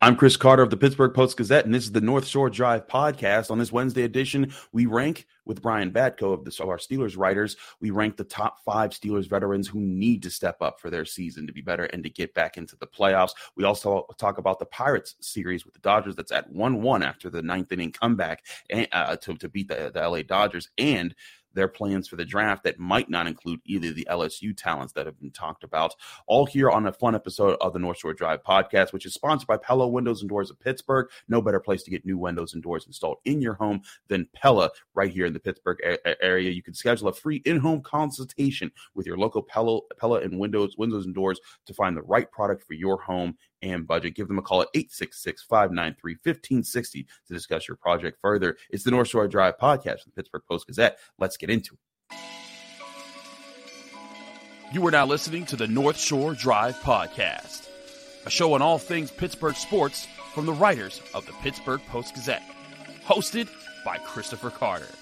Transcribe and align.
I'm 0.00 0.14
Chris 0.14 0.36
Carter 0.36 0.62
of 0.62 0.70
the 0.70 0.76
Pittsburgh 0.76 1.12
Post 1.12 1.36
Gazette, 1.36 1.64
and 1.64 1.74
this 1.74 1.82
is 1.82 1.90
the 1.90 2.00
North 2.00 2.24
Shore 2.24 2.48
Drive 2.48 2.86
podcast. 2.86 3.50
On 3.50 3.58
this 3.58 3.72
Wednesday 3.72 4.04
edition, 4.04 4.52
we 4.70 4.86
rank 4.86 5.26
with 5.44 5.60
Brian 5.60 5.90
Batko 5.90 6.32
of, 6.32 6.44
the, 6.44 6.56
of 6.62 6.68
our 6.68 6.76
Steelers 6.76 7.18
writers. 7.18 7.56
We 7.80 7.90
rank 7.90 8.16
the 8.16 8.22
top 8.22 8.62
five 8.64 8.90
Steelers 8.90 9.28
veterans 9.28 9.66
who 9.66 9.80
need 9.80 10.22
to 10.22 10.30
step 10.30 10.62
up 10.62 10.78
for 10.78 10.88
their 10.88 11.04
season 11.04 11.48
to 11.48 11.52
be 11.52 11.62
better 11.62 11.86
and 11.86 12.04
to 12.04 12.10
get 12.10 12.32
back 12.32 12.56
into 12.56 12.76
the 12.76 12.86
playoffs. 12.86 13.32
We 13.56 13.64
also 13.64 14.06
talk 14.18 14.38
about 14.38 14.60
the 14.60 14.66
Pirates 14.66 15.16
series 15.18 15.64
with 15.64 15.74
the 15.74 15.80
Dodgers 15.80 16.14
that's 16.14 16.30
at 16.30 16.48
1 16.48 16.80
1 16.80 17.02
after 17.02 17.28
the 17.28 17.42
ninth 17.42 17.72
inning 17.72 17.90
comeback 17.90 18.44
uh, 18.92 19.16
to, 19.16 19.34
to 19.34 19.48
beat 19.48 19.66
the, 19.66 19.90
the 19.92 20.08
LA 20.08 20.22
Dodgers. 20.22 20.70
And 20.78 21.12
their 21.58 21.68
plans 21.68 22.06
for 22.06 22.14
the 22.14 22.24
draft 22.24 22.62
that 22.62 22.78
might 22.78 23.10
not 23.10 23.26
include 23.26 23.60
either 23.66 23.92
the 23.92 24.06
LSU 24.08 24.56
talents 24.56 24.92
that 24.92 25.06
have 25.06 25.18
been 25.18 25.32
talked 25.32 25.64
about. 25.64 25.94
All 26.28 26.46
here 26.46 26.70
on 26.70 26.86
a 26.86 26.92
fun 26.92 27.16
episode 27.16 27.56
of 27.60 27.72
the 27.72 27.80
North 27.80 27.98
Shore 27.98 28.14
Drive 28.14 28.44
podcast, 28.44 28.92
which 28.92 29.04
is 29.04 29.12
sponsored 29.12 29.48
by 29.48 29.56
Pella 29.56 29.88
Windows 29.88 30.20
and 30.20 30.28
Doors 30.28 30.50
of 30.50 30.60
Pittsburgh. 30.60 31.08
No 31.28 31.42
better 31.42 31.58
place 31.58 31.82
to 31.82 31.90
get 31.90 32.06
new 32.06 32.16
windows 32.16 32.54
and 32.54 32.62
doors 32.62 32.86
installed 32.86 33.18
in 33.24 33.42
your 33.42 33.54
home 33.54 33.82
than 34.06 34.28
Pella 34.32 34.70
right 34.94 35.10
here 35.10 35.26
in 35.26 35.32
the 35.32 35.40
Pittsburgh 35.40 35.78
a- 35.84 36.24
area. 36.24 36.50
You 36.50 36.62
can 36.62 36.74
schedule 36.74 37.08
a 37.08 37.12
free 37.12 37.42
in-home 37.44 37.82
consultation 37.82 38.70
with 38.94 39.06
your 39.06 39.18
local 39.18 39.42
Pella, 39.42 39.80
Pella 39.98 40.20
and 40.20 40.38
Windows, 40.38 40.76
Windows 40.78 41.06
and 41.06 41.14
Doors 41.14 41.40
to 41.66 41.74
find 41.74 41.96
the 41.96 42.02
right 42.02 42.30
product 42.30 42.64
for 42.64 42.74
your 42.74 43.00
home 43.00 43.36
and 43.62 43.86
budget. 43.86 44.14
Give 44.14 44.28
them 44.28 44.38
a 44.38 44.42
call 44.42 44.62
at 44.62 44.68
866 44.74 45.42
593 45.42 46.12
1560 46.12 47.06
to 47.26 47.34
discuss 47.34 47.68
your 47.68 47.76
project 47.76 48.18
further. 48.20 48.56
It's 48.70 48.84
the 48.84 48.90
North 48.90 49.08
Shore 49.08 49.28
Drive 49.28 49.58
podcast 49.58 50.02
from 50.02 50.12
the 50.14 50.16
Pittsburgh 50.16 50.42
Post 50.48 50.66
Gazette. 50.66 50.98
Let's 51.18 51.36
get 51.36 51.50
into 51.50 51.74
it. 51.74 51.80
You 54.70 54.86
are 54.86 54.90
now 54.90 55.06
listening 55.06 55.46
to 55.46 55.56
the 55.56 55.66
North 55.66 55.98
Shore 55.98 56.34
Drive 56.34 56.76
podcast, 56.80 57.68
a 58.26 58.30
show 58.30 58.52
on 58.52 58.60
all 58.60 58.78
things 58.78 59.10
Pittsburgh 59.10 59.56
sports 59.56 60.06
from 60.34 60.44
the 60.44 60.52
writers 60.52 61.00
of 61.14 61.24
the 61.24 61.32
Pittsburgh 61.42 61.80
Post 61.88 62.14
Gazette, 62.14 62.42
hosted 63.06 63.48
by 63.82 63.96
Christopher 63.96 64.50
Carter. 64.50 64.97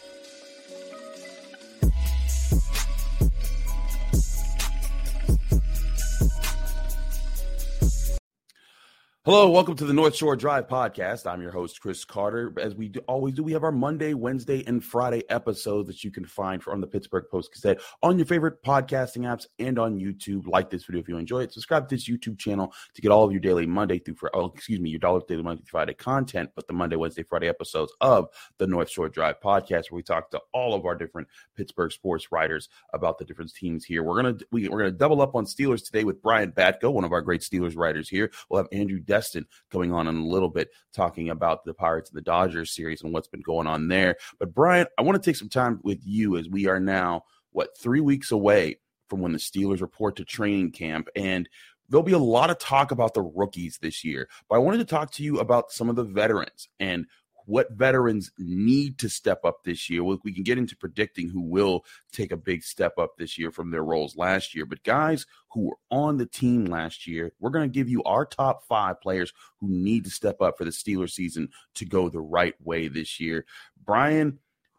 Hello, 9.26 9.50
welcome 9.50 9.74
to 9.74 9.84
the 9.84 9.92
North 9.92 10.14
Shore 10.14 10.36
Drive 10.36 10.68
podcast. 10.68 11.28
I'm 11.28 11.42
your 11.42 11.50
host, 11.50 11.80
Chris 11.80 12.04
Carter. 12.04 12.54
As 12.60 12.76
we 12.76 12.90
do, 12.90 13.00
always 13.08 13.34
do, 13.34 13.42
we 13.42 13.54
have 13.54 13.64
our 13.64 13.72
Monday, 13.72 14.14
Wednesday, 14.14 14.62
and 14.68 14.84
Friday 14.84 15.24
episodes 15.28 15.88
that 15.88 16.04
you 16.04 16.12
can 16.12 16.24
find 16.24 16.62
from 16.62 16.80
the 16.80 16.86
Pittsburgh 16.86 17.24
Post 17.28 17.52
Gazette 17.52 17.80
on 18.04 18.18
your 18.18 18.26
favorite 18.26 18.62
podcasting 18.62 19.22
apps 19.22 19.48
and 19.58 19.80
on 19.80 19.98
YouTube. 19.98 20.46
Like 20.46 20.70
this 20.70 20.84
video 20.84 21.00
if 21.00 21.08
you 21.08 21.18
enjoy 21.18 21.40
it. 21.40 21.52
Subscribe 21.52 21.88
to 21.88 21.96
this 21.96 22.08
YouTube 22.08 22.38
channel 22.38 22.72
to 22.94 23.02
get 23.02 23.10
all 23.10 23.24
of 23.24 23.32
your 23.32 23.40
daily 23.40 23.66
Monday 23.66 23.98
through 23.98 24.14
for 24.14 24.30
oh, 24.32 24.52
excuse 24.54 24.78
me, 24.78 24.90
your 24.90 25.00
dollar 25.00 25.20
daily 25.26 25.42
Monday 25.42 25.60
through 25.60 25.70
Friday 25.72 25.94
content, 25.94 26.50
but 26.54 26.68
the 26.68 26.72
Monday, 26.72 26.94
Wednesday, 26.94 27.24
Friday 27.24 27.48
episodes 27.48 27.92
of 28.00 28.28
the 28.58 28.66
North 28.68 28.88
Shore 28.88 29.08
Drive 29.08 29.40
podcast, 29.40 29.90
where 29.90 29.96
we 29.96 30.02
talk 30.04 30.30
to 30.30 30.40
all 30.52 30.72
of 30.72 30.86
our 30.86 30.94
different 30.94 31.26
Pittsburgh 31.56 31.90
sports 31.90 32.30
writers 32.30 32.68
about 32.92 33.18
the 33.18 33.24
different 33.24 33.52
teams 33.52 33.84
here. 33.84 34.04
We're 34.04 34.22
gonna 34.22 34.36
we, 34.52 34.68
we're 34.68 34.78
gonna 34.78 34.92
double 34.92 35.20
up 35.20 35.34
on 35.34 35.46
Steelers 35.46 35.84
today 35.84 36.04
with 36.04 36.22
Brian 36.22 36.52
Batko, 36.52 36.92
one 36.92 37.02
of 37.02 37.10
our 37.10 37.22
great 37.22 37.40
Steelers 37.40 37.76
writers 37.76 38.08
here. 38.08 38.30
We'll 38.48 38.62
have 38.62 38.68
Andrew. 38.70 39.00
Destin 39.16 39.46
going 39.72 39.92
on 39.92 40.08
in 40.08 40.16
a 40.16 40.26
little 40.26 40.50
bit, 40.50 40.68
talking 40.92 41.30
about 41.30 41.64
the 41.64 41.72
Pirates 41.72 42.10
and 42.10 42.18
the 42.18 42.22
Dodgers 42.22 42.74
series 42.74 43.02
and 43.02 43.14
what's 43.14 43.28
been 43.28 43.40
going 43.40 43.66
on 43.66 43.88
there. 43.88 44.16
But 44.38 44.52
Brian, 44.52 44.86
I 44.98 45.02
want 45.02 45.22
to 45.22 45.26
take 45.26 45.36
some 45.36 45.48
time 45.48 45.80
with 45.82 46.00
you 46.04 46.36
as 46.36 46.50
we 46.50 46.66
are 46.66 46.78
now 46.78 47.22
what 47.52 47.78
three 47.78 48.02
weeks 48.02 48.30
away 48.30 48.78
from 49.08 49.22
when 49.22 49.32
the 49.32 49.38
Steelers 49.38 49.80
report 49.80 50.16
to 50.16 50.24
training 50.24 50.72
camp 50.72 51.08
and 51.16 51.48
there'll 51.88 52.02
be 52.02 52.12
a 52.12 52.18
lot 52.18 52.50
of 52.50 52.58
talk 52.58 52.90
about 52.90 53.14
the 53.14 53.22
rookies 53.22 53.78
this 53.80 54.04
year, 54.04 54.28
but 54.48 54.56
I 54.56 54.58
wanted 54.58 54.78
to 54.78 54.84
talk 54.84 55.12
to 55.12 55.22
you 55.22 55.38
about 55.38 55.72
some 55.72 55.88
of 55.88 55.96
the 55.96 56.04
veterans 56.04 56.68
and 56.80 57.06
what 57.46 57.70
veterans 57.72 58.30
need 58.38 58.98
to 58.98 59.08
step 59.08 59.44
up 59.44 59.64
this 59.64 59.88
year. 59.88 60.04
We 60.04 60.32
can 60.32 60.42
get 60.42 60.58
into 60.58 60.76
predicting 60.76 61.30
who 61.30 61.40
will 61.40 61.84
take 62.12 62.32
a 62.32 62.36
big 62.36 62.62
step 62.62 62.98
up 62.98 63.16
this 63.16 63.38
year 63.38 63.50
from 63.50 63.70
their 63.70 63.84
roles 63.84 64.16
last 64.16 64.54
year. 64.54 64.66
But 64.66 64.82
guys 64.82 65.26
who 65.52 65.68
were 65.68 65.78
on 65.90 66.18
the 66.18 66.26
team 66.26 66.66
last 66.66 67.06
year, 67.06 67.32
we're 67.40 67.50
going 67.50 67.70
to 67.70 67.74
give 67.74 67.88
you 67.88 68.02
our 68.02 68.26
top 68.26 68.64
five 68.64 69.00
players 69.00 69.32
who 69.60 69.68
need 69.68 70.04
to 70.04 70.10
step 70.10 70.42
up 70.42 70.58
for 70.58 70.64
the 70.64 70.70
Steelers 70.70 71.12
season 71.12 71.48
to 71.76 71.84
go 71.84 72.08
the 72.08 72.20
right 72.20 72.54
way 72.62 72.88
this 72.88 73.20
year. 73.20 73.46
Brian, 73.84 74.38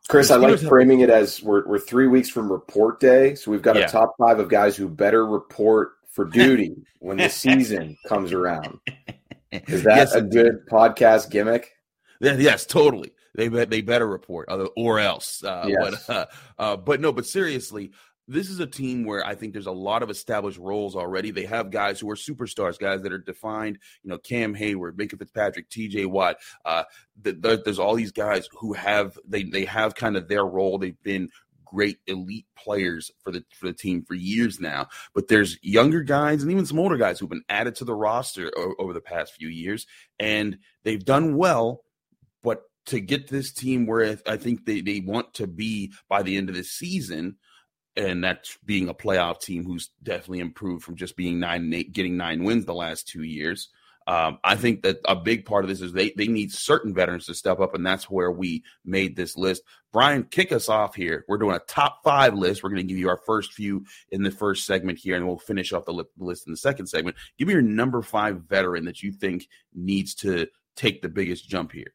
Chris, 0.10 0.30
I 0.30 0.36
like 0.36 0.60
framing 0.60 1.00
it 1.02 1.10
as 1.10 1.42
we're, 1.42 1.68
we're 1.68 1.80
three 1.80 2.08
weeks 2.08 2.30
from 2.30 2.52
report 2.52 3.00
day. 3.00 3.36
So 3.36 3.52
we've 3.52 3.62
got 3.62 3.76
yeah. 3.76 3.86
a 3.86 3.90
top 3.90 4.16
five 4.18 4.40
of 4.40 4.50
guys 4.50 4.76
who 4.76 4.88
better 4.88 5.26
report 5.26 5.94
for 6.10 6.26
duty 6.30 6.76
when 7.00 7.18
the 7.18 7.30
season 7.30 7.98
comes 8.08 8.34
around. 8.34 8.80
Is 9.52 9.84
that 9.84 9.98
yes, 9.98 10.14
a 10.14 10.22
good 10.22 10.68
podcast 10.70 11.30
gimmick? 11.30 11.77
Yes, 12.20 12.66
totally. 12.66 13.14
They 13.36 13.48
they 13.48 13.82
better 13.82 14.08
report, 14.08 14.50
or 14.76 15.00
else. 15.00 15.44
Uh, 15.44 15.66
yes. 15.68 16.06
But 16.08 16.16
uh, 16.16 16.26
uh, 16.58 16.78
but 16.78 17.00
no, 17.00 17.12
but 17.12 17.26
seriously, 17.26 17.92
this 18.28 18.50
is 18.50 18.60
a 18.60 18.68
team 18.68 19.06
where 19.06 19.26
I 19.26 19.36
think 19.36 19.54
there's 19.54 19.68
a 19.68 19.72
lot 19.72 20.04
of 20.04 20.10
established 20.10 20.58
roles 20.58 20.96
already. 20.96 21.32
They 21.32 21.46
have 21.46 21.72
guys 21.72 22.00
who 22.00 22.10
are 22.10 22.16
superstars, 22.16 22.78
guys 22.78 23.02
that 23.04 23.14
are 23.14 23.20
defined. 23.20 23.80
You 24.04 24.10
know, 24.10 24.18
Cam 24.18 24.54
Heyward, 24.54 24.94
Minkah 24.94 25.18
Fitzpatrick, 25.18 25.70
T.J. 25.70 26.06
Watt. 26.06 26.38
Uh, 26.66 26.84
the, 27.22 27.34
the, 27.34 27.62
there's 27.64 27.80
all 27.80 27.96
these 27.96 28.12
guys 28.12 28.50
who 28.60 28.74
have 28.74 29.18
they 29.26 29.44
they 29.44 29.66
have 29.66 29.96
kind 29.96 30.18
of 30.18 30.28
their 30.28 30.46
role. 30.46 30.78
They've 30.78 31.02
been 31.04 31.30
great 31.64 32.00
elite 32.08 32.46
players 32.58 33.12
for 33.24 33.32
the 33.32 33.44
for 33.54 33.68
the 33.68 33.74
team 33.74 34.04
for 34.04 34.14
years 34.14 34.60
now. 34.60 34.88
But 35.14 35.28
there's 35.28 35.58
younger 35.62 36.02
guys 36.02 36.42
and 36.42 36.52
even 36.52 36.66
some 36.66 36.80
older 36.80 36.98
guys 36.98 37.20
who've 37.20 37.30
been 37.30 37.44
added 37.50 37.76
to 37.76 37.86
the 37.86 37.96
roster 37.96 38.52
over 38.80 38.94
the 38.94 39.02
past 39.02 39.36
few 39.36 39.50
years, 39.50 39.86
and 40.20 40.58
they've 40.84 41.04
done 41.04 41.38
well 41.38 41.84
to 42.88 43.00
get 43.00 43.28
this 43.28 43.52
team 43.52 43.86
where 43.86 44.18
I 44.26 44.38
think 44.38 44.66
they, 44.66 44.82
they 44.82 45.00
want 45.02 45.34
to 45.36 45.48
be 45.48 45.94
by 46.10 46.24
the 46.24 46.36
end 46.38 46.50
of 46.50 46.56
the 46.56 46.64
season, 46.64 47.38
and 47.96 48.24
that's 48.24 48.58
being 48.66 48.90
a 48.90 48.94
playoff 48.94 49.42
team 49.42 49.66
who's 49.66 49.90
definitely 50.04 50.40
improved 50.40 50.84
from 50.84 50.96
just 50.96 51.16
being 51.16 51.40
nine 51.40 51.62
and 51.62 51.74
eight, 51.74 51.94
getting 51.94 52.18
nine 52.18 52.44
wins 52.44 52.66
the 52.66 52.74
last 52.74 53.08
two 53.08 53.24
years. 53.24 53.70
Um, 54.08 54.40
I 54.42 54.56
think 54.56 54.84
that 54.84 55.00
a 55.06 55.18
big 55.18 55.46
part 55.46 55.66
of 55.66 55.70
this 55.70 55.82
is 55.82 55.92
they, 55.92 56.14
they 56.16 56.28
need 56.28 56.54
certain 56.54 56.94
veterans 56.94 57.26
to 57.26 57.34
step 57.34 57.60
up, 57.60 57.76
and 57.76 57.86
that's 57.86 58.10
where 58.10 58.32
we 58.32 58.64
made 58.86 59.18
this 59.18 59.36
list. 59.36 59.64
Brian, 59.92 60.24
kick 60.24 60.54
us 60.54 60.70
off 60.70 60.96
here. 60.96 61.26
We're 61.28 61.38
doing 61.38 61.58
a 61.58 61.60
top 61.60 62.06
five 62.06 62.34
list. 62.34 62.64
We're 62.64 62.70
going 62.70 62.88
to 62.88 62.88
give 62.88 62.98
you 62.98 63.10
our 63.10 63.20
first 63.26 63.52
few 63.52 63.84
in 64.10 64.24
the 64.24 64.32
first 64.32 64.66
segment 64.66 65.00
here, 65.00 65.18
and 65.18 65.28
we'll 65.28 65.38
finish 65.38 65.74
off 65.74 65.84
the 65.84 66.06
list 66.18 66.48
in 66.48 66.54
the 66.54 66.58
second 66.58 66.88
segment. 66.88 67.18
Give 67.38 67.50
me 67.50 67.54
your 67.54 67.62
number 67.62 68.02
five 68.02 68.44
veteran 68.44 68.86
that 68.86 69.04
you 69.04 69.12
think 69.12 69.50
needs 69.74 70.16
to 70.16 70.48
take 70.78 71.02
the 71.02 71.10
biggest 71.10 71.50
jump 71.50 71.74
here. 71.74 71.94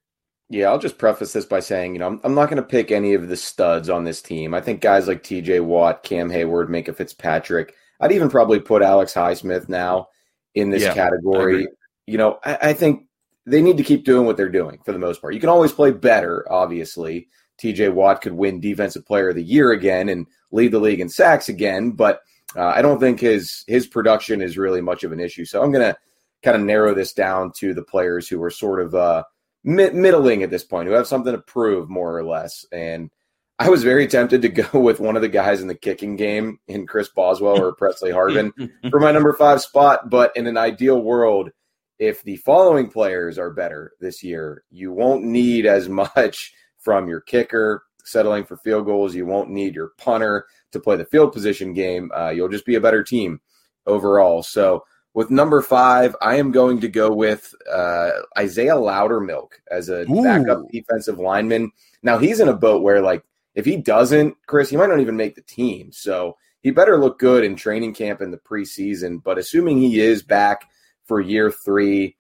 Yeah, 0.53 0.69
I'll 0.69 0.79
just 0.79 0.99
preface 0.99 1.33
this 1.33 1.47
by 1.47 1.61
saying, 1.61 1.95
you 1.95 1.99
know, 1.99 2.09
I'm, 2.09 2.21
I'm 2.25 2.35
not 2.35 2.51
going 2.51 2.59
to 2.59 2.63
pick 2.63 2.91
any 2.91 3.15
of 3.15 3.29
the 3.29 3.39
studs 3.39 3.89
on 3.89 4.05
this 4.05 4.21
team. 4.21 4.53
I 4.53 4.61
think 4.61 4.83
guys 4.83 5.09
like 5.09 5.23
TJ 5.23 5.65
Watt, 5.65 6.03
Cam 6.03 6.29
Heyward, 6.29 6.69
Minkah 6.69 6.95
Fitzpatrick, 6.95 7.75
I'd 8.01 8.13
even 8.13 8.29
probably 8.29 8.61
put 8.61 8.83
Alex 8.83 9.15
Highsmith 9.15 9.71
now 9.71 10.09
in 10.55 10.69
this 10.69 10.83
yeah, 10.83 10.93
category. 10.93 11.69
You 12.07 12.19
know, 12.19 12.39
I, 12.45 12.59
I 12.61 12.73
think 12.75 13.07
they 13.47 13.63
need 13.63 13.79
to 13.79 13.83
keep 13.83 14.05
doing 14.05 14.27
what 14.27 14.37
they're 14.37 14.51
doing 14.51 14.79
for 14.85 14.93
the 14.93 14.99
most 14.99 15.23
part. 15.23 15.33
You 15.33 15.41
can 15.41 15.49
always 15.49 15.73
play 15.73 15.91
better, 15.91 16.45
obviously. 16.53 17.29
TJ 17.59 17.95
Watt 17.95 18.21
could 18.21 18.35
win 18.35 18.61
Defensive 18.61 19.07
Player 19.07 19.31
of 19.31 19.37
the 19.37 19.43
Year 19.43 19.73
again 19.73 20.11
and 20.11 20.27
lead 20.51 20.73
the 20.73 20.81
league 20.81 21.01
in 21.01 21.09
sacks 21.09 21.49
again, 21.49 21.93
but 21.93 22.21
uh, 22.55 22.67
I 22.67 22.83
don't 22.83 23.01
think 23.01 23.21
his 23.21 23.65
his 23.67 23.87
production 23.87 24.43
is 24.43 24.59
really 24.59 24.83
much 24.83 25.03
of 25.03 25.13
an 25.13 25.21
issue. 25.21 25.47
So 25.47 25.63
I'm 25.63 25.73
going 25.73 25.95
to 25.95 25.99
kind 26.43 26.57
of 26.57 26.63
narrow 26.63 26.95
this 26.95 27.15
down 27.15 27.53
to 27.57 27.73
the 27.73 27.85
players 27.85 28.29
who 28.29 28.43
are 28.43 28.51
sort 28.51 28.83
of 28.83 28.95
uh, 28.95 29.23
middling 29.65 30.43
at 30.43 30.51
this 30.51 30.65
point, 30.65 30.89
who 30.89 30.95
have 30.95 31.07
something 31.07 31.33
to 31.33 31.39
prove 31.39 31.89
more 31.89 32.17
or 32.17 32.25
less. 32.25 32.67
And 32.73 33.11
I 33.59 33.69
was 33.69 33.85
very 33.85 34.07
tempted 34.07 34.43
to 34.43 34.49
go 34.49 34.79
with 34.81 35.01
one 35.01 35.17
of 35.17 35.23
the 35.23 35.29
guys 35.29 35.61
in 35.61 35.69
the 35.69 35.75
kicking 35.75 36.17
game 36.17 36.59
in 36.67 36.87
Chris 36.87 37.09
Boswell 37.09 37.61
or 37.61 37.75
Pressley 37.75 38.11
Harvin 38.11 38.53
for 38.91 39.01
my 39.01 39.13
number 39.13 39.33
five 39.33 39.61
spot. 39.61 40.11
But 40.11 40.37
in 40.37 40.47
an 40.47 40.57
ideal 40.57 41.01
world, 41.01 41.51
if 41.99 42.23
the 42.25 42.37
following 42.39 42.91
players 42.91 43.39
are 43.39 43.53
better 43.53 43.93
this 44.01 44.23
year, 44.23 44.65
you 44.71 44.93
won't 44.93 45.23
need 45.23 45.67
as 45.67 45.89
much 45.89 46.53
from 46.79 47.09
your 47.09 47.21
kicker 47.21 47.85
settling 48.05 48.45
for 48.45 48.57
field 48.57 48.87
goals. 48.87 49.15
You 49.15 49.27
won't 49.27 49.51
need 49.51 49.75
your 49.75 49.93
punter 49.99 50.47
to 50.73 50.81
play 50.81 50.97
the 50.97 51.05
field 51.05 51.33
position 51.33 51.73
game. 51.73 52.11
Uh, 52.17 52.31
you'll 52.31 52.49
just 52.49 52.67
be 52.67 52.75
a 52.75 52.81
better 52.81 53.05
team 53.05 53.41
overall. 53.87 54.43
So 54.43 54.85
with 55.15 55.31
number 55.31 55.61
five, 55.61 56.17
I 56.23 56.37
am 56.37 56.53
going 56.53 56.81
to 56.81 56.89
go 56.89 57.13
with 57.13 57.55
uh, 57.71 58.11
Isaiah 58.39 58.75
Loudermilk 58.75 59.53
as 59.71 59.89
a 59.89 60.11
Ooh. 60.11 60.23
backup 60.23 60.69
defensive 60.71 61.19
lineman. 61.19 61.71
Now 62.03 62.19
he's 62.19 62.41
in 62.41 62.49
a 62.49 62.57
boat 62.57 62.83
where, 62.83 63.03
like, 63.03 63.23
if 63.55 63.67
he 63.67 63.77
doesn't, 63.77 64.37
Chris, 64.47 64.71
he 64.71 64.77
might 64.77 64.89
not 64.89 65.01
even 65.01 65.17
make 65.17 65.35
the 65.35 65.43
team. 65.43 65.93
So 65.93 66.37
he 66.63 66.71
better 66.71 66.99
look 66.99 67.19
good 67.19 67.45
in 67.45 67.57
training 67.57 67.93
camp 67.93 68.23
in 68.23 68.31
the 68.31 68.39
preseason. 68.39 69.23
But 69.23 69.37
assuming 69.37 69.79
he 69.79 70.01
is 70.01 70.23
back 70.23 70.71
for 71.05 71.21
year 71.21 71.51
three, 71.51 72.17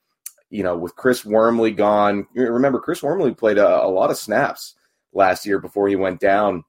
you 0.50 0.62
know, 0.62 0.77
with 0.77 0.94
Chris 0.97 1.25
Wormley 1.25 1.71
gone, 1.71 2.27
remember 2.35 2.79
Chris 2.79 3.03
Wormley 3.03 3.33
played 3.33 3.56
a, 3.56 3.85
a 3.85 3.89
lot 3.89 4.11
of 4.11 4.19
snaps 4.19 4.75
last 5.15 5.47
year 5.47 5.59
before 5.59 5.89
he 5.89 5.97
went 5.97 6.21
down 6.21 6.65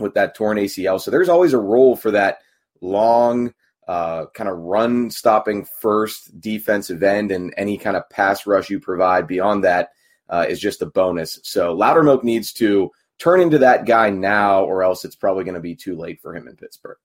with 0.00 0.14
that 0.14 0.34
torn 0.34 0.58
ACL. 0.58 1.00
So 1.00 1.12
there's 1.12 1.28
always 1.28 1.52
a 1.52 1.58
role 1.58 1.94
for 1.94 2.10
that 2.10 2.38
long 2.80 3.54
uh, 3.90 4.26
kind 4.34 4.48
of 4.48 4.56
run 4.56 5.10
stopping 5.10 5.66
first 5.80 6.40
defensive 6.40 7.02
end, 7.02 7.32
and 7.32 7.52
any 7.56 7.76
kind 7.76 7.96
of 7.96 8.08
pass 8.08 8.46
rush 8.46 8.70
you 8.70 8.78
provide 8.78 9.26
beyond 9.26 9.64
that 9.64 9.88
uh, 10.28 10.46
is 10.48 10.60
just 10.60 10.80
a 10.80 10.86
bonus. 10.86 11.40
So 11.42 11.76
Loudermilk 11.76 12.22
needs 12.22 12.52
to 12.52 12.92
turn 13.18 13.40
into 13.40 13.58
that 13.58 13.86
guy 13.86 14.10
now, 14.10 14.62
or 14.62 14.84
else 14.84 15.04
it's 15.04 15.16
probably 15.16 15.42
going 15.42 15.56
to 15.56 15.60
be 15.60 15.74
too 15.74 15.96
late 15.96 16.20
for 16.20 16.36
him 16.36 16.46
in 16.46 16.54
Pittsburgh. 16.54 16.98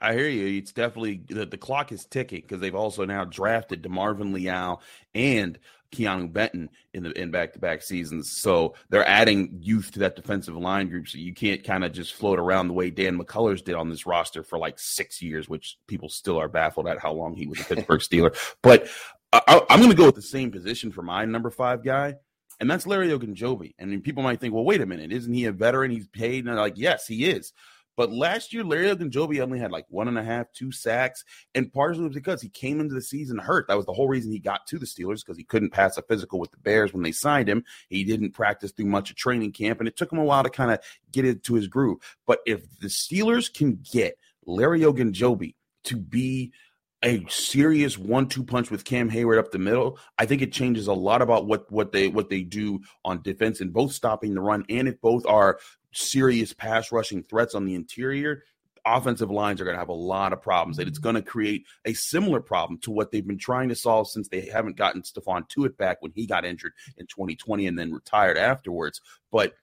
I 0.00 0.12
hear 0.12 0.28
you. 0.28 0.58
It's 0.58 0.70
definitely 0.70 1.22
the, 1.28 1.44
the 1.44 1.58
clock 1.58 1.90
is 1.90 2.04
ticking 2.04 2.42
because 2.42 2.60
they've 2.60 2.72
also 2.72 3.04
now 3.04 3.24
drafted 3.24 3.82
DeMarvin 3.82 4.32
Leal 4.32 4.80
and 5.16 5.58
Keanu 5.92 6.32
Benton 6.32 6.68
in 6.92 7.02
the 7.02 7.10
in 7.20 7.30
back 7.30 7.52
to 7.54 7.58
back 7.58 7.82
seasons. 7.82 8.32
So 8.32 8.74
they're 8.90 9.06
adding 9.06 9.58
youth 9.60 9.92
to 9.92 10.00
that 10.00 10.16
defensive 10.16 10.56
line 10.56 10.88
group. 10.88 11.08
So 11.08 11.18
you 11.18 11.34
can't 11.34 11.64
kind 11.64 11.84
of 11.84 11.92
just 11.92 12.14
float 12.14 12.38
around 12.38 12.68
the 12.68 12.74
way 12.74 12.90
Dan 12.90 13.18
McCullers 13.18 13.64
did 13.64 13.74
on 13.74 13.88
this 13.88 14.06
roster 14.06 14.42
for 14.42 14.58
like 14.58 14.78
six 14.78 15.22
years, 15.22 15.48
which 15.48 15.78
people 15.86 16.08
still 16.08 16.38
are 16.38 16.48
baffled 16.48 16.88
at 16.88 16.98
how 16.98 17.12
long 17.12 17.34
he 17.34 17.46
was 17.46 17.60
a 17.60 17.64
Pittsburgh 17.64 18.00
Steeler. 18.00 18.36
But 18.62 18.88
I, 19.32 19.62
am 19.70 19.78
going 19.78 19.90
to 19.90 19.96
go 19.96 20.06
with 20.06 20.14
the 20.14 20.22
same 20.22 20.50
position 20.50 20.90
for 20.90 21.02
my 21.02 21.24
number 21.24 21.50
five 21.50 21.84
guy. 21.84 22.16
And 22.60 22.70
that's 22.70 22.86
Larry 22.86 23.08
Ogunjobi. 23.08 23.74
And 23.78 24.02
people 24.02 24.22
might 24.22 24.40
think, 24.40 24.52
well, 24.52 24.64
wait 24.64 24.80
a 24.80 24.86
minute, 24.86 25.12
isn't 25.12 25.32
he 25.32 25.44
a 25.44 25.52
veteran? 25.52 25.90
He's 25.90 26.08
paid. 26.08 26.46
And 26.46 26.56
like, 26.56 26.76
yes, 26.76 27.06
he 27.06 27.26
is. 27.26 27.52
But 27.98 28.12
last 28.12 28.54
year, 28.54 28.62
Larry 28.62 28.86
Ogunjobi 28.94 29.40
only 29.40 29.58
had 29.58 29.72
like 29.72 29.84
one 29.88 30.06
and 30.06 30.16
a 30.16 30.22
half, 30.22 30.52
two 30.52 30.70
sacks, 30.70 31.24
and 31.56 31.72
partially 31.72 32.08
because 32.08 32.40
he 32.40 32.48
came 32.48 32.78
into 32.78 32.94
the 32.94 33.02
season 33.02 33.38
hurt. 33.38 33.66
That 33.66 33.76
was 33.76 33.86
the 33.86 33.92
whole 33.92 34.06
reason 34.06 34.30
he 34.30 34.38
got 34.38 34.68
to 34.68 34.78
the 34.78 34.86
Steelers 34.86 35.26
because 35.26 35.36
he 35.36 35.42
couldn't 35.42 35.72
pass 35.72 35.96
a 35.96 36.02
physical 36.02 36.38
with 36.38 36.52
the 36.52 36.58
Bears 36.58 36.92
when 36.92 37.02
they 37.02 37.10
signed 37.10 37.48
him. 37.48 37.64
He 37.88 38.04
didn't 38.04 38.34
practice 38.34 38.70
through 38.70 38.86
much 38.86 39.10
of 39.10 39.16
training 39.16 39.50
camp, 39.50 39.80
and 39.80 39.88
it 39.88 39.96
took 39.96 40.12
him 40.12 40.20
a 40.20 40.24
while 40.24 40.44
to 40.44 40.48
kind 40.48 40.70
of 40.70 40.78
get 41.10 41.24
into 41.24 41.54
his 41.54 41.66
groove. 41.66 41.98
But 42.24 42.38
if 42.46 42.62
the 42.78 42.86
Steelers 42.86 43.52
can 43.52 43.80
get 43.92 44.16
Larry 44.46 44.82
Ogunjobi 44.82 45.56
to 45.82 45.96
be 45.96 46.52
a 47.04 47.24
serious 47.28 47.96
one-two 47.96 48.42
punch 48.42 48.70
with 48.70 48.84
Cam 48.84 49.10
Heyward 49.10 49.38
up 49.38 49.52
the 49.52 49.58
middle, 49.58 49.98
I 50.18 50.26
think 50.26 50.42
it 50.42 50.52
changes 50.52 50.88
a 50.88 50.92
lot 50.92 51.22
about 51.22 51.46
what 51.46 51.70
what 51.70 51.92
they 51.92 52.08
what 52.08 52.28
they 52.28 52.42
do 52.42 52.80
on 53.04 53.22
defense 53.22 53.60
and 53.60 53.72
both 53.72 53.92
stopping 53.92 54.34
the 54.34 54.40
run 54.40 54.64
and 54.68 54.88
if 54.88 55.00
both 55.00 55.24
are 55.26 55.58
serious 55.92 56.52
pass 56.52 56.90
rushing 56.92 57.22
threats 57.22 57.54
on 57.54 57.64
the 57.64 57.74
interior, 57.74 58.42
offensive 58.84 59.30
lines 59.30 59.60
are 59.60 59.64
going 59.64 59.74
to 59.74 59.80
have 59.80 59.88
a 59.88 59.92
lot 59.92 60.32
of 60.32 60.42
problems. 60.42 60.78
And 60.78 60.88
it's 60.88 60.98
mm-hmm. 60.98 61.04
going 61.04 61.14
to 61.16 61.22
create 61.22 61.64
a 61.84 61.92
similar 61.92 62.40
problem 62.40 62.78
to 62.80 62.90
what 62.90 63.10
they've 63.10 63.26
been 63.26 63.38
trying 63.38 63.68
to 63.68 63.74
solve 63.74 64.08
since 64.08 64.28
they 64.28 64.42
haven't 64.42 64.76
gotten 64.76 65.02
Stephon 65.02 65.48
Tuitt 65.48 65.76
back 65.76 65.98
when 66.00 66.12
he 66.14 66.26
got 66.26 66.44
injured 66.44 66.72
in 66.96 67.06
2020 67.06 67.66
and 67.66 67.78
then 67.78 67.92
retired 67.92 68.36
afterwards. 68.36 69.00
But 69.30 69.54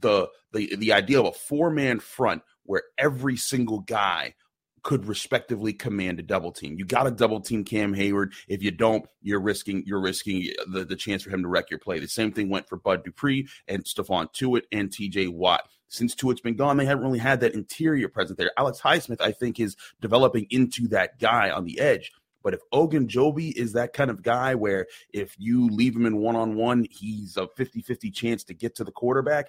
the 0.00 0.28
the 0.52 0.74
the 0.76 0.92
idea 0.92 1.18
of 1.18 1.26
a 1.26 1.32
four 1.32 1.70
man 1.70 1.98
front 1.98 2.42
where 2.64 2.82
every 2.98 3.36
single 3.36 3.80
guy 3.80 4.34
could 4.82 5.06
respectively 5.06 5.72
command 5.72 6.20
a 6.20 6.22
double 6.22 6.52
team. 6.52 6.78
You 6.78 6.84
got 6.84 7.04
to 7.04 7.10
double 7.10 7.40
team 7.40 7.64
Cam 7.64 7.94
Heyward. 7.94 8.32
If 8.48 8.62
you 8.62 8.70
don't, 8.70 9.06
you're 9.22 9.40
risking 9.40 9.82
you're 9.86 10.00
risking 10.00 10.46
the, 10.72 10.84
the 10.84 10.96
chance 10.96 11.22
for 11.22 11.30
him 11.30 11.42
to 11.42 11.48
wreck 11.48 11.70
your 11.70 11.80
play. 11.80 11.98
The 11.98 12.08
same 12.08 12.32
thing 12.32 12.48
went 12.48 12.68
for 12.68 12.76
Bud 12.76 13.04
Dupree 13.04 13.48
and 13.66 13.84
Stephon 13.84 14.32
Tuitt 14.32 14.62
and 14.72 14.90
TJ 14.90 15.30
Watt 15.30 15.68
since 15.88 16.14
Tuitt's 16.14 16.40
been 16.40 16.56
gone, 16.56 16.76
they 16.76 16.84
haven't 16.84 17.04
really 17.04 17.18
had 17.18 17.40
that 17.40 17.54
interior 17.54 18.08
presence 18.08 18.36
there. 18.36 18.52
Alex 18.56 18.80
Highsmith, 18.80 19.20
I 19.20 19.32
think, 19.32 19.58
is 19.58 19.76
developing 20.00 20.46
into 20.50 20.86
that 20.88 21.18
guy 21.18 21.50
on 21.50 21.64
the 21.64 21.80
edge. 21.80 22.12
But 22.42 22.54
if 22.54 22.60
Ogunjobi 22.72 23.52
is 23.56 23.72
that 23.72 23.92
kind 23.92 24.10
of 24.10 24.22
guy 24.22 24.54
where 24.54 24.86
if 25.12 25.34
you 25.38 25.68
leave 25.68 25.96
him 25.96 26.06
in 26.06 26.18
one 26.18 26.36
on 26.36 26.54
one, 26.54 26.86
he's 26.90 27.36
a 27.36 27.48
50 27.56 27.82
50 27.82 28.10
chance 28.10 28.44
to 28.44 28.54
get 28.54 28.76
to 28.76 28.84
the 28.84 28.92
quarterback, 28.92 29.48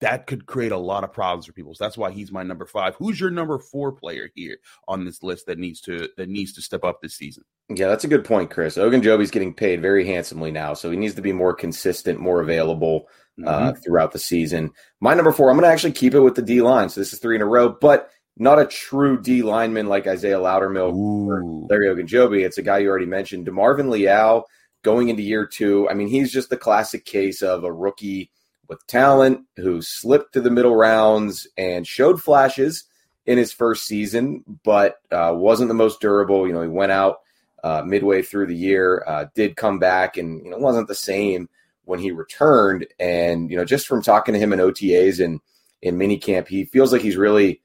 that 0.00 0.26
could 0.26 0.46
create 0.46 0.72
a 0.72 0.78
lot 0.78 1.04
of 1.04 1.12
problems 1.12 1.46
for 1.46 1.52
people. 1.52 1.74
So 1.74 1.84
that's 1.84 1.98
why 1.98 2.10
he's 2.10 2.32
my 2.32 2.42
number 2.42 2.66
five. 2.66 2.94
Who's 2.96 3.20
your 3.20 3.30
number 3.30 3.58
four 3.58 3.92
player 3.92 4.30
here 4.34 4.56
on 4.88 5.04
this 5.04 5.22
list 5.22 5.46
that 5.46 5.58
needs 5.58 5.80
to 5.82 6.08
that 6.16 6.28
needs 6.28 6.52
to 6.54 6.62
step 6.62 6.84
up 6.84 7.00
this 7.00 7.16
season? 7.16 7.44
Yeah, 7.68 7.88
that's 7.88 8.04
a 8.04 8.08
good 8.08 8.24
point, 8.24 8.50
Chris. 8.50 8.76
Ogunjobi's 8.76 9.30
getting 9.30 9.54
paid 9.54 9.80
very 9.82 10.06
handsomely 10.06 10.50
now, 10.50 10.74
so 10.74 10.90
he 10.90 10.96
needs 10.96 11.14
to 11.14 11.22
be 11.22 11.32
more 11.32 11.54
consistent, 11.54 12.18
more 12.18 12.40
available 12.40 13.06
uh, 13.46 13.70
mm-hmm. 13.70 13.80
throughout 13.80 14.12
the 14.12 14.18
season. 14.18 14.72
My 15.00 15.14
number 15.14 15.32
four, 15.32 15.50
I'm 15.50 15.56
going 15.56 15.68
to 15.68 15.72
actually 15.72 15.92
keep 15.92 16.14
it 16.14 16.20
with 16.20 16.34
the 16.34 16.42
D 16.42 16.62
line. 16.62 16.88
So 16.88 17.00
this 17.00 17.12
is 17.12 17.20
three 17.20 17.36
in 17.36 17.42
a 17.42 17.46
row, 17.46 17.68
but 17.68 18.10
not 18.36 18.58
a 18.58 18.66
true 18.66 19.20
D 19.20 19.42
lineman 19.42 19.86
like 19.86 20.06
Isaiah 20.06 20.38
Loudermilk 20.38 20.94
or 20.94 21.66
Larry 21.68 21.94
Ogunjobi. 21.94 22.44
It's 22.44 22.58
a 22.58 22.62
guy 22.62 22.78
you 22.78 22.88
already 22.88 23.06
mentioned, 23.06 23.46
DeMarvin 23.46 23.90
Leal, 23.90 24.44
going 24.82 25.10
into 25.10 25.22
year 25.22 25.46
two. 25.46 25.88
I 25.88 25.94
mean, 25.94 26.08
he's 26.08 26.32
just 26.32 26.48
the 26.48 26.56
classic 26.56 27.04
case 27.04 27.42
of 27.42 27.64
a 27.64 27.72
rookie 27.72 28.30
with 28.70 28.86
talent 28.86 29.44
who 29.56 29.82
slipped 29.82 30.32
to 30.32 30.40
the 30.40 30.50
middle 30.50 30.76
rounds 30.76 31.46
and 31.58 31.86
showed 31.86 32.22
flashes 32.22 32.84
in 33.26 33.36
his 33.36 33.52
first 33.52 33.84
season, 33.84 34.44
but 34.64 34.94
uh, 35.10 35.34
wasn't 35.34 35.68
the 35.68 35.74
most 35.74 36.00
durable. 36.00 36.46
You 36.46 36.54
know, 36.54 36.62
he 36.62 36.68
went 36.68 36.92
out 36.92 37.18
uh, 37.64 37.82
midway 37.84 38.22
through 38.22 38.46
the 38.46 38.56
year, 38.56 39.04
uh, 39.06 39.26
did 39.34 39.56
come 39.56 39.78
back, 39.80 40.16
and 40.16 40.42
you 40.44 40.50
know 40.50 40.56
wasn't 40.56 40.88
the 40.88 40.94
same 40.94 41.48
when 41.84 41.98
he 41.98 42.12
returned. 42.12 42.86
And 42.98 43.50
you 43.50 43.56
know, 43.56 43.64
just 43.64 43.88
from 43.88 44.02
talking 44.02 44.32
to 44.32 44.40
him 44.40 44.52
in 44.52 44.60
OTAs 44.60 45.22
and 45.22 45.40
in 45.82 45.98
minicamp, 45.98 46.46
he 46.46 46.64
feels 46.64 46.92
like 46.92 47.02
he's 47.02 47.16
really 47.16 47.60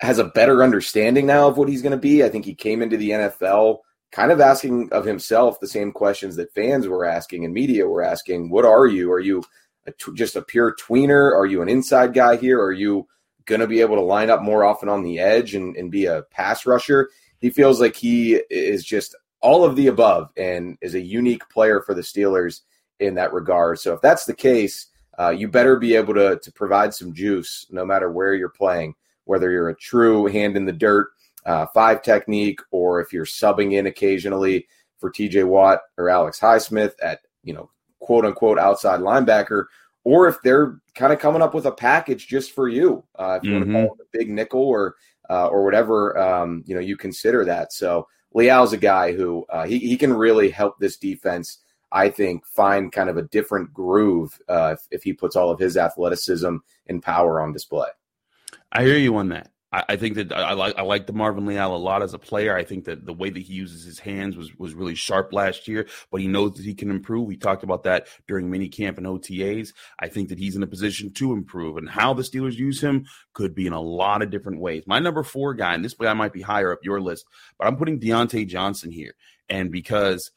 has 0.00 0.18
a 0.18 0.24
better 0.24 0.62
understanding 0.62 1.26
now 1.26 1.48
of 1.48 1.56
what 1.56 1.68
he's 1.68 1.82
going 1.82 1.92
to 1.92 1.98
be. 1.98 2.24
I 2.24 2.28
think 2.28 2.44
he 2.44 2.54
came 2.54 2.82
into 2.82 2.96
the 2.96 3.10
NFL 3.10 3.78
kind 4.10 4.32
of 4.32 4.40
asking 4.40 4.90
of 4.90 5.04
himself 5.04 5.60
the 5.60 5.68
same 5.68 5.92
questions 5.92 6.36
that 6.36 6.52
fans 6.54 6.88
were 6.88 7.04
asking 7.04 7.44
and 7.44 7.54
media 7.54 7.86
were 7.86 8.02
asking. 8.02 8.50
What 8.50 8.64
are 8.64 8.86
you? 8.86 9.12
Are 9.12 9.20
you 9.20 9.42
a 9.88 9.92
t- 9.92 10.12
just 10.14 10.36
a 10.36 10.42
pure 10.42 10.74
tweener? 10.76 11.32
Are 11.32 11.46
you 11.46 11.62
an 11.62 11.68
inside 11.68 12.14
guy 12.14 12.36
here? 12.36 12.60
Are 12.62 12.72
you 12.72 13.06
going 13.46 13.60
to 13.60 13.66
be 13.66 13.80
able 13.80 13.96
to 13.96 14.02
line 14.02 14.30
up 14.30 14.42
more 14.42 14.64
often 14.64 14.88
on 14.88 15.02
the 15.02 15.18
edge 15.18 15.54
and, 15.54 15.76
and 15.76 15.90
be 15.90 16.06
a 16.06 16.22
pass 16.30 16.66
rusher? 16.66 17.10
He 17.38 17.50
feels 17.50 17.80
like 17.80 17.96
he 17.96 18.34
is 18.50 18.84
just 18.84 19.14
all 19.40 19.64
of 19.64 19.76
the 19.76 19.86
above 19.86 20.32
and 20.36 20.76
is 20.80 20.94
a 20.94 21.00
unique 21.00 21.48
player 21.48 21.80
for 21.80 21.94
the 21.94 22.02
Steelers 22.02 22.60
in 23.00 23.14
that 23.14 23.32
regard. 23.32 23.78
So 23.78 23.94
if 23.94 24.00
that's 24.00 24.24
the 24.24 24.34
case, 24.34 24.86
uh, 25.18 25.30
you 25.30 25.48
better 25.48 25.76
be 25.76 25.96
able 25.96 26.14
to 26.14 26.38
to 26.38 26.52
provide 26.52 26.94
some 26.94 27.12
juice 27.12 27.66
no 27.70 27.84
matter 27.84 28.10
where 28.10 28.34
you're 28.34 28.48
playing, 28.48 28.94
whether 29.24 29.50
you're 29.50 29.70
a 29.70 29.76
true 29.76 30.26
hand 30.26 30.56
in 30.56 30.64
the 30.64 30.72
dirt 30.72 31.08
uh, 31.44 31.66
five 31.72 32.02
technique 32.02 32.60
or 32.70 33.00
if 33.00 33.12
you're 33.12 33.24
subbing 33.24 33.72
in 33.72 33.86
occasionally 33.86 34.66
for 34.98 35.10
TJ 35.10 35.46
Watt 35.46 35.80
or 35.96 36.08
Alex 36.08 36.38
Highsmith 36.38 36.92
at 37.02 37.20
you 37.42 37.54
know 37.54 37.70
quote 38.00 38.24
unquote 38.24 38.58
outside 38.58 39.00
linebacker, 39.00 39.64
or 40.04 40.28
if 40.28 40.36
they're 40.42 40.80
kind 40.94 41.12
of 41.12 41.18
coming 41.18 41.42
up 41.42 41.54
with 41.54 41.66
a 41.66 41.72
package 41.72 42.26
just 42.26 42.52
for 42.52 42.68
you, 42.68 43.04
uh, 43.18 43.38
if 43.40 43.44
you 43.44 43.52
mm-hmm. 43.52 43.72
want 43.72 43.86
to 43.88 43.88
call 43.88 43.96
it 43.98 44.06
a 44.06 44.18
big 44.18 44.30
nickel 44.30 44.62
or 44.62 44.96
uh, 45.30 45.48
or 45.48 45.64
whatever 45.64 46.18
um, 46.18 46.64
you 46.66 46.74
know 46.74 46.80
you 46.80 46.96
consider 46.96 47.44
that. 47.44 47.72
So 47.72 48.08
Leal's 48.32 48.72
a 48.72 48.78
guy 48.78 49.12
who 49.12 49.46
uh, 49.48 49.66
he 49.66 49.78
he 49.78 49.96
can 49.96 50.12
really 50.12 50.50
help 50.50 50.78
this 50.78 50.96
defense. 50.96 51.58
I 51.90 52.10
think 52.10 52.44
find 52.46 52.92
kind 52.92 53.08
of 53.08 53.16
a 53.16 53.22
different 53.22 53.72
groove 53.72 54.38
uh, 54.48 54.76
if, 54.76 54.86
if 54.90 55.02
he 55.02 55.14
puts 55.14 55.36
all 55.36 55.50
of 55.50 55.58
his 55.58 55.78
athleticism 55.78 56.56
and 56.86 57.02
power 57.02 57.40
on 57.40 57.52
display. 57.52 57.88
I 58.70 58.84
hear 58.84 58.98
you 58.98 59.16
on 59.16 59.30
that. 59.30 59.50
I, 59.70 59.96
think 59.96 60.14
that 60.14 60.32
I, 60.32 60.54
like 60.54 60.78
I 60.78 60.82
like 60.82 61.06
DeMarvin 61.06 61.46
Leal 61.46 61.74
a 61.74 61.76
lot 61.76 62.02
as 62.02 62.14
a 62.14 62.18
player. 62.18 62.56
I 62.56 62.64
think 62.64 62.86
that 62.86 63.04
the 63.04 63.12
way 63.12 63.28
that 63.28 63.42
he 63.42 63.52
uses 63.52 63.84
his 63.84 63.98
hands 63.98 64.34
was 64.34 64.56
was 64.56 64.72
really 64.72 64.94
sharp 64.94 65.32
last 65.34 65.68
year, 65.68 65.86
but 66.10 66.22
he 66.22 66.26
knows 66.26 66.54
that 66.54 66.64
he 66.64 66.74
can 66.74 66.90
improve. 66.90 67.26
We 67.26 67.36
talked 67.36 67.62
about 67.62 67.82
that 67.84 68.06
during 68.26 68.50
mini 68.50 68.70
camp 68.70 68.96
and 68.96 69.06
OTAs. 69.06 69.74
I 69.98 70.08
think 70.08 70.30
that 70.30 70.38
he's 70.38 70.56
in 70.56 70.62
a 70.62 70.66
position 70.66 71.12
to 71.14 71.34
improve, 71.34 71.76
and 71.76 71.88
how 71.88 72.14
the 72.14 72.22
Steelers 72.22 72.54
use 72.54 72.80
him 72.80 73.04
could 73.34 73.54
be 73.54 73.66
in 73.66 73.74
a 73.74 73.80
lot 73.80 74.22
of 74.22 74.30
different 74.30 74.60
ways. 74.60 74.84
My 74.86 75.00
number 75.00 75.22
four 75.22 75.52
guy, 75.52 75.74
and 75.74 75.84
this 75.84 75.94
guy 75.94 76.14
might 76.14 76.32
be 76.32 76.42
higher 76.42 76.72
up 76.72 76.80
your 76.82 77.00
list, 77.02 77.26
but 77.58 77.66
I'm 77.66 77.76
putting 77.76 78.00
Diontae 78.00 78.48
Johnson 78.48 78.90
here, 78.90 79.14
and 79.50 79.70
because 79.70 80.30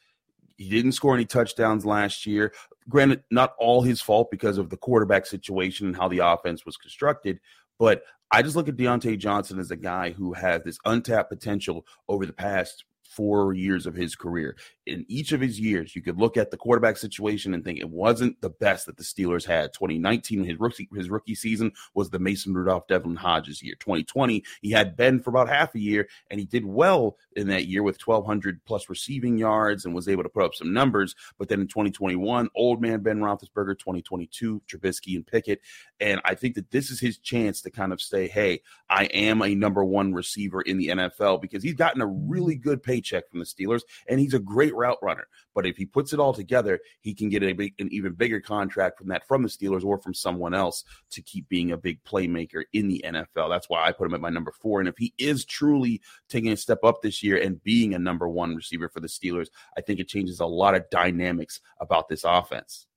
he 0.57 0.69
didn't 0.69 0.91
score 0.91 1.15
any 1.15 1.25
touchdowns 1.25 1.85
last 1.85 2.25
year. 2.27 2.53
Granted, 2.88 3.23
not 3.31 3.53
all 3.57 3.81
his 3.81 4.01
fault 4.01 4.29
because 4.29 4.57
of 4.57 4.69
the 4.69 4.77
quarterback 4.77 5.25
situation 5.25 5.88
and 5.88 5.95
how 5.95 6.07
the 6.07 6.19
offense 6.19 6.65
was 6.65 6.77
constructed, 6.77 7.39
but 7.79 8.03
I 8.31 8.41
just 8.41 8.55
look 8.55 8.69
at 8.69 8.77
Diontae 8.77 9.17
Johnson 9.17 9.59
as 9.59 9.71
a 9.71 9.75
guy 9.75 10.11
who 10.11 10.33
has 10.33 10.63
this 10.63 10.79
untapped 10.85 11.29
potential 11.29 11.85
over 12.07 12.25
the 12.25 12.33
past 12.33 12.85
four 13.03 13.53
years 13.53 13.85
of 13.85 13.93
his 13.93 14.15
career. 14.15 14.55
In 14.91 15.05
each 15.07 15.31
of 15.31 15.39
his 15.39 15.57
years, 15.57 15.95
you 15.95 16.01
could 16.01 16.19
look 16.19 16.36
at 16.36 16.51
the 16.51 16.57
quarterback 16.57 16.98
situation 16.98 17.53
and 17.53 17.63
think 17.63 17.79
it 17.79 17.89
wasn't 17.89 18.41
the 18.41 18.50
best 18.50 18.88
that 18.88 18.98
the 18.98 19.03
Steelers 19.03 19.45
had. 19.45 19.71
2019, 19.71 20.43
his 20.43 20.60
rookie 20.60 20.89
his 20.93 21.10
rookie 21.10 21.33
season 21.33 21.71
was 21.93 22.10
the 22.10 22.19
Mason 22.19 22.53
Rudolph, 22.53 22.88
Devlin 22.88 23.15
Hodges 23.15 23.63
year. 23.63 23.75
2020, 23.79 24.43
he 24.62 24.71
had 24.71 24.98
Ben 24.98 25.21
for 25.21 25.29
about 25.29 25.48
half 25.48 25.74
a 25.75 25.79
year, 25.79 26.10
and 26.29 26.41
he 26.41 26.45
did 26.45 26.65
well 26.65 27.17
in 27.38 27.48
that 27.48 27.67
year 27.67 27.83
with 27.83 28.05
1,200 28.05 28.65
plus 28.65 28.89
receiving 28.89 29.38
yards 29.38 29.86
and 29.86 29.95
was 29.95 30.10
able 30.10 30.24
to 30.24 30.29
put 30.29 30.43
up 30.43 30.53
some 30.53 30.74
numbers. 30.74 31.15
But 31.38 31.48
then 31.48 31.62
in 31.62 31.67
2021, 31.67 32.50
old 32.53 32.81
man 32.81 33.00
Ben 33.00 33.19
Roethlisberger, 33.19 33.79
2022, 33.79 34.62
Trubisky 34.67 35.15
and 35.15 35.25
Pickett, 35.25 35.62
and 36.01 36.19
I 36.25 36.36
think 36.36 36.55
that 36.55 36.71
this 36.71 36.91
is 36.91 37.00
his 37.00 37.17
chance 37.17 37.62
to 37.62 37.71
kind 37.71 37.93
of 37.93 38.01
say, 38.01 38.27
"Hey, 38.27 38.62
I 38.89 39.05
am 39.05 39.41
a 39.41 39.55
number 39.55 39.86
one 39.86 40.13
receiver 40.13 40.62
in 40.62 40.77
the 40.77 40.89
NFL," 40.89 41.41
because 41.41 41.63
he's 41.63 41.75
gotten 41.75 42.01
a 42.01 42.07
really 42.07 42.55
good 42.55 42.83
paycheck 42.83 43.29
from 43.29 43.39
the 43.39 43.45
Steelers, 43.45 43.83
and 44.10 44.19
he's 44.19 44.33
a 44.33 44.39
great 44.39 44.75
route 44.81 44.97
runner. 45.01 45.27
But 45.53 45.65
if 45.65 45.77
he 45.77 45.85
puts 45.85 46.13
it 46.13 46.19
all 46.19 46.33
together, 46.33 46.79
he 47.01 47.13
can 47.13 47.29
get 47.29 47.43
a 47.43 47.53
big, 47.53 47.73
an 47.79 47.89
even 47.91 48.13
bigger 48.13 48.39
contract 48.39 48.97
from 48.97 49.07
that 49.09 49.27
from 49.27 49.43
the 49.43 49.50
Steelers 49.50 49.85
or 49.85 49.97
from 49.97 50.13
someone 50.13 50.53
else 50.53 50.83
to 51.11 51.21
keep 51.21 51.47
being 51.47 51.71
a 51.71 51.77
big 51.77 52.03
playmaker 52.03 52.63
in 52.73 52.88
the 52.88 53.03
NFL. 53.05 53.50
That's 53.50 53.69
why 53.69 53.85
I 53.85 53.91
put 53.91 54.07
him 54.07 54.13
at 54.13 54.21
my 54.21 54.29
number 54.29 54.51
four. 54.51 54.79
And 54.79 54.89
if 54.89 54.97
he 54.97 55.13
is 55.17 55.45
truly 55.45 56.01
taking 56.27 56.51
a 56.51 56.57
step 56.57 56.83
up 56.83 57.01
this 57.01 57.21
year 57.21 57.38
and 57.38 57.63
being 57.63 57.93
a 57.93 58.00
number 58.00 58.27
one 58.27 58.55
receiver 58.55 58.89
for 58.89 59.00
the 59.00 59.07
Steelers, 59.07 59.47
I 59.77 59.81
think 59.81 60.00
it 60.00 60.07
changes 60.07 60.39
a 60.39 60.45
lot 60.45 60.75
of 60.75 60.89
dynamics 60.89 61.61
about 61.79 62.09
this 62.09 62.23
offense. 62.23 62.88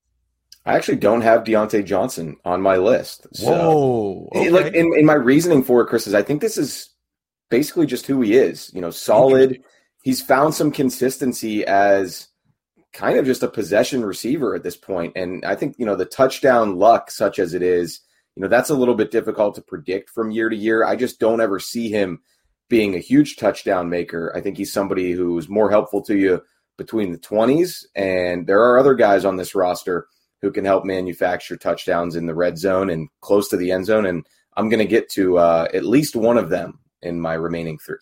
I 0.66 0.74
actually 0.74 0.96
don't 0.96 1.20
have 1.20 1.44
Diontae 1.44 1.84
Johnson 1.84 2.36
on 2.44 2.62
my 2.62 2.78
list. 2.78 3.26
So, 3.34 3.50
Whoa! 3.50 4.28
Okay. 4.34 4.50
Like 4.50 4.72
in, 4.72 4.94
in 4.96 5.04
my 5.04 5.14
reasoning 5.14 5.62
for 5.62 5.82
it, 5.82 5.88
Chris, 5.88 6.06
is 6.06 6.14
I 6.14 6.22
think 6.22 6.40
this 6.40 6.56
is 6.56 6.90
basically 7.50 7.86
just 7.86 8.06
who 8.06 8.22
he 8.22 8.34
is. 8.34 8.70
You 8.74 8.80
know, 8.80 8.90
solid 8.90 9.62
he's 10.04 10.22
found 10.22 10.54
some 10.54 10.70
consistency 10.70 11.64
as 11.66 12.28
kind 12.92 13.18
of 13.18 13.24
just 13.24 13.42
a 13.42 13.48
possession 13.48 14.04
receiver 14.04 14.54
at 14.54 14.62
this 14.62 14.76
point. 14.76 15.14
And 15.16 15.44
I 15.44 15.56
think, 15.56 15.76
you 15.78 15.86
know, 15.86 15.96
the 15.96 16.04
touchdown 16.04 16.76
luck, 16.76 17.10
such 17.10 17.38
as 17.38 17.54
it 17.54 17.62
is, 17.62 18.00
you 18.36 18.42
know, 18.42 18.48
that's 18.48 18.70
a 18.70 18.74
little 18.74 18.94
bit 18.94 19.10
difficult 19.10 19.54
to 19.56 19.62
predict 19.62 20.10
from 20.10 20.30
year 20.30 20.48
to 20.48 20.56
year. 20.56 20.84
I 20.84 20.94
just 20.94 21.18
don't 21.18 21.40
ever 21.40 21.58
see 21.58 21.88
him 21.88 22.20
being 22.68 22.94
a 22.94 23.00
huge 23.00 23.36
touchdown 23.36 23.88
maker. 23.88 24.32
I 24.36 24.42
think 24.42 24.58
he's 24.58 24.72
somebody 24.72 25.12
who's 25.12 25.48
more 25.48 25.70
helpful 25.70 26.02
to 26.02 26.16
you 26.16 26.42
between 26.76 27.10
the 27.10 27.18
20s. 27.18 27.84
And 27.96 28.46
there 28.46 28.62
are 28.62 28.78
other 28.78 28.94
guys 28.94 29.24
on 29.24 29.36
this 29.36 29.54
roster 29.54 30.06
who 30.42 30.52
can 30.52 30.66
help 30.66 30.84
manufacture 30.84 31.56
touchdowns 31.56 32.14
in 32.14 32.26
the 32.26 32.34
red 32.34 32.58
zone 32.58 32.90
and 32.90 33.08
close 33.22 33.48
to 33.48 33.56
the 33.56 33.72
end 33.72 33.86
zone. 33.86 34.04
And 34.04 34.26
I'm 34.56 34.68
going 34.68 34.80
to 34.80 34.84
get 34.84 35.08
to 35.12 35.38
uh, 35.38 35.68
at 35.72 35.84
least 35.84 36.14
one 36.14 36.36
of 36.36 36.50
them 36.50 36.80
in 37.00 37.20
my 37.20 37.34
remaining 37.34 37.78
three. 37.78 37.96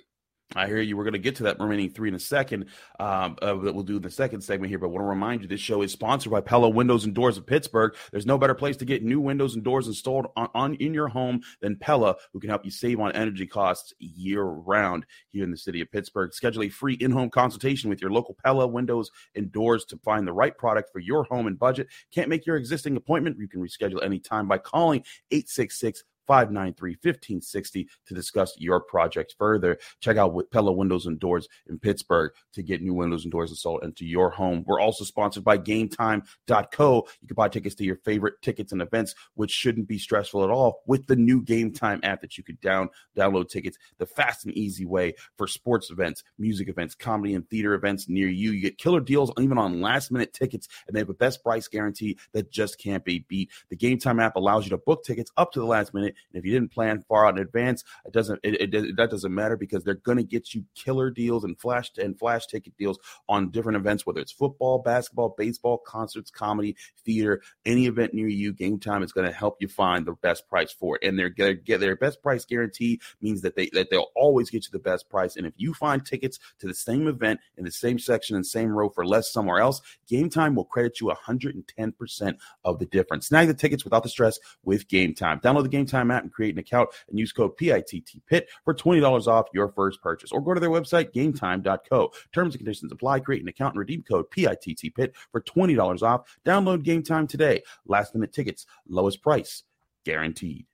I 0.55 0.67
hear 0.67 0.81
you. 0.81 0.97
We're 0.97 1.05
going 1.05 1.13
to 1.13 1.19
get 1.19 1.37
to 1.37 1.45
that 1.45 1.59
remaining 1.59 1.91
three 1.91 2.09
in 2.09 2.15
a 2.15 2.21
second 2.21 2.67
um, 3.01 3.37
uh, 3.41 3.55
that 3.55 3.75
we'll 3.75 3.85
do 3.85 3.97
in 3.97 4.03
the 4.03 4.11
second 4.11 4.43
segment 4.43 4.71
here. 4.71 4.79
But 4.79 4.87
I 4.87 4.91
want 4.91 5.03
to 5.03 5.09
remind 5.09 5.43
you 5.43 5.49
this 5.49 5.61
show 5.61 5.83
is 5.83 5.93
sponsored 5.93 6.33
by 6.33 6.41
Pella 6.41 6.69
Windows 6.69 7.05
and 7.05 7.15
Doors 7.15 7.39
of 7.39 7.47
Pittsburgh. 7.47 7.95
There's 8.11 8.27
no 8.27 8.39
better 8.39 8.55
place 8.55 8.77
to 8.79 8.85
get 8.85 9.03
new 9.03 9.21
windows 9.21 9.55
and 9.55 9.65
doors 9.65 9.87
installed 9.87 10.27
on, 10.37 10.49
on 10.55 10.75
in 10.75 10.93
your 10.93 11.09
home 11.09 11.43
than 11.61 11.77
Pella, 11.77 12.17
who 12.33 12.41
can 12.41 12.51
help 12.51 12.65
you 12.65 12.71
save 12.71 13.01
on 13.01 13.13
energy 13.13 13.47
costs 13.47 13.95
year 13.99 14.43
round 14.43 15.07
here 15.29 15.45
in 15.45 15.51
the 15.51 15.57
city 15.57 15.81
of 15.81 15.91
Pittsburgh. 15.91 16.33
Schedule 16.35 16.65
a 16.65 16.69
free 16.69 16.95
in 16.95 17.11
home 17.11 17.31
consultation 17.31 17.89
with 17.89 18.01
your 18.01 18.11
local 18.11 18.37
Pella 18.45 18.67
Windows 18.67 19.11
and 19.35 19.51
Doors 19.53 19.85
to 19.87 19.97
find 19.99 20.27
the 20.27 20.33
right 20.33 20.57
product 20.57 20.91
for 20.93 20.99
your 20.99 21.25
home 21.25 21.47
and 21.47 21.59
budget. 21.59 21.89
Can't 22.13 22.29
make 22.29 22.47
your 22.47 22.57
existing 22.57 22.97
appointment? 22.97 23.39
You 23.39 23.49
can 23.49 23.61
reschedule 23.61 24.05
anytime 24.05 24.49
by 24.49 24.59
calling 24.59 25.05
866 25.31 26.05
593 26.27 26.93
1560 26.93 27.89
to 28.07 28.15
discuss 28.15 28.55
your 28.59 28.81
project 28.81 29.35
further. 29.39 29.79
Check 30.01 30.17
out 30.17 30.33
with 30.33 30.51
Pella 30.51 30.73
Windows 30.73 31.07
and 31.07 31.19
Doors 31.19 31.49
in 31.69 31.79
Pittsburgh 31.79 32.33
to 32.55 32.63
get 32.63 32.83
new 32.83 32.95
windows 32.95 33.25
and 33.25 33.33
doors 33.33 33.51
installed 33.51 33.85
into 33.85 34.05
your 34.05 34.31
home. 34.31 34.65
We're 34.67 34.81
also 34.81 35.05
sponsored 35.05 35.45
by 35.45 35.59
GameTime.co. 35.59 37.07
You 37.21 37.29
can 37.29 37.35
buy 37.35 37.49
tickets 37.49 37.75
to 37.77 37.85
your 37.85 37.97
favorite 37.97 38.35
tickets 38.43 38.73
and 38.73 38.83
events, 38.83 39.15
which 39.35 39.51
shouldn't 39.51 39.89
be 39.89 39.99
stressful 39.99 40.45
at 40.45 40.51
all 40.51 40.83
with 40.87 41.07
the 41.07 41.17
new 41.17 41.43
GameTime 41.43 42.01
app 42.05 42.21
that 42.21 42.39
you 42.39 42.45
could 42.45 42.61
down 42.61 42.89
download 43.17 43.49
tickets 43.49 43.79
the 43.99 44.07
fast 44.07 44.45
and 44.45 44.55
easy 44.55 44.85
way 44.85 45.15
for 45.37 45.47
sports 45.47 45.91
events, 45.91 46.23
music 46.39 46.69
events, 46.69 46.95
comedy 46.95 47.35
and 47.35 47.49
theater 47.49 47.75
events 47.75 48.09
near 48.09 48.29
you. 48.29 48.53
You 48.53 48.63
get 48.63 48.79
killer 48.79 49.01
deals 49.01 49.33
even 49.39 49.59
on 49.59 49.81
last 49.81 50.11
minute 50.11 50.33
tickets, 50.33 50.69
and 50.87 50.95
they 50.95 51.01
have 51.01 51.09
a 51.09 51.15
best 51.15 51.43
price 51.43 51.69
guarantee 51.69 52.19
that 52.33 52.51
just 52.51 52.79
can't 52.79 53.05
be 53.05 53.25
beat. 53.29 53.51
The 53.71 53.77
GameTime 53.77 54.23
app 54.23 54.37
allows 54.37 54.65
you 54.65 54.71
to 54.71 54.79
book 54.79 55.05
tickets 55.05 55.31
up 55.37 55.53
to 55.53 55.61
the 55.61 55.67
last 55.67 55.95
minute 55.95 56.12
and 56.33 56.39
if 56.39 56.45
you 56.45 56.53
didn't 56.53 56.73
plan 56.73 57.05
far 57.09 57.27
out 57.27 57.37
in 57.37 57.43
advance, 57.43 57.85
it 58.05 58.13
doesn't 58.13 58.41
it, 58.43 58.75
it 58.75 58.97
that 58.97 59.11
doesn't 59.11 59.35
matter 59.35 59.57
because 59.57 59.85
they're 59.85 59.95
going 59.95 60.19
to 60.19 60.25
get 60.25 60.55
you 60.55 60.65
killer 60.75 61.11
deals 61.11 61.45
and 61.45 61.59
flash 61.59 61.91
and 61.99 62.19
flash 62.19 62.47
ticket 62.47 62.77
deals 62.77 62.99
on 63.29 63.51
different 63.51 63.77
events, 63.77 64.07
whether 64.07 64.21
it's 64.21 64.33
football, 64.33 64.79
basketball, 64.79 65.35
baseball, 65.37 65.79
concerts, 65.79 66.31
comedy, 66.31 66.77
theater, 67.05 67.43
any 67.65 67.87
event 67.87 68.15
near 68.15 68.29
you. 68.29 68.53
Game 68.53 68.79
Time 68.79 69.03
is 69.03 69.13
going 69.13 69.27
to 69.27 69.33
help 69.33 69.57
you 69.61 69.69
find 69.69 70.07
the 70.07 70.13
best 70.13 70.49
price 70.49 70.73
for 70.73 70.97
it, 70.97 71.07
and 71.07 71.19
their 71.19 71.29
get 71.29 71.81
their 71.81 71.97
best 71.97 72.23
price 72.23 72.45
guarantee 72.45 73.01
means 73.21 73.43
that 73.43 73.57
they 73.57 73.69
that 73.73 73.91
they'll 73.91 74.11
always 74.15 74.51
get 74.51 74.65
you 74.65 74.71
the 74.73 74.79
best 74.79 75.09
price. 75.09 75.37
And 75.37 75.47
if 75.47 75.55
you 75.57 75.75
find 75.75 76.05
tickets 76.05 76.39
to 76.59 76.67
the 76.67 76.75
same 76.75 77.07
event 77.07 77.41
in 77.57 77.65
the 77.65 77.71
same 77.71 77.99
section 77.99 78.37
and 78.37 78.47
same 78.47 78.71
row 78.71 78.89
for 78.89 79.07
less 79.07 79.33
somewhere 79.33 79.61
else, 79.61 79.81
Game 80.09 80.31
Time 80.31 80.55
will 80.55 80.65
credit 80.65 81.01
you 81.01 81.13
110% 81.27 82.37
of 82.65 82.79
the 82.79 82.87
difference. 82.87 83.29
Snag 83.29 83.49
the 83.49 83.55
tickets 83.55 83.85
without 83.85 84.03
the 84.03 84.09
stress 84.09 84.39
with 84.65 84.89
Game 84.89 85.15
Time. 85.15 85.41
Download 85.41 85.63
the 85.63 85.69
Game 85.69 85.87
Time 85.87 86.02
app 86.11 86.23
and 86.23 86.33
create 86.33 86.55
an 86.55 86.59
account 86.59 86.91
and 87.09 87.19
use 87.19 87.33
code 87.33 87.57
PITTPIT 87.57 88.45
for 88.65 88.75
$20 88.75 89.27
off 89.27 89.47
your 89.55 89.69
first 89.69 90.01
purchase. 90.03 90.33
Or 90.33 90.41
go 90.41 90.55
to 90.55 90.61
their 90.61 90.71
website, 90.71 91.13
gametime.co. 91.13 92.13
Terms 92.33 92.55
and 92.55 92.61
conditions 92.61 92.93
apply. 92.93 93.21
Create 93.21 93.43
an 93.43 93.49
account 93.49 93.75
and 93.75 93.81
redeem 93.81 94.03
code 94.03 94.31
PITTPIT 94.31 95.13
for 95.31 95.41
$20 95.41 96.03
off. 96.03 96.23
Download 96.45 96.83
Game 96.83 97.03
Time 97.03 97.27
today. 97.27 97.63
Last 97.87 98.15
minute 98.15 98.33
tickets, 98.33 98.67
lowest 98.89 99.23
price, 99.23 99.65
guaranteed. 100.05 100.67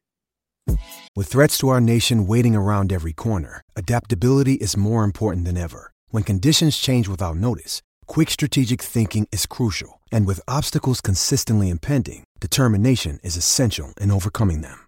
With 1.17 1.29
threats 1.29 1.59
to 1.59 1.69
our 1.69 1.81
nation 1.81 2.27
waiting 2.27 2.55
around 2.55 2.93
every 2.93 3.13
corner, 3.13 3.63
adaptability 3.75 4.55
is 4.55 4.77
more 4.77 5.05
important 5.05 5.45
than 5.45 5.57
ever. 5.57 5.93
When 6.11 6.23
conditions 6.23 6.77
change 6.79 7.09
without 7.09 7.37
notice, 7.37 7.83
quick 8.07 8.31
strategic 8.31 8.83
thinking 8.83 9.27
is 9.33 9.47
crucial. 9.47 10.01
And 10.13 10.27
with 10.27 10.41
obstacles 10.49 11.01
consistently 11.01 11.69
impending, 11.71 12.25
determination 12.41 13.19
is 13.23 13.37
essential 13.37 13.95
in 14.01 14.11
overcoming 14.11 14.61
them. 14.63 14.88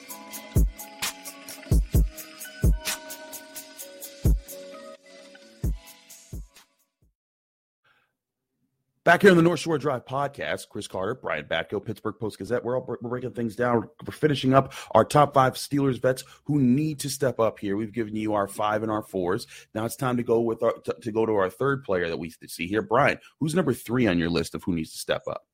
Back 9.03 9.23
here 9.23 9.31
on 9.31 9.37
the 9.37 9.41
North 9.41 9.59
Shore 9.59 9.79
Drive 9.79 10.05
podcast, 10.05 10.69
Chris 10.69 10.87
Carter, 10.87 11.15
Brian 11.15 11.45
Batko, 11.45 11.83
Pittsburgh 11.83 12.19
Post 12.19 12.37
Gazette. 12.37 12.63
We're, 12.63 12.77
all, 12.77 12.85
we're 12.87 13.09
breaking 13.09 13.31
things 13.31 13.55
down. 13.55 13.89
We're 14.05 14.13
finishing 14.13 14.53
up 14.53 14.73
our 14.91 15.03
top 15.03 15.33
five 15.33 15.55
Steelers 15.55 15.99
vets 15.99 16.23
who 16.43 16.61
need 16.61 16.99
to 16.99 17.09
step 17.09 17.39
up 17.39 17.57
here. 17.57 17.75
We've 17.75 17.91
given 17.91 18.15
you 18.15 18.35
our 18.35 18.47
five 18.47 18.83
and 18.83 18.91
our 18.91 19.01
fours. 19.01 19.47
Now 19.73 19.85
it's 19.85 19.95
time 19.95 20.17
to 20.17 20.23
go 20.23 20.41
with 20.41 20.61
our 20.61 20.73
to, 20.73 20.93
to 21.01 21.11
go 21.11 21.25
to 21.25 21.33
our 21.33 21.49
third 21.49 21.83
player 21.83 22.09
that 22.09 22.19
we 22.19 22.31
see 22.45 22.67
here. 22.67 22.83
Brian, 22.83 23.17
who's 23.39 23.55
number 23.55 23.73
three 23.73 24.05
on 24.05 24.19
your 24.19 24.29
list 24.29 24.53
of 24.53 24.63
who 24.63 24.75
needs 24.75 24.91
to 24.91 24.99
step 24.99 25.23
up? 25.27 25.47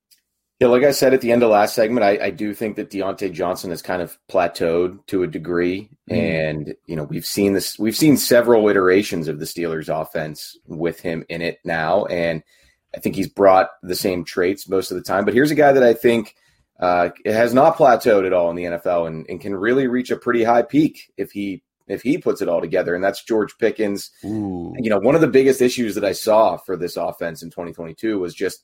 Yeah, 0.60 0.68
like 0.68 0.84
I 0.84 0.92
said 0.92 1.14
at 1.14 1.22
the 1.22 1.32
end 1.32 1.42
of 1.42 1.50
last 1.50 1.74
segment, 1.74 2.04
I, 2.04 2.26
I 2.26 2.30
do 2.32 2.54
think 2.54 2.76
that 2.76 2.90
Diontae 2.90 3.32
Johnson 3.32 3.70
has 3.70 3.82
kind 3.82 4.02
of 4.02 4.18
plateaued 4.30 5.06
to 5.06 5.24
a 5.24 5.28
degree, 5.28 5.90
mm. 6.12 6.18
and 6.18 6.76
you 6.86 6.98
know 6.98 7.04
we've 7.04 7.26
seen 7.26 7.54
this. 7.54 7.80
We've 7.80 7.96
seen 7.96 8.18
several 8.18 8.68
iterations 8.68 9.30
of 9.30 9.40
the 9.40 9.46
Steelers' 9.46 9.88
offense 9.88 10.58
with 10.66 11.00
him 11.00 11.24
in 11.30 11.42
it 11.42 11.60
now, 11.64 12.04
and 12.08 12.44
I 12.96 13.00
think 13.00 13.16
he's 13.16 13.28
brought 13.28 13.70
the 13.84 13.96
same 13.96 14.24
traits 14.24 14.68
most 14.68 14.92
of 14.92 14.98
the 14.98 15.04
time. 15.04 15.26
But 15.26 15.34
here's 15.34 15.52
a 15.52 15.56
guy 15.56 15.72
that 15.72 15.84
I 15.84 15.94
think 15.94 16.36
uh, 16.80 17.10
has 17.26 17.54
not 17.54 17.78
plateaued 17.78 18.26
at 18.26 18.34
all 18.34 18.50
in 18.50 18.56
the 18.56 18.64
NFL 18.64 19.08
and, 19.08 19.26
and, 19.28 19.42
can 19.42 19.56
really 19.56 19.88
reach 19.88 20.12
a 20.12 20.18
pretty 20.18 20.44
high 20.44 20.62
peak 20.62 21.12
if 21.18 21.32
he 21.32 21.64
if 21.88 22.04
he 22.04 22.18
puts 22.18 22.42
it 22.42 22.50
all 22.50 22.62
together. 22.62 22.94
And 22.94 23.04
that's 23.04 23.24
George 23.24 23.58
Pickens. 23.58 24.12
Ooh. 24.24 24.74
You 24.78 24.90
know, 24.90 25.00
one 25.00 25.16
of 25.16 25.22
the 25.22 25.28
biggest 25.28 25.62
issues 25.62 25.96
that 25.96 26.06
I 26.06 26.12
saw 26.12 26.58
for 26.58 26.78
this 26.78 26.98
offense 26.98 27.42
in 27.42 27.50
2022 27.50 28.20
was 28.20 28.36
just 28.36 28.64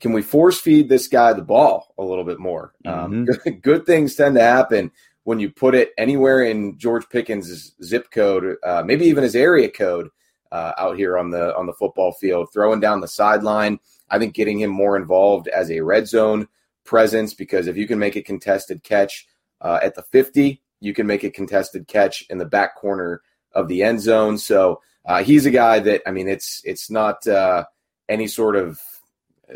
can 0.00 0.12
we 0.12 0.22
force 0.22 0.60
feed 0.60 0.88
this 0.88 1.08
guy 1.08 1.32
the 1.32 1.42
ball 1.42 1.92
a 1.98 2.04
little 2.04 2.24
bit 2.24 2.38
more? 2.38 2.74
Um, 2.86 3.26
mm-hmm. 3.26 3.48
Um, 3.48 3.60
good 3.62 3.86
things 3.86 4.14
tend 4.14 4.36
to 4.36 4.42
happen 4.42 4.92
when 5.24 5.40
you 5.40 5.50
put 5.50 5.74
it 5.74 5.90
anywhere 5.98 6.42
in 6.42 6.78
George 6.78 7.04
Pickens' 7.10 7.74
zip 7.82 8.10
code, 8.10 8.56
uh, 8.64 8.82
maybe 8.86 9.06
even 9.06 9.24
his 9.24 9.36
area 9.36 9.68
code 9.68 10.08
uh, 10.52 10.72
out 10.78 10.96
here 10.96 11.18
on 11.18 11.30
the 11.30 11.56
on 11.56 11.66
the 11.66 11.72
football 11.72 12.12
field, 12.12 12.48
throwing 12.52 12.80
down 12.80 13.00
the 13.00 13.08
sideline. 13.08 13.78
I 14.10 14.18
think 14.18 14.34
getting 14.34 14.60
him 14.60 14.70
more 14.70 14.96
involved 14.96 15.48
as 15.48 15.70
a 15.70 15.80
red 15.80 16.08
zone 16.08 16.48
presence 16.84 17.34
because 17.34 17.66
if 17.66 17.76
you 17.76 17.86
can 17.86 17.98
make 17.98 18.16
a 18.16 18.22
contested 18.22 18.82
catch 18.82 19.26
uh, 19.60 19.78
at 19.82 19.94
the 19.94 20.02
50, 20.02 20.62
you 20.80 20.94
can 20.94 21.06
make 21.06 21.24
a 21.24 21.30
contested 21.30 21.86
catch 21.86 22.24
in 22.30 22.38
the 22.38 22.46
back 22.46 22.76
corner 22.76 23.22
of 23.52 23.68
the 23.68 23.82
end 23.82 24.00
zone. 24.00 24.38
So 24.38 24.80
uh, 25.04 25.22
he's 25.22 25.46
a 25.46 25.50
guy 25.50 25.80
that 25.80 26.02
I 26.06 26.10
mean, 26.10 26.28
it's 26.28 26.62
it's 26.64 26.90
not 26.90 27.26
uh, 27.26 27.64
any 28.08 28.26
sort 28.26 28.56
of 28.56 28.80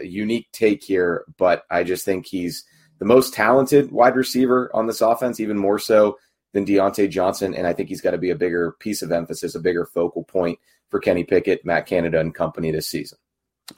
unique 0.02 0.48
take 0.52 0.82
here, 0.82 1.24
but 1.38 1.64
I 1.70 1.84
just 1.84 2.04
think 2.04 2.26
he's 2.26 2.64
the 2.98 3.04
most 3.04 3.34
talented 3.34 3.90
wide 3.90 4.16
receiver 4.16 4.70
on 4.74 4.86
this 4.86 5.00
offense, 5.00 5.40
even 5.40 5.58
more 5.58 5.78
so 5.78 6.18
than 6.52 6.64
Diontae 6.64 7.10
Johnson. 7.10 7.54
And 7.54 7.66
I 7.66 7.72
think 7.72 7.88
he's 7.88 8.00
got 8.00 8.12
to 8.12 8.18
be 8.18 8.30
a 8.30 8.36
bigger 8.36 8.72
piece 8.78 9.02
of 9.02 9.12
emphasis, 9.12 9.54
a 9.54 9.60
bigger 9.60 9.86
focal 9.86 10.24
point 10.24 10.58
for 10.92 11.00
Kenny 11.00 11.24
Pickett, 11.24 11.64
Matt 11.64 11.86
Canada, 11.86 12.20
and 12.20 12.32
company 12.32 12.70
this 12.70 12.86
season. 12.86 13.18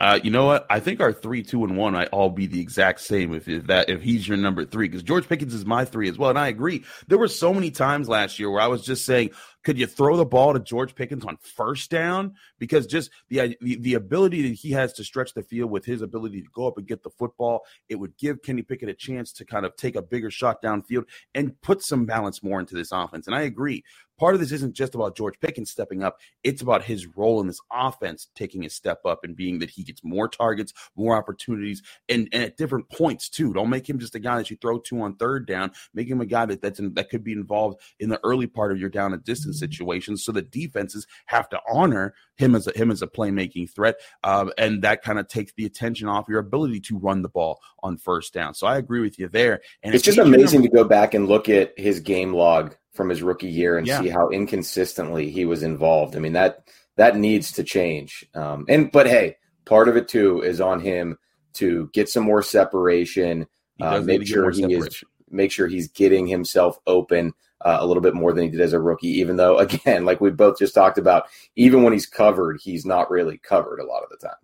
Uh, 0.00 0.18
you 0.22 0.30
know 0.30 0.46
what? 0.46 0.66
I 0.68 0.80
think 0.80 1.00
our 1.00 1.12
three, 1.12 1.42
two, 1.42 1.62
and 1.62 1.76
one 1.76 1.94
I 1.94 2.06
all 2.06 2.30
be 2.30 2.46
the 2.46 2.60
exact 2.60 3.00
same 3.00 3.32
if, 3.32 3.46
if 3.48 3.68
that 3.68 3.88
if 3.88 4.02
he's 4.02 4.26
your 4.26 4.36
number 4.36 4.64
three 4.64 4.88
because 4.88 5.02
George 5.02 5.28
Pickens 5.28 5.54
is 5.54 5.64
my 5.64 5.84
three 5.84 6.08
as 6.08 6.18
well, 6.18 6.30
and 6.30 6.38
I 6.38 6.48
agree. 6.48 6.84
There 7.06 7.18
were 7.18 7.28
so 7.28 7.54
many 7.54 7.70
times 7.70 8.08
last 8.08 8.38
year 8.38 8.50
where 8.50 8.62
I 8.62 8.66
was 8.66 8.82
just 8.82 9.04
saying, 9.04 9.30
could 9.62 9.78
you 9.78 9.86
throw 9.86 10.16
the 10.16 10.24
ball 10.24 10.52
to 10.52 10.58
George 10.58 10.94
Pickens 10.94 11.24
on 11.24 11.36
first 11.56 11.90
down? 11.90 12.34
Because 12.58 12.86
just 12.86 13.10
the, 13.28 13.56
the, 13.60 13.76
the 13.76 13.94
ability 13.94 14.48
that 14.48 14.54
he 14.54 14.72
has 14.72 14.92
to 14.94 15.04
stretch 15.04 15.32
the 15.34 15.42
field 15.42 15.70
with 15.70 15.84
his 15.84 16.02
ability 16.02 16.42
to 16.42 16.48
go 16.52 16.66
up 16.66 16.76
and 16.76 16.86
get 16.86 17.02
the 17.02 17.10
football, 17.10 17.60
it 17.88 17.96
would 17.96 18.16
give 18.18 18.42
Kenny 18.42 18.62
Pickett 18.62 18.88
a 18.88 18.94
chance 18.94 19.32
to 19.34 19.44
kind 19.44 19.64
of 19.64 19.76
take 19.76 19.96
a 19.96 20.02
bigger 20.02 20.30
shot 20.30 20.62
downfield 20.62 21.04
and 21.34 21.60
put 21.62 21.82
some 21.82 22.04
balance 22.04 22.42
more 22.42 22.58
into 22.58 22.74
this 22.74 22.92
offense. 22.92 23.26
And 23.26 23.36
I 23.36 23.42
agree 23.42 23.84
part 24.18 24.34
of 24.34 24.40
this 24.40 24.52
isn't 24.52 24.74
just 24.74 24.94
about 24.94 25.16
George 25.16 25.38
Pickens 25.40 25.70
stepping 25.70 26.02
up. 26.02 26.18
It's 26.42 26.62
about 26.62 26.84
his 26.84 27.06
role 27.16 27.40
in 27.40 27.46
this 27.46 27.60
offense 27.72 28.28
taking 28.34 28.64
a 28.64 28.70
step 28.70 29.00
up 29.04 29.24
and 29.24 29.36
being 29.36 29.58
that 29.58 29.70
he 29.70 29.82
gets 29.82 30.02
more 30.04 30.28
targets, 30.28 30.72
more 30.96 31.16
opportunities, 31.16 31.82
and, 32.08 32.28
and 32.32 32.42
at 32.42 32.56
different 32.56 32.88
points 32.90 33.28
too. 33.28 33.52
Don't 33.52 33.70
make 33.70 33.88
him 33.88 33.98
just 33.98 34.14
a 34.14 34.20
guy 34.20 34.36
that 34.36 34.50
you 34.50 34.56
throw 34.60 34.78
to 34.80 35.02
on 35.02 35.16
third 35.16 35.46
down. 35.46 35.72
Make 35.92 36.08
him 36.08 36.20
a 36.20 36.26
guy 36.26 36.46
that 36.46 36.62
that's 36.62 36.78
in, 36.78 36.94
that 36.94 37.10
could 37.10 37.24
be 37.24 37.32
involved 37.32 37.80
in 37.98 38.08
the 38.08 38.20
early 38.24 38.46
part 38.46 38.72
of 38.72 38.78
your 38.78 38.90
down 38.90 39.12
and 39.12 39.24
distance 39.24 39.56
mm-hmm. 39.56 39.70
situations, 39.70 40.24
so 40.24 40.32
the 40.32 40.42
defenses 40.42 41.06
have 41.26 41.48
to 41.50 41.60
honor 41.70 42.14
him 42.36 42.54
as 42.54 42.66
a, 42.66 42.76
him 42.76 42.90
as 42.90 43.02
a 43.02 43.06
playmaking 43.06 43.70
threat, 43.70 43.96
uh, 44.22 44.46
and 44.58 44.82
that 44.82 45.02
kind 45.02 45.18
of 45.18 45.28
takes 45.28 45.52
the 45.56 45.66
attention 45.66 46.08
off 46.08 46.28
your 46.28 46.38
ability 46.38 46.80
to 46.80 46.98
run 46.98 47.22
the 47.22 47.28
ball 47.28 47.60
on 47.82 47.96
first 47.96 48.32
down. 48.32 48.54
So 48.54 48.66
I 48.66 48.78
agree 48.78 49.00
with 49.00 49.18
you 49.18 49.28
there. 49.28 49.60
And 49.82 49.94
it's 49.94 50.04
just 50.04 50.18
amazing 50.18 50.60
number- 50.60 50.76
to 50.76 50.82
go 50.82 50.88
back 50.88 51.14
and 51.14 51.28
look 51.28 51.48
at 51.48 51.78
his 51.78 52.00
game 52.00 52.32
log 52.32 52.76
from 52.94 53.08
his 53.08 53.22
rookie 53.22 53.48
year 53.48 53.76
and 53.76 53.86
yeah. 53.86 54.00
see 54.00 54.08
how 54.08 54.28
inconsistently 54.28 55.30
he 55.30 55.44
was 55.44 55.62
involved. 55.62 56.16
I 56.16 56.20
mean 56.20 56.32
that 56.34 56.68
that 56.96 57.16
needs 57.16 57.52
to 57.52 57.64
change. 57.64 58.24
Um, 58.34 58.64
and 58.68 58.90
but 58.90 59.06
hey, 59.06 59.36
part 59.64 59.88
of 59.88 59.96
it 59.96 60.08
too 60.08 60.42
is 60.42 60.60
on 60.60 60.80
him 60.80 61.18
to 61.54 61.90
get 61.92 62.08
some 62.08 62.24
more 62.24 62.42
separation. 62.42 63.46
Uh, 63.80 64.00
make 64.00 64.26
sure 64.26 64.50
he 64.50 64.62
separation. 64.62 64.86
is 64.86 65.04
make 65.30 65.50
sure 65.50 65.66
he's 65.66 65.88
getting 65.88 66.26
himself 66.26 66.78
open 66.86 67.32
uh, 67.64 67.78
a 67.80 67.86
little 67.86 68.02
bit 68.02 68.14
more 68.14 68.32
than 68.32 68.44
he 68.44 68.50
did 68.50 68.60
as 68.60 68.72
a 68.72 68.80
rookie. 68.80 69.08
Even 69.08 69.36
though, 69.36 69.58
again, 69.58 70.04
like 70.04 70.20
we 70.20 70.30
both 70.30 70.58
just 70.58 70.74
talked 70.74 70.98
about, 70.98 71.26
even 71.56 71.82
when 71.82 71.92
he's 71.92 72.06
covered, 72.06 72.60
he's 72.62 72.86
not 72.86 73.10
really 73.10 73.38
covered 73.38 73.80
a 73.80 73.86
lot 73.86 74.02
of 74.02 74.10
the 74.10 74.28
time. 74.28 74.36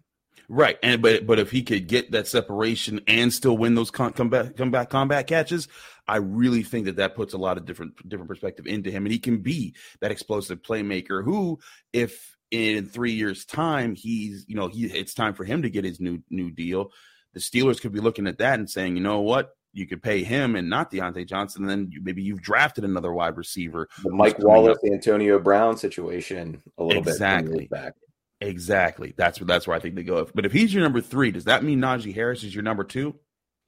Right, 0.53 0.79
and 0.83 1.01
but 1.01 1.29
but 1.29 1.39
if 1.39 1.53
he 1.53 1.63
could 1.63 1.87
get 1.87 2.11
that 2.11 2.27
separation 2.27 3.01
and 3.07 3.33
still 3.33 3.57
win 3.57 3.77
those 3.77 3.93
com- 3.93 4.13
combat 4.13 4.57
combat 4.57 4.91
combat 4.91 5.29
catches, 5.29 5.69
I 6.11 6.17
really 6.17 6.65
think 6.65 6.87
that 6.87 6.97
that 6.97 7.15
puts 7.15 7.35
a 7.35 7.39
lot 7.39 7.57
of 7.57 7.65
different 7.65 7.97
different 8.09 8.29
perspective 8.29 8.67
into 8.67 8.91
him, 8.91 9.07
and 9.07 9.13
he 9.13 9.21
can 9.21 9.39
be 9.39 9.77
that 10.01 10.11
explosive 10.11 10.61
playmaker. 10.61 11.25
Who, 11.25 11.61
if 11.93 12.37
in 12.51 12.87
three 12.87 13.13
years' 13.13 13.45
time, 13.45 13.95
he's 13.95 14.45
you 14.49 14.57
know 14.57 14.67
he 14.67 14.87
it's 14.87 15.15
time 15.15 15.35
for 15.35 15.45
him 15.45 15.63
to 15.63 15.71
get 15.71 15.85
his 15.85 16.01
new 16.01 16.21
new 16.29 16.51
deal. 16.51 16.91
The 17.33 17.41
Steelers 17.41 17.81
could 17.81 17.93
be 17.93 18.01
looking 18.01 18.27
at 18.27 18.39
that 18.39 18.59
and 18.59 18.69
saying, 18.69 18.97
you 18.97 19.03
know 19.03 19.21
what, 19.21 19.51
you 19.73 19.87
could 19.87 20.03
pay 20.03 20.25
him 20.25 20.57
and 20.57 20.69
not 20.69 20.91
Diontae 20.91 21.29
Johnson. 21.29 21.63
And 21.63 21.71
then 21.71 21.93
maybe 22.03 22.23
you've 22.23 22.43
drafted 22.43 22.83
another 22.83 23.13
wide 23.13 23.37
receiver. 23.37 23.89
The 24.03 24.11
Mike 24.11 24.41
Wallace, 24.41 24.79
Antonio 24.85 25.39
Brown 25.39 25.77
situation 25.77 26.61
a 26.77 26.83
little 26.83 27.07
exactly. 27.07 27.69
bit. 27.71 27.95
Exactly. 28.41 29.15
That's 29.17 29.39
where 29.39 29.47
that's 29.47 29.69
where 29.69 29.77
I 29.77 29.81
think 29.81 29.95
they 29.95 30.03
go. 30.03 30.27
But 30.35 30.45
if 30.45 30.51
he's 30.51 30.75
your 30.75 30.83
number 30.83 31.01
three, 31.01 31.31
does 31.31 31.45
that 31.45 31.63
mean 31.63 31.81
Najee 31.81 32.15
Harris 32.15 32.43
is 32.43 32.53
your 32.53 32.65
number 32.65 32.83
two? 32.83 33.15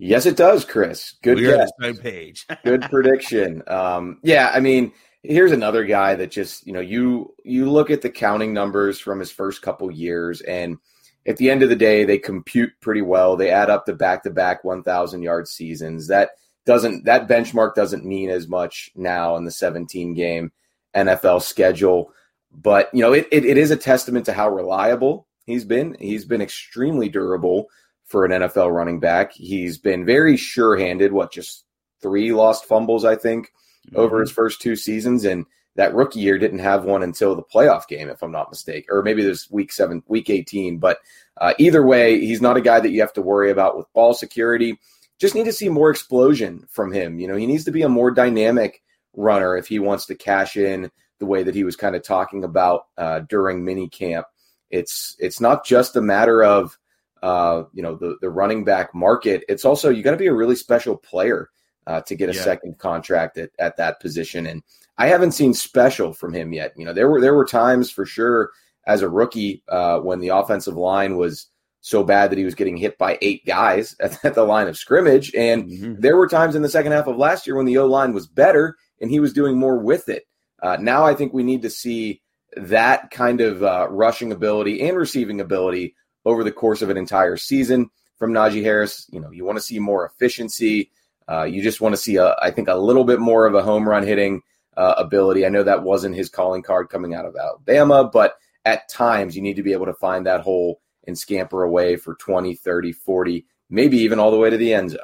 Yes, 0.05 0.27
it 0.27 0.37
does, 0.37 0.65
Chris. 0.65 1.15
Good 1.23 1.37
we 1.39 1.45
guess. 1.45 1.71
same 1.81 1.97
page. 1.97 2.45
Good 2.65 2.83
prediction. 2.83 3.63
Um, 3.69 4.19
yeah, 4.25 4.51
I 4.53 4.59
mean, 4.59 4.93
here's 5.23 5.53
another 5.53 5.85
guy 5.85 6.17
that 6.17 6.33
just 6.33 6.67
you 6.67 6.73
know 6.73 6.81
you 6.81 7.33
you 7.45 7.71
look 7.71 7.89
at 7.89 8.03
the 8.03 8.11
counting 8.11 8.53
numbers 8.53 8.99
from 8.99 9.21
his 9.21 9.31
first 9.31 9.63
couple 9.63 9.89
years, 9.93 10.41
and 10.41 10.79
at 11.25 11.37
the 11.37 11.51
end 11.51 11.63
of 11.63 11.69
the 11.69 11.77
day, 11.77 12.05
they 12.05 12.19
compute 12.19 12.73
pretty 12.81 13.01
well. 13.01 13.37
They 13.37 13.51
add 13.51 13.71
up 13.71 13.87
the 13.87 13.95
back 13.95 14.25
to 14.25 14.31
back 14.31 14.65
1,000 14.65 15.23
yard 15.23 15.47
seasons. 15.47 16.09
That 16.09 16.31
doesn't 16.67 17.05
that 17.05 17.29
benchmark 17.29 17.77
doesn't 17.77 18.05
mean 18.05 18.29
as 18.29 18.49
much 18.49 18.91
now 18.97 19.37
in 19.37 19.45
the 19.45 19.53
17 19.53 20.15
game 20.15 20.51
NFL 20.97 21.43
schedule. 21.43 22.13
But 22.51 22.91
you 22.93 23.03
know, 23.03 23.13
it, 23.13 23.29
it, 23.31 23.45
it 23.45 23.57
is 23.57 23.71
a 23.71 23.77
testament 23.77 24.27
to 24.27 24.33
how 24.33 24.51
reliable 24.51 25.29
he's 25.47 25.65
been. 25.65 25.97
He's 26.01 26.25
been 26.25 26.43
extremely 26.43 27.09
durable 27.09 27.69
for 28.13 28.27
an 28.27 28.31
NFL 28.31 28.73
running 28.73 29.01
back. 29.01 29.33
He's 29.33 29.79
been 29.79 30.05
very 30.05 30.37
sure-handed. 30.37 31.13
What 31.13 31.33
just 31.33 31.65
three 32.03 32.33
lost 32.33 32.67
fumbles, 32.67 33.07
I 33.07 33.17
think, 33.17 33.47
mm-hmm. 33.89 33.99
over 33.99 34.21
his 34.21 34.31
first 34.31 34.61
two 34.61 34.77
seasons, 34.77 35.25
and 35.25 35.47
that 35.77 35.95
rookie 35.95 36.21
year 36.21 36.39
didn't 36.39 36.59
have 36.59 36.85
one 36.85 37.03
until 37.03 37.35
the 37.35 37.43
playoff 37.43 37.89
game, 37.89 38.11
if 38.11 38.23
I'm 38.23 38.31
not 38.31 38.51
mistaken, 38.51 38.89
or 38.91 39.03
maybe 39.03 39.25
there's 39.25 39.51
week 39.51 39.73
seven, 39.73 40.03
week 40.07 40.29
18. 40.29 40.77
But 40.77 40.99
uh, 41.41 41.55
either 41.59 41.85
way, 41.85 42.21
he's 42.21 42.43
not 42.43 42.59
a 42.59 42.61
guy 42.61 42.79
that 42.81 42.91
you 42.91 43.01
have 43.01 43.15
to 43.15 43.23
worry 43.23 43.51
about 43.51 43.79
with 43.79 43.93
ball 43.95 44.13
security. 44.13 44.79
Just 45.19 45.35
need 45.35 45.47
to 45.47 45.53
see 45.53 45.71
more 45.71 45.91
explosion 45.91 46.67
from 46.71 46.93
him. 46.93 47.19
You 47.19 47.29
know, 47.29 47.37
he 47.37 47.47
needs 47.47 47.65
to 47.65 47.73
be 47.73 47.83
a 47.83 47.89
more 47.89 48.11
dynamic 48.11 48.83
runner 49.15 49.57
if 49.57 49.69
he 49.69 49.79
wants 49.79 50.07
to 50.07 50.15
cash 50.15 50.57
in 50.57 50.91
the 51.19 51.27
way 51.27 51.43
that 51.43 51.55
he 51.55 51.65
was 51.65 51.77
kind 51.77 51.97
of 51.97 52.03
talking 52.03 52.45
about 52.45 52.89
uh, 52.99 53.21
during 53.21 53.65
mini 53.65 53.89
camp. 53.89 54.27
It's 54.71 55.17
it's 55.19 55.41
not 55.41 55.65
just 55.65 55.97
a 55.97 56.03
matter 56.03 56.43
of 56.43 56.77
uh, 57.23 57.65
you 57.73 57.83
know 57.83 57.97
the 57.97 58.17
the 58.21 58.31
running 58.31 58.65
back 58.65 58.95
market. 58.95 59.45
It's 59.49 59.65
also 59.65 59.91
you 59.91 60.03
got 60.03 60.13
to 60.13 60.17
be 60.17 60.27
a 60.27 60.35
really 60.35 60.57
special 60.57 60.97
player 60.97 61.51
uh, 61.87 62.01
to 62.03 62.15
get 62.15 62.31
a 62.31 62.35
yeah. 62.35 62.43
second 62.43 62.79
contract 62.79 63.39
at, 63.39 63.51
at 63.59 63.77
that 63.77 64.01
position. 64.01 64.47
And 64.47 64.63
I 64.99 65.09
haven't 65.09 65.33
seen 65.33 65.55
special 65.55 66.13
from 66.13 66.35
him 66.35 66.53
yet. 66.53 66.73
You 66.77 66.85
know 66.85 66.93
there 66.93 67.09
were 67.09 67.21
there 67.21 67.35
were 67.35 67.45
times 67.45 67.91
for 67.91 68.05
sure 68.05 68.51
as 68.87 69.03
a 69.03 69.09
rookie 69.09 69.63
uh, 69.69 69.99
when 70.01 70.21
the 70.21 70.29
offensive 70.29 70.77
line 70.77 71.17
was 71.17 71.47
so 71.81 72.03
bad 72.03 72.31
that 72.31 72.39
he 72.39 72.45
was 72.45 72.55
getting 72.55 72.77
hit 72.77 72.97
by 72.97 73.19
eight 73.21 73.45
guys 73.45 73.95
at, 74.01 74.25
at 74.25 74.35
the 74.35 74.45
line 74.45 74.69
of 74.69 74.77
scrimmage. 74.77 75.33
And 75.35 75.65
mm-hmm. 75.65 75.95
there 76.01 76.17
were 76.17 76.29
times 76.29 76.55
in 76.55 76.63
the 76.63 76.69
second 76.69 76.93
half 76.93 77.07
of 77.07 77.17
last 77.17 77.47
year 77.47 77.57
when 77.57 77.67
the 77.67 77.79
O 77.79 77.87
line 77.87 78.13
was 78.13 78.27
better 78.27 78.77
and 79.01 79.11
he 79.11 79.21
was 79.21 79.33
doing 79.33 79.59
more 79.59 79.79
with 79.79 80.09
it. 80.09 80.25
Uh, 80.63 80.77
now 80.81 81.05
I 81.05 81.15
think 81.15 81.33
we 81.33 81.43
need 81.43 81.63
to 81.63 81.71
see 81.71 82.23
that 82.57 83.11
kind 83.11 83.41
of 83.41 83.63
uh, 83.63 83.89
rushing 83.91 84.31
ability 84.31 84.81
and 84.83 84.97
receiving 84.97 85.41
ability 85.41 85.97
over 86.25 86.45
the 86.45 86.53
course 86.53 86.83
of 86.83 86.91
an 86.91 86.97
entire 86.97 87.37
season 87.37 87.91
from 88.19 88.33
Najee 88.33 88.63
Harris. 88.63 89.09
You 89.11 89.21
know, 89.21 89.31
you 89.31 89.45
want 89.45 89.59
to 89.59 89.63
see 89.63 89.79
more 89.79 90.07
efficiency. 90.07 90.91
Uh, 91.29 91.45
you 91.45 91.63
just 91.63 91.81
want 91.81 91.95
to 91.95 92.01
see, 92.01 92.17
a, 92.17 92.37
I 92.41 92.51
think, 92.51 92.69
a 92.69 92.75
little 92.75 93.05
bit 93.05 93.21
more 93.21 93.47
of 93.47 93.55
a 93.55 93.63
home 93.63 93.89
run 93.89 94.07
hitting 94.07 94.43
uh, 94.77 94.95
ability. 94.97 95.47
I 95.47 95.51
know 95.51 95.63
that 95.63 95.83
wasn't 95.83 96.17
his 96.17 96.29
calling 96.29 96.63
card 96.63 96.89
coming 96.89 97.15
out 97.15 97.27
of 97.27 97.37
Alabama, 97.37 98.05
but 98.05 98.37
at 98.65 98.89
times 98.89 99.37
you 99.37 99.43
need 99.43 99.57
to 99.57 99.63
be 99.63 99.73
able 99.73 99.87
to 99.87 99.95
find 99.95 100.27
that 100.27 100.41
hole 100.41 100.81
and 101.07 101.19
scamper 101.19 101.63
away 101.63 101.97
for 101.97 102.15
20, 102.15 102.55
30, 102.55 102.93
40, 102.93 103.47
maybe 103.71 103.99
even 103.99 104.19
all 104.19 104.31
the 104.31 104.37
way 104.37 104.51
to 104.51 104.57
the 104.57 104.73
end 104.73 104.91
zone. 104.91 105.01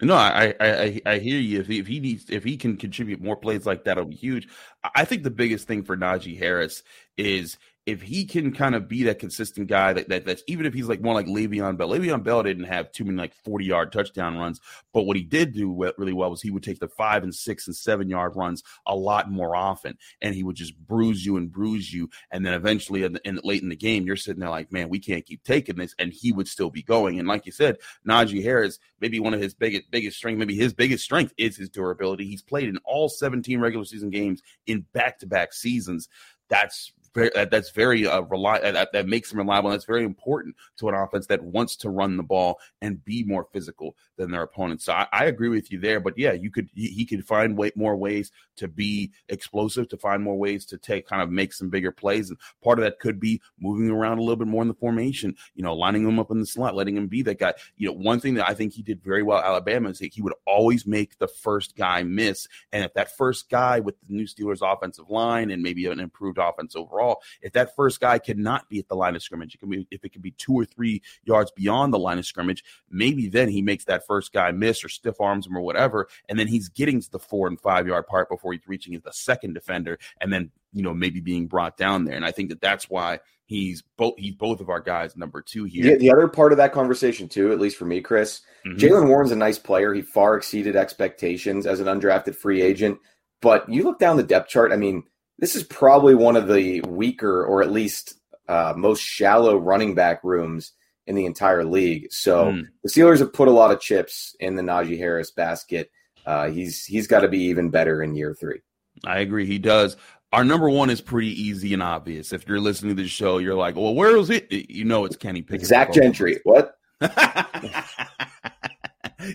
No, 0.00 0.14
I, 0.16 0.54
I 0.58 1.00
I 1.06 1.18
hear 1.18 1.38
you. 1.38 1.60
If 1.60 1.68
he, 1.68 1.78
if 1.78 1.86
he 1.86 2.00
needs 2.00 2.28
if 2.28 2.42
he 2.42 2.56
can 2.56 2.76
contribute 2.76 3.22
more 3.22 3.36
plays 3.36 3.66
like 3.66 3.84
that, 3.84 3.92
it'll 3.92 4.06
be 4.06 4.16
huge. 4.16 4.48
I 4.96 5.04
think 5.04 5.22
the 5.22 5.30
biggest 5.30 5.68
thing 5.68 5.84
for 5.84 5.96
Najee 5.96 6.36
Harris 6.36 6.82
is 7.16 7.56
if 7.84 8.00
he 8.00 8.24
can 8.24 8.52
kind 8.52 8.76
of 8.76 8.86
be 8.86 9.02
that 9.02 9.18
consistent 9.18 9.66
guy 9.66 9.92
that, 9.92 10.08
that 10.08 10.24
that's 10.24 10.44
even 10.46 10.66
if 10.66 10.72
he's 10.72 10.88
like 10.88 11.00
more 11.00 11.14
like 11.14 11.26
Le'Veon 11.26 11.76
Bell. 11.76 11.88
Le'Veon 11.88 12.22
Bell 12.22 12.44
didn't 12.44 12.64
have 12.64 12.92
too 12.92 13.04
many 13.04 13.16
like 13.16 13.34
40 13.34 13.64
yard 13.64 13.90
touchdown 13.90 14.38
runs, 14.38 14.60
but 14.92 15.02
what 15.02 15.16
he 15.16 15.24
did 15.24 15.52
do 15.52 15.72
really 15.98 16.12
well 16.12 16.30
was 16.30 16.40
he 16.40 16.52
would 16.52 16.62
take 16.62 16.78
the 16.78 16.86
five 16.86 17.24
and 17.24 17.34
six 17.34 17.66
and 17.66 17.74
seven 17.74 18.08
yard 18.08 18.36
runs 18.36 18.62
a 18.86 18.94
lot 18.94 19.30
more 19.30 19.56
often, 19.56 19.98
and 20.20 20.34
he 20.34 20.44
would 20.44 20.54
just 20.54 20.78
bruise 20.78 21.26
you 21.26 21.36
and 21.36 21.50
bruise 21.50 21.92
you, 21.92 22.08
and 22.30 22.46
then 22.46 22.54
eventually 22.54 23.02
in, 23.02 23.14
the, 23.14 23.28
in 23.28 23.40
late 23.42 23.62
in 23.62 23.68
the 23.68 23.76
game, 23.76 24.04
you're 24.06 24.14
sitting 24.14 24.40
there 24.40 24.50
like, 24.50 24.70
man, 24.70 24.88
we 24.88 25.00
can't 25.00 25.26
keep 25.26 25.42
taking 25.42 25.76
this, 25.76 25.94
and 25.98 26.12
he 26.12 26.30
would 26.30 26.46
still 26.46 26.70
be 26.70 26.82
going. 26.82 27.18
And 27.18 27.26
like 27.26 27.46
you 27.46 27.52
said, 27.52 27.78
Najee 28.06 28.44
Harris, 28.44 28.78
maybe 29.00 29.18
one 29.18 29.34
of 29.34 29.40
his 29.40 29.54
biggest 29.54 29.90
biggest 29.90 30.16
strength, 30.16 30.38
maybe 30.38 30.54
his 30.54 30.72
biggest 30.72 31.02
strength 31.02 31.34
is 31.36 31.56
his 31.56 31.68
durability. 31.68 32.26
He's 32.26 32.42
played 32.42 32.68
in 32.68 32.78
all 32.84 33.08
17 33.08 33.60
regular 33.60 33.84
season 33.84 34.10
games 34.10 34.40
in 34.68 34.86
back 34.92 35.18
to 35.18 35.26
back 35.26 35.52
seasons. 35.52 36.08
That's 36.48 36.92
very, 37.14 37.30
that's 37.50 37.70
very 37.70 38.06
uh, 38.06 38.22
rely 38.22 38.58
that, 38.60 38.92
that 38.92 39.06
makes 39.06 39.32
him 39.32 39.38
reliable. 39.38 39.70
And 39.70 39.74
that's 39.74 39.84
very 39.84 40.04
important 40.04 40.56
to 40.78 40.88
an 40.88 40.94
offense 40.94 41.26
that 41.26 41.42
wants 41.42 41.76
to 41.76 41.90
run 41.90 42.16
the 42.16 42.22
ball 42.22 42.58
and 42.80 43.04
be 43.04 43.24
more 43.24 43.46
physical 43.52 43.96
than 44.16 44.30
their 44.30 44.42
opponents. 44.42 44.84
So 44.84 44.92
I, 44.92 45.06
I 45.12 45.24
agree 45.26 45.48
with 45.48 45.70
you 45.70 45.78
there. 45.78 46.00
But 46.00 46.16
yeah, 46.16 46.32
you 46.32 46.50
could 46.50 46.68
he, 46.74 46.88
he 46.88 47.04
could 47.04 47.26
find 47.26 47.56
way, 47.56 47.72
more 47.74 47.96
ways 47.96 48.30
to 48.56 48.68
be 48.68 49.12
explosive, 49.28 49.88
to 49.88 49.96
find 49.96 50.22
more 50.22 50.38
ways 50.38 50.64
to 50.66 50.78
take 50.78 51.06
kind 51.06 51.22
of 51.22 51.30
make 51.30 51.52
some 51.52 51.68
bigger 51.68 51.92
plays. 51.92 52.30
And 52.30 52.38
part 52.62 52.78
of 52.78 52.84
that 52.84 53.00
could 53.00 53.20
be 53.20 53.40
moving 53.60 53.90
around 53.90 54.18
a 54.18 54.22
little 54.22 54.36
bit 54.36 54.48
more 54.48 54.62
in 54.62 54.68
the 54.68 54.74
formation. 54.74 55.34
You 55.54 55.62
know, 55.62 55.74
lining 55.74 56.06
him 56.06 56.18
up 56.18 56.30
in 56.30 56.40
the 56.40 56.46
slot, 56.46 56.74
letting 56.74 56.96
him 56.96 57.08
be 57.08 57.22
that 57.22 57.38
guy. 57.38 57.54
You 57.76 57.88
know, 57.88 57.94
one 57.94 58.20
thing 58.20 58.34
that 58.34 58.48
I 58.48 58.54
think 58.54 58.72
he 58.72 58.82
did 58.82 59.02
very 59.02 59.22
well 59.22 59.38
Alabama 59.38 59.90
is 59.90 59.98
he 59.98 60.22
would 60.22 60.34
always 60.46 60.86
make 60.86 61.18
the 61.18 61.28
first 61.28 61.76
guy 61.76 62.02
miss. 62.02 62.48
And 62.72 62.84
if 62.84 62.94
that 62.94 63.16
first 63.16 63.50
guy 63.50 63.80
with 63.80 63.96
the 64.00 64.14
new 64.14 64.24
Steelers 64.24 64.60
offensive 64.62 65.10
line 65.10 65.50
and 65.50 65.62
maybe 65.62 65.86
an 65.86 66.00
improved 66.00 66.38
offense 66.38 66.74
overall 66.74 67.01
overall. 67.02 67.22
If 67.40 67.52
that 67.52 67.74
first 67.74 68.00
guy 68.00 68.18
cannot 68.18 68.68
be 68.68 68.78
at 68.78 68.88
the 68.88 68.96
line 68.96 69.16
of 69.16 69.22
scrimmage, 69.22 69.54
it 69.54 69.58
can 69.58 69.68
be 69.68 69.86
if 69.90 70.04
it 70.04 70.12
can 70.12 70.22
be 70.22 70.32
two 70.32 70.54
or 70.54 70.64
three 70.64 71.02
yards 71.24 71.50
beyond 71.50 71.92
the 71.92 71.98
line 71.98 72.18
of 72.18 72.26
scrimmage, 72.26 72.64
maybe 72.90 73.28
then 73.28 73.48
he 73.48 73.62
makes 73.62 73.84
that 73.84 74.06
first 74.06 74.32
guy 74.32 74.50
miss 74.50 74.84
or 74.84 74.88
stiff 74.88 75.20
arms 75.20 75.46
him 75.46 75.56
or 75.56 75.62
whatever, 75.62 76.08
and 76.28 76.38
then 76.38 76.46
he's 76.46 76.68
getting 76.68 77.00
to 77.00 77.10
the 77.10 77.18
four 77.18 77.46
and 77.46 77.60
five 77.60 77.86
yard 77.86 78.06
part 78.06 78.28
before 78.28 78.52
he's 78.52 78.66
reaching 78.66 78.98
the 78.98 79.12
second 79.12 79.54
defender, 79.54 79.98
and 80.20 80.32
then 80.32 80.50
you 80.72 80.82
know 80.82 80.94
maybe 80.94 81.20
being 81.20 81.46
brought 81.46 81.76
down 81.76 82.04
there. 82.04 82.16
And 82.16 82.24
I 82.24 82.32
think 82.32 82.48
that 82.50 82.60
that's 82.60 82.88
why 82.88 83.20
he's 83.46 83.82
both 83.96 84.14
he's 84.16 84.34
both 84.34 84.60
of 84.60 84.68
our 84.68 84.80
guys 84.80 85.16
number 85.16 85.42
two 85.42 85.64
here. 85.64 85.84
Yeah, 85.86 85.96
the 85.96 86.12
other 86.12 86.28
part 86.28 86.52
of 86.52 86.58
that 86.58 86.72
conversation 86.72 87.28
too, 87.28 87.52
at 87.52 87.60
least 87.60 87.76
for 87.76 87.84
me, 87.84 88.00
Chris, 88.00 88.40
mm-hmm. 88.66 88.78
Jaylen 88.78 89.08
Warren's 89.08 89.32
a 89.32 89.36
nice 89.36 89.58
player. 89.58 89.92
He 89.92 90.02
far 90.02 90.36
exceeded 90.36 90.76
expectations 90.76 91.66
as 91.66 91.80
an 91.80 91.86
undrafted 91.86 92.34
free 92.34 92.62
agent. 92.62 92.98
But 93.40 93.68
you 93.68 93.82
look 93.82 93.98
down 93.98 94.16
the 94.16 94.22
depth 94.22 94.48
chart. 94.48 94.70
I 94.70 94.76
mean, 94.76 95.02
this 95.42 95.54
is 95.56 95.64
probably 95.64 96.14
one 96.14 96.36
of 96.36 96.46
the 96.46 96.80
weaker 96.82 97.44
or 97.44 97.62
at 97.64 97.72
least 97.72 98.14
uh, 98.48 98.72
most 98.76 99.00
shallow 99.00 99.56
running 99.58 99.92
back 99.92 100.22
rooms 100.22 100.72
in 101.08 101.16
the 101.16 101.26
entire 101.26 101.64
league. 101.64 102.06
So 102.12 102.44
mm. 102.44 102.62
the 102.84 102.88
Steelers 102.88 103.18
have 103.18 103.32
put 103.32 103.48
a 103.48 103.50
lot 103.50 103.72
of 103.72 103.80
chips 103.80 104.36
in 104.38 104.54
the 104.54 104.62
Najee 104.62 104.96
Harris 104.96 105.32
basket. 105.32 105.90
Uh, 106.24 106.48
he's 106.48 106.84
he's 106.84 107.08
got 107.08 107.20
to 107.20 107.28
be 107.28 107.40
even 107.40 107.70
better 107.70 108.04
in 108.04 108.14
year 108.14 108.36
three. 108.38 108.60
I 109.04 109.18
agree. 109.18 109.44
He 109.44 109.58
does. 109.58 109.96
Our 110.32 110.44
number 110.44 110.70
one 110.70 110.90
is 110.90 111.00
pretty 111.00 111.30
easy 111.30 111.74
and 111.74 111.82
obvious. 111.82 112.32
If 112.32 112.46
you're 112.46 112.60
listening 112.60 112.94
to 112.96 113.02
the 113.02 113.08
show, 113.08 113.38
you're 113.38 113.56
like, 113.56 113.74
"Well, 113.74 113.96
where 113.96 114.16
is 114.16 114.30
it?" 114.30 114.46
You 114.52 114.84
know, 114.84 115.04
it's 115.04 115.16
Kenny 115.16 115.42
Pickett. 115.42 115.66
Zach 115.66 115.92
Gentry. 115.92 116.38
What? 116.44 116.76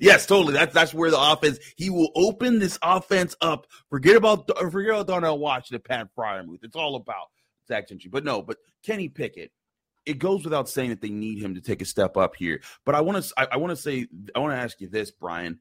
yes, 0.01 0.25
totally. 0.25 0.53
That's 0.53 0.73
that's 0.73 0.93
where 0.93 1.11
the 1.11 1.19
offense. 1.19 1.59
He 1.75 1.89
will 1.89 2.11
open 2.15 2.59
this 2.59 2.77
offense 2.81 3.35
up. 3.41 3.67
Forget 3.89 4.15
about 4.15 4.49
forget 4.71 4.91
about 4.91 5.07
Darnell 5.07 5.39
Washington, 5.39 5.81
Pat 5.87 6.09
Freiermuth. 6.17 6.63
It's 6.63 6.75
all 6.75 6.95
about 6.95 7.27
Zach 7.67 7.87
Gentry. 7.87 8.09
But 8.09 8.23
no, 8.23 8.41
but 8.41 8.57
Kenny 8.83 9.09
Pickett. 9.09 9.51
It 10.05 10.19
goes 10.19 10.45
without 10.45 10.69
saying 10.69 10.91
that 10.91 11.01
they 11.01 11.09
need 11.09 11.43
him 11.43 11.55
to 11.55 11.61
take 11.61 11.81
a 11.81 11.85
step 11.85 12.15
up 12.15 12.37
here. 12.37 12.61
But 12.85 12.95
I 12.95 13.01
want 13.01 13.21
to 13.21 13.33
I, 13.37 13.47
I 13.51 13.57
want 13.57 13.71
to 13.71 13.75
say 13.75 14.07
I 14.33 14.39
want 14.39 14.53
to 14.53 14.57
ask 14.57 14.79
you 14.79 14.87
this, 14.87 15.11
Brian. 15.11 15.59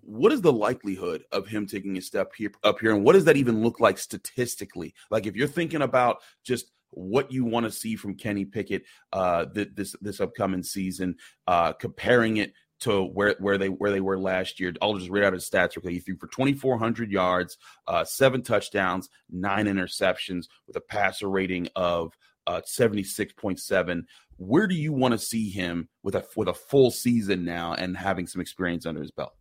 What 0.00 0.32
is 0.32 0.40
the 0.40 0.52
likelihood 0.52 1.24
of 1.32 1.48
him 1.48 1.66
taking 1.66 1.96
a 1.96 2.00
step 2.00 2.32
here 2.36 2.50
up 2.64 2.80
here, 2.80 2.92
and 2.92 3.04
what 3.04 3.12
does 3.12 3.24
that 3.26 3.36
even 3.36 3.62
look 3.62 3.78
like 3.80 3.98
statistically? 3.98 4.94
Like 5.10 5.26
if 5.26 5.36
you're 5.36 5.48
thinking 5.48 5.82
about 5.82 6.18
just 6.44 6.70
what 6.90 7.30
you 7.30 7.44
want 7.44 7.64
to 7.64 7.72
see 7.72 7.96
from 7.96 8.14
Kenny 8.14 8.44
Pickett 8.44 8.84
uh, 9.12 9.46
th- 9.46 9.70
this 9.74 9.94
this 10.00 10.20
upcoming 10.20 10.62
season, 10.62 11.16
uh, 11.46 11.72
comparing 11.72 12.38
it 12.38 12.52
to 12.80 13.04
where 13.04 13.36
where 13.38 13.58
they 13.58 13.68
where 13.68 13.90
they 13.90 14.00
were 14.00 14.18
last 14.18 14.60
year. 14.60 14.72
I'll 14.82 14.96
just 14.96 15.10
read 15.10 15.24
out 15.24 15.32
his 15.32 15.48
stats 15.48 15.72
quickly. 15.72 15.94
He 15.94 16.00
threw 16.00 16.16
for 16.16 16.28
2,400 16.28 17.10
yards, 17.10 17.56
uh, 17.86 18.04
seven 18.04 18.42
touchdowns, 18.42 19.08
nine 19.30 19.66
interceptions, 19.66 20.46
with 20.66 20.76
a 20.76 20.80
passer 20.80 21.28
rating 21.28 21.68
of 21.74 22.12
uh, 22.46 22.60
76.7. 22.66 24.02
Where 24.38 24.66
do 24.66 24.74
you 24.74 24.92
want 24.92 25.12
to 25.12 25.18
see 25.18 25.50
him 25.50 25.88
with 26.02 26.14
a 26.14 26.24
with 26.36 26.48
a 26.48 26.54
full 26.54 26.90
season 26.90 27.44
now 27.44 27.74
and 27.74 27.96
having 27.96 28.26
some 28.26 28.40
experience 28.40 28.86
under 28.86 29.00
his 29.00 29.10
belt? 29.10 29.32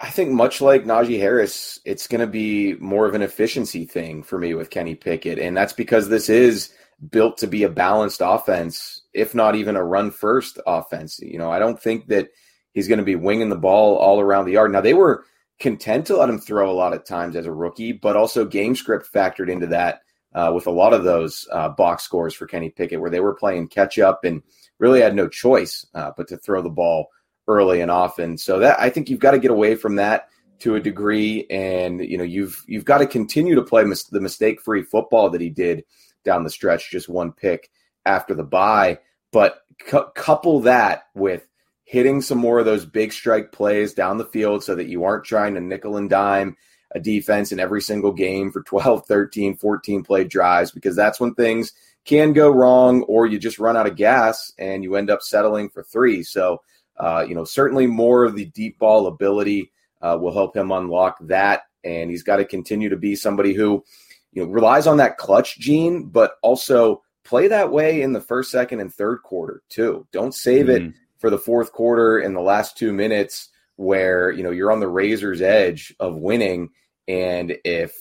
I 0.00 0.10
think 0.10 0.30
much 0.30 0.60
like 0.60 0.84
Najee 0.84 1.18
Harris, 1.18 1.80
it's 1.84 2.06
going 2.06 2.20
to 2.20 2.26
be 2.26 2.74
more 2.74 3.06
of 3.06 3.14
an 3.14 3.22
efficiency 3.22 3.84
thing 3.84 4.22
for 4.22 4.38
me 4.38 4.54
with 4.54 4.70
Kenny 4.70 4.94
Pickett, 4.94 5.38
and 5.38 5.56
that's 5.56 5.72
because 5.72 6.08
this 6.08 6.28
is 6.28 6.72
built 7.10 7.38
to 7.38 7.46
be 7.46 7.64
a 7.64 7.68
balanced 7.68 8.22
offense, 8.24 8.97
if 9.12 9.34
not 9.34 9.54
even 9.54 9.76
a 9.76 9.84
run 9.84 10.10
first 10.10 10.58
offense. 10.66 11.18
You 11.20 11.38
know, 11.38 11.50
I 11.50 11.58
don't 11.58 11.80
think 11.80 12.08
that 12.08 12.28
he's 12.72 12.88
going 12.88 12.98
to 12.98 13.04
be 13.04 13.16
winging 13.16 13.48
the 13.48 13.56
ball 13.56 13.96
all 13.96 14.20
around 14.20 14.44
the 14.44 14.52
yard. 14.52 14.72
Now, 14.72 14.80
they 14.80 14.94
were 14.94 15.24
content 15.58 16.06
to 16.06 16.16
let 16.16 16.28
him 16.28 16.38
throw 16.38 16.70
a 16.70 16.72
lot 16.72 16.92
of 16.92 17.04
times 17.04 17.36
as 17.36 17.46
a 17.46 17.52
rookie, 17.52 17.92
but 17.92 18.16
also 18.16 18.44
game 18.44 18.76
script 18.76 19.12
factored 19.12 19.50
into 19.50 19.66
that 19.66 20.02
uh, 20.34 20.52
with 20.54 20.66
a 20.66 20.70
lot 20.70 20.92
of 20.92 21.04
those 21.04 21.46
uh, 21.52 21.68
box 21.70 22.04
scores 22.04 22.34
for 22.34 22.46
Kenny 22.46 22.70
Pickett, 22.70 23.00
where 23.00 23.10
they 23.10 23.20
were 23.20 23.34
playing 23.34 23.68
catch 23.68 23.98
up 23.98 24.24
and 24.24 24.42
really 24.78 25.00
had 25.00 25.14
no 25.14 25.28
choice 25.28 25.84
uh, 25.94 26.12
but 26.16 26.28
to 26.28 26.36
throw 26.36 26.62
the 26.62 26.68
ball 26.68 27.08
early 27.48 27.80
and 27.80 27.90
often. 27.90 28.38
So 28.38 28.58
that 28.60 28.78
I 28.78 28.90
think 28.90 29.08
you've 29.08 29.20
got 29.20 29.32
to 29.32 29.38
get 29.38 29.50
away 29.50 29.74
from 29.74 29.96
that 29.96 30.28
to 30.60 30.74
a 30.74 30.80
degree, 30.80 31.46
and 31.50 32.00
you 32.00 32.18
know 32.18 32.24
you've 32.24 32.62
you've 32.66 32.84
got 32.84 32.98
to 32.98 33.06
continue 33.06 33.54
to 33.54 33.62
play 33.62 33.84
mis- 33.84 34.04
the 34.04 34.20
mistake 34.20 34.60
free 34.60 34.82
football 34.82 35.30
that 35.30 35.40
he 35.40 35.50
did 35.50 35.84
down 36.24 36.44
the 36.44 36.50
stretch, 36.50 36.90
just 36.90 37.08
one 37.08 37.32
pick 37.32 37.70
after 38.08 38.34
the 38.34 38.44
bye. 38.44 38.98
But 39.30 39.62
cu- 39.86 40.10
couple 40.14 40.60
that 40.60 41.04
with 41.14 41.46
hitting 41.84 42.20
some 42.20 42.38
more 42.38 42.58
of 42.58 42.64
those 42.64 42.84
big 42.84 43.12
strike 43.12 43.52
plays 43.52 43.94
down 43.94 44.18
the 44.18 44.24
field 44.24 44.64
so 44.64 44.74
that 44.74 44.88
you 44.88 45.04
aren't 45.04 45.24
trying 45.24 45.54
to 45.54 45.60
nickel 45.60 45.96
and 45.96 46.10
dime 46.10 46.56
a 46.92 47.00
defense 47.00 47.52
in 47.52 47.60
every 47.60 47.82
single 47.82 48.12
game 48.12 48.50
for 48.50 48.62
12, 48.66 49.06
13, 49.06 49.56
14 49.56 50.02
play 50.02 50.24
drives, 50.24 50.70
because 50.70 50.96
that's 50.96 51.20
when 51.20 51.34
things 51.34 51.72
can 52.04 52.32
go 52.32 52.50
wrong 52.50 53.02
or 53.02 53.26
you 53.26 53.38
just 53.38 53.58
run 53.58 53.76
out 53.76 53.86
of 53.86 53.96
gas 53.96 54.52
and 54.58 54.82
you 54.82 54.96
end 54.96 55.10
up 55.10 55.20
settling 55.22 55.68
for 55.68 55.82
three. 55.82 56.22
So, 56.22 56.62
uh, 56.96 57.24
you 57.28 57.34
know, 57.34 57.44
certainly 57.44 57.86
more 57.86 58.24
of 58.24 58.34
the 58.34 58.46
deep 58.46 58.78
ball 58.78 59.06
ability 59.06 59.70
uh, 60.00 60.16
will 60.18 60.32
help 60.32 60.56
him 60.56 60.72
unlock 60.72 61.18
that. 61.22 61.62
And 61.84 62.10
he's 62.10 62.22
got 62.22 62.36
to 62.36 62.44
continue 62.44 62.88
to 62.88 62.96
be 62.96 63.14
somebody 63.14 63.52
who, 63.52 63.84
you 64.32 64.44
know 64.44 64.50
relies 64.50 64.86
on 64.86 64.98
that 64.98 65.18
clutch 65.18 65.58
gene, 65.58 66.04
but 66.04 66.32
also 66.42 67.02
play 67.28 67.48
that 67.48 67.70
way 67.70 68.02
in 68.02 68.12
the 68.12 68.20
first, 68.20 68.50
second, 68.50 68.80
and 68.80 68.92
third 68.92 69.22
quarter 69.22 69.62
too. 69.68 70.06
Don't 70.12 70.34
save 70.34 70.66
mm-hmm. 70.66 70.88
it 70.88 70.94
for 71.18 71.30
the 71.30 71.38
fourth 71.38 71.72
quarter 71.72 72.18
in 72.18 72.32
the 72.32 72.40
last 72.40 72.76
two 72.76 72.92
minutes 72.92 73.50
where 73.76 74.30
you 74.30 74.42
know 74.42 74.50
you're 74.50 74.72
on 74.72 74.80
the 74.80 74.88
razor's 74.88 75.42
edge 75.42 75.94
of 76.00 76.16
winning, 76.16 76.70
and 77.06 77.56
if 77.64 77.94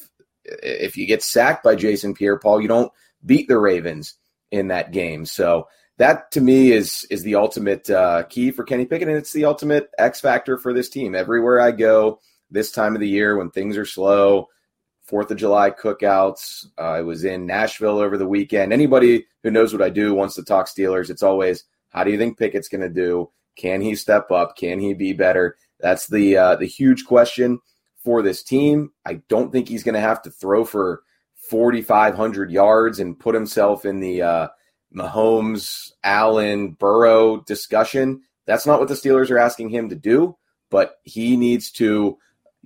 if 0.44 0.98
you 0.98 1.06
get 1.06 1.22
sacked 1.22 1.64
by 1.64 1.76
Jason 1.76 2.14
Pierre-Paul, 2.14 2.62
you 2.62 2.68
don't 2.68 2.92
beat 3.26 3.48
the 3.48 3.58
Ravens 3.58 4.16
in 4.50 4.70
that 4.70 4.92
game. 4.92 5.26
So 5.26 5.68
that 5.98 6.32
to 6.32 6.42
me 6.42 6.72
is 6.72 7.06
is 7.10 7.24
the 7.24 7.36
ultimate 7.36 7.90
uh, 7.90 8.24
key 8.24 8.52
for 8.52 8.64
Kenny 8.64 8.86
Pickett, 8.86 9.10
and 9.10 9.18
it's 9.18 9.34
the 9.34 9.46
ultimate 9.46 9.90
X 9.98 10.22
factor 10.22 10.58
for 10.58 10.74
this 10.74 10.90
team. 10.90 11.16
Everywhere 11.16 11.60
I 11.60 11.72
go 11.72 12.20
this 12.50 12.72
time 12.72 12.96
of 12.96 13.02
the 13.02 13.10
year 13.10 13.38
when 13.38 13.50
things 13.50 13.78
are 13.78 13.86
slow, 13.86 14.48
Fourth 15.08 15.32
of 15.32 15.38
July 15.38 15.72
cookouts. 15.72 16.66
Uh, 16.78 16.82
I 16.82 17.02
was 17.02 17.24
in 17.24 17.46
Nashville 17.46 18.00
over 18.00 18.18
the 18.18 18.28
weekend. 18.28 18.74
Anybody 18.74 19.26
who 19.42 19.52
knows 19.52 19.72
what 19.72 19.82
I 19.82 19.90
do 19.90 20.14
wants 20.14 20.36
to 20.36 20.44
talk 20.44 20.68
Steelers. 20.68 21.10
It's 21.10 21.24
always, 21.24 21.64
how 21.90 22.04
do 22.04 22.12
you 22.12 22.18
think 22.18 22.38
Pickett's 22.38 22.68
going 22.68 22.82
to 22.82 22.90
do? 22.90 23.32
Can 23.56 23.80
he 23.80 23.96
step 23.96 24.32
up? 24.32 24.58
Can 24.58 24.80
he 24.80 24.94
be 24.94 25.14
better? 25.14 25.56
That's 25.80 26.08
the 26.08 26.38
uh, 26.38 26.56
the 26.58 26.66
huge 26.66 27.06
question 27.06 27.60
for 28.04 28.22
this 28.22 28.44
team. 28.44 28.92
I 29.06 29.22
don't 29.30 29.52
think 29.52 29.70
he's 29.70 29.84
going 29.84 29.96
to 29.96 30.02
have 30.02 30.22
to 30.24 30.30
throw 30.30 30.66
for 30.66 31.04
4,500 31.50 32.52
yards 32.52 33.00
and 33.00 33.18
put 33.18 33.34
himself 33.34 33.86
in 33.86 34.02
the 34.02 34.22
uh, 34.22 34.48
Mahomes, 34.94 35.92
Allen, 36.04 36.72
Burrow 36.72 37.42
discussion. 37.42 38.22
That's 38.46 38.66
not 38.66 38.80
what 38.80 38.90
the 38.90 38.96
Steelers 38.96 39.32
are 39.32 39.38
asking 39.38 39.70
him 39.70 39.90
to 39.90 39.96
do, 39.96 40.38
but 40.70 40.98
he 41.04 41.38
needs 41.38 41.72
to 41.74 42.18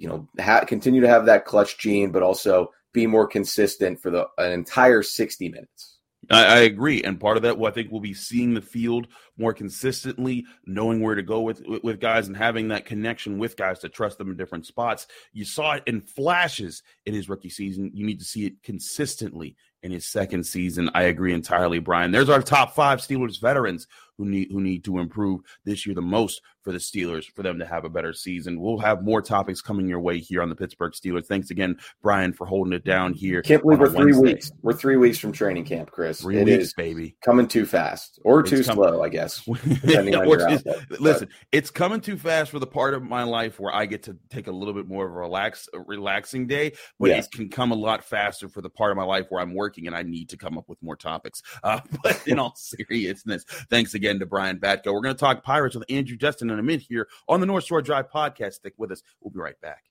you 0.02 0.08
know, 0.08 0.28
ha- 0.40 0.66
continue 0.66 1.00
to 1.00 1.08
have 1.08 1.28
that 1.28 1.46
clutch 1.46 1.78
gene, 1.78 2.12
but 2.12 2.24
also 2.24 2.72
be 2.92 3.06
more 3.06 3.28
consistent 3.28 4.02
for 4.02 4.10
the 4.10 4.28
an 4.40 4.52
entire 4.52 5.04
60 5.04 5.48
minutes. 5.48 6.00
I, 6.32 6.46
I, 6.46 6.58
agree, 6.60 7.04
and 7.04 7.20
part 7.20 7.38
of 7.38 7.44
that, 7.44 7.58
well, 7.58 7.72
I 7.72 7.74
think, 7.74 7.92
we'll 7.92 8.00
be 8.00 8.14
seeing 8.14 8.54
the 8.54 8.62
field 8.62 9.08
more 9.38 9.54
consistently, 9.54 10.46
knowing 10.66 11.02
where 11.02 11.16
to 11.16 11.24
go 11.24 11.42
with, 11.42 11.64
with 11.84 12.00
guys, 12.00 12.28
and 12.28 12.38
having 12.38 12.68
that 12.70 12.86
connection 12.86 13.38
with 13.38 13.58
guys 13.58 13.80
to 13.80 13.90
trust 13.90 14.18
them 14.18 14.30
in 14.32 14.38
different 14.38 14.66
spots. 14.66 15.08
You 15.34 15.46
saw 15.46 15.74
it 15.74 15.84
in 15.86 16.02
flashes 16.02 16.82
in 17.06 17.14
his 17.14 17.30
rookie 17.30 17.50
season. 17.50 17.92
You 17.94 18.06
need 18.06 18.20
to 18.20 18.26
see 18.26 18.46
it 18.46 18.64
consistently 18.64 19.56
in 19.84 19.92
his 19.92 20.06
second 20.06 20.46
season. 20.46 20.90
I 20.94 21.04
agree 21.04 21.34
entirely, 21.34 21.80
Brian. 21.80 22.12
There's 22.12 22.30
our 22.30 22.42
top 22.42 22.76
five 22.76 23.00
Steelers 23.00 23.42
veterans 23.42 23.88
who 24.22 24.30
need 24.30 24.50
who 24.52 24.62
need 24.62 24.84
to 24.84 25.00
improve 25.00 25.42
this 25.66 25.86
year 25.86 25.96
the 25.96 26.02
most 26.02 26.42
for 26.64 26.72
the 26.72 26.78
Steelers 26.78 27.26
for 27.36 27.42
them 27.42 27.58
to 27.60 27.66
have 27.66 27.86
a 27.86 27.90
better 27.90 28.14
season. 28.14 28.60
We'll 28.60 28.78
have 28.78 29.04
more 29.04 29.22
topics 29.22 29.62
coming 29.62 29.88
your 29.88 30.00
way 30.00 30.20
here 30.20 30.42
on 30.42 30.50
the 30.50 30.56
Pittsburgh 30.56 30.94
Steelers. 30.94 31.26
Thanks 31.26 31.50
again, 31.50 31.78
Brian, 32.02 32.34
for 32.34 32.46
holding 32.46 32.74
it 32.74 32.84
down 32.84 33.14
here. 33.14 33.42
Can't 33.42 33.64
believe 33.64 33.80
we're 33.80 33.90
three 33.90 34.14
Wednesday. 34.14 34.34
weeks. 34.34 34.52
We're 34.62 34.74
three 34.74 34.98
weeks 34.98 35.18
from 35.18 35.32
training 35.32 35.66
camp, 35.66 35.90
Chris. 35.90 36.22
Three 36.22 36.38
it 36.38 36.46
weeks, 36.46 36.74
baby. 36.74 37.16
Coming 37.24 37.48
too 37.48 37.66
fast 37.66 38.20
or 38.24 38.44
too 38.44 38.62
slow, 38.62 39.02
I 39.02 39.10
guess. 39.10 39.48
outlet, 39.48 40.64
listen, 41.00 41.30
it's 41.52 41.72
coming 41.72 42.00
too 42.00 42.18
fast 42.18 42.52
for 42.52 42.60
the 42.60 42.68
part 42.68 42.94
of 42.94 43.02
my 43.02 43.24
life 43.24 43.60
where 43.60 43.74
I 43.74 43.86
get 43.88 44.04
to 44.04 44.18
take 44.30 44.48
a 44.48 44.52
little 44.52 44.74
bit 44.74 44.88
more 44.88 45.06
of 45.06 45.12
a 45.12 45.16
relax, 45.16 45.68
a 45.74 45.80
relaxing 45.80 46.46
day, 46.46 46.74
but 47.00 47.10
it 47.10 47.26
can 47.32 47.50
come 47.50 47.72
a 47.72 47.76
lot 47.76 48.04
faster 48.04 48.48
for 48.48 48.62
the 48.62 48.70
part 48.70 48.92
of 48.92 48.98
my 48.98 49.04
life 49.04 49.26
where 49.30 49.42
I'm 49.42 49.56
working 49.56 49.88
and 49.88 49.96
I 49.96 50.04
need 50.04 50.30
to 50.30 50.38
come 50.38 50.58
up 50.58 50.70
with 50.70 50.82
more 50.84 50.96
topics. 50.96 51.42
Uh, 51.64 51.80
but 52.04 52.28
in 52.28 52.38
all 52.38 52.54
seriousness, 52.56 53.46
thanks 53.70 53.94
again 53.96 54.11
to 54.20 54.26
Brian 54.26 54.60
Batko. 54.60 54.94
We're 54.94 55.02
going 55.02 55.16
to 55.16 55.20
talk 55.20 55.44
Pirates 55.44 55.76
with 55.76 55.86
Andrew 55.90 56.18
Destin 56.18 56.50
in 56.50 56.60
a 56.60 56.64
minute 56.64 56.86
here 56.88 57.08
on 57.28 57.40
the 57.40 57.46
North 57.46 57.66
Shore 57.66 57.82
Drive 57.82 58.10
podcast. 58.10 58.54
Stick 58.54 58.74
with 58.78 58.92
us. 58.92 59.04
We'll 59.22 59.32
be 59.32 59.40
right 59.40 59.60
back. 59.62 59.84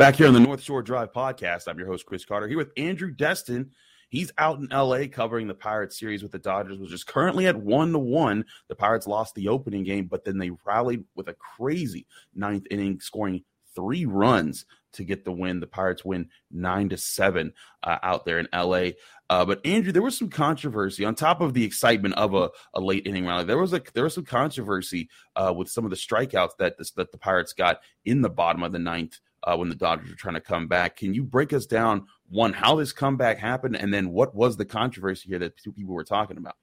Back 0.00 0.16
here 0.16 0.28
on 0.28 0.32
the 0.32 0.40
North 0.40 0.62
Shore 0.62 0.82
Drive 0.82 1.12
podcast, 1.12 1.68
I'm 1.68 1.78
your 1.78 1.86
host, 1.86 2.06
Chris 2.06 2.24
Carter, 2.24 2.48
here 2.48 2.56
with 2.56 2.72
Andrew 2.78 3.10
Destin. 3.10 3.70
He's 4.08 4.32
out 4.38 4.58
in 4.58 4.66
LA 4.72 5.08
covering 5.12 5.46
the 5.46 5.54
Pirates 5.54 5.98
series 5.98 6.22
with 6.22 6.32
the 6.32 6.38
Dodgers, 6.38 6.78
which 6.78 6.94
is 6.94 7.04
currently 7.04 7.46
at 7.46 7.54
one 7.54 7.92
to 7.92 7.98
one. 7.98 8.46
The 8.68 8.74
Pirates 8.74 9.06
lost 9.06 9.34
the 9.34 9.48
opening 9.48 9.84
game, 9.84 10.06
but 10.06 10.24
then 10.24 10.38
they 10.38 10.52
rallied 10.64 11.04
with 11.14 11.28
a 11.28 11.34
crazy 11.34 12.06
ninth 12.34 12.66
inning, 12.70 12.98
scoring 12.98 13.44
three 13.80 14.04
runs 14.04 14.66
to 14.92 15.04
get 15.04 15.24
the 15.24 15.32
win. 15.32 15.60
The 15.60 15.66
Pirates 15.66 16.04
win 16.04 16.28
nine 16.50 16.88
to 16.90 16.96
seven 16.96 17.52
uh, 17.82 17.98
out 18.02 18.24
there 18.24 18.38
in 18.38 18.48
LA. 18.52 18.90
Uh, 19.28 19.44
but 19.44 19.64
Andrew, 19.64 19.92
there 19.92 20.02
was 20.02 20.18
some 20.18 20.28
controversy 20.28 21.04
on 21.04 21.14
top 21.14 21.40
of 21.40 21.54
the 21.54 21.64
excitement 21.64 22.14
of 22.14 22.34
a, 22.34 22.50
a 22.74 22.80
late 22.80 23.06
inning 23.06 23.26
rally. 23.26 23.44
There 23.44 23.58
was 23.58 23.72
a 23.72 23.82
there 23.94 24.04
was 24.04 24.14
some 24.14 24.24
controversy 24.24 25.08
uh, 25.36 25.54
with 25.56 25.68
some 25.68 25.84
of 25.84 25.90
the 25.90 25.96
strikeouts 25.96 26.56
that 26.58 26.76
this, 26.78 26.90
that 26.92 27.12
the 27.12 27.18
Pirates 27.18 27.52
got 27.52 27.80
in 28.04 28.22
the 28.22 28.30
bottom 28.30 28.62
of 28.62 28.72
the 28.72 28.78
ninth 28.78 29.18
uh, 29.44 29.56
when 29.56 29.68
the 29.68 29.74
Dodgers 29.74 30.10
were 30.10 30.16
trying 30.16 30.34
to 30.34 30.40
come 30.40 30.66
back. 30.68 30.96
Can 30.96 31.14
you 31.14 31.22
break 31.22 31.52
us 31.52 31.66
down 31.66 32.06
one 32.28 32.52
how 32.52 32.76
this 32.76 32.92
comeback 32.92 33.38
happened, 33.38 33.76
and 33.76 33.94
then 33.94 34.10
what 34.10 34.34
was 34.34 34.56
the 34.56 34.64
controversy 34.64 35.28
here 35.28 35.38
that 35.38 35.56
two 35.56 35.72
people 35.72 35.94
were 35.94 36.04
talking 36.04 36.36
about? 36.36 36.56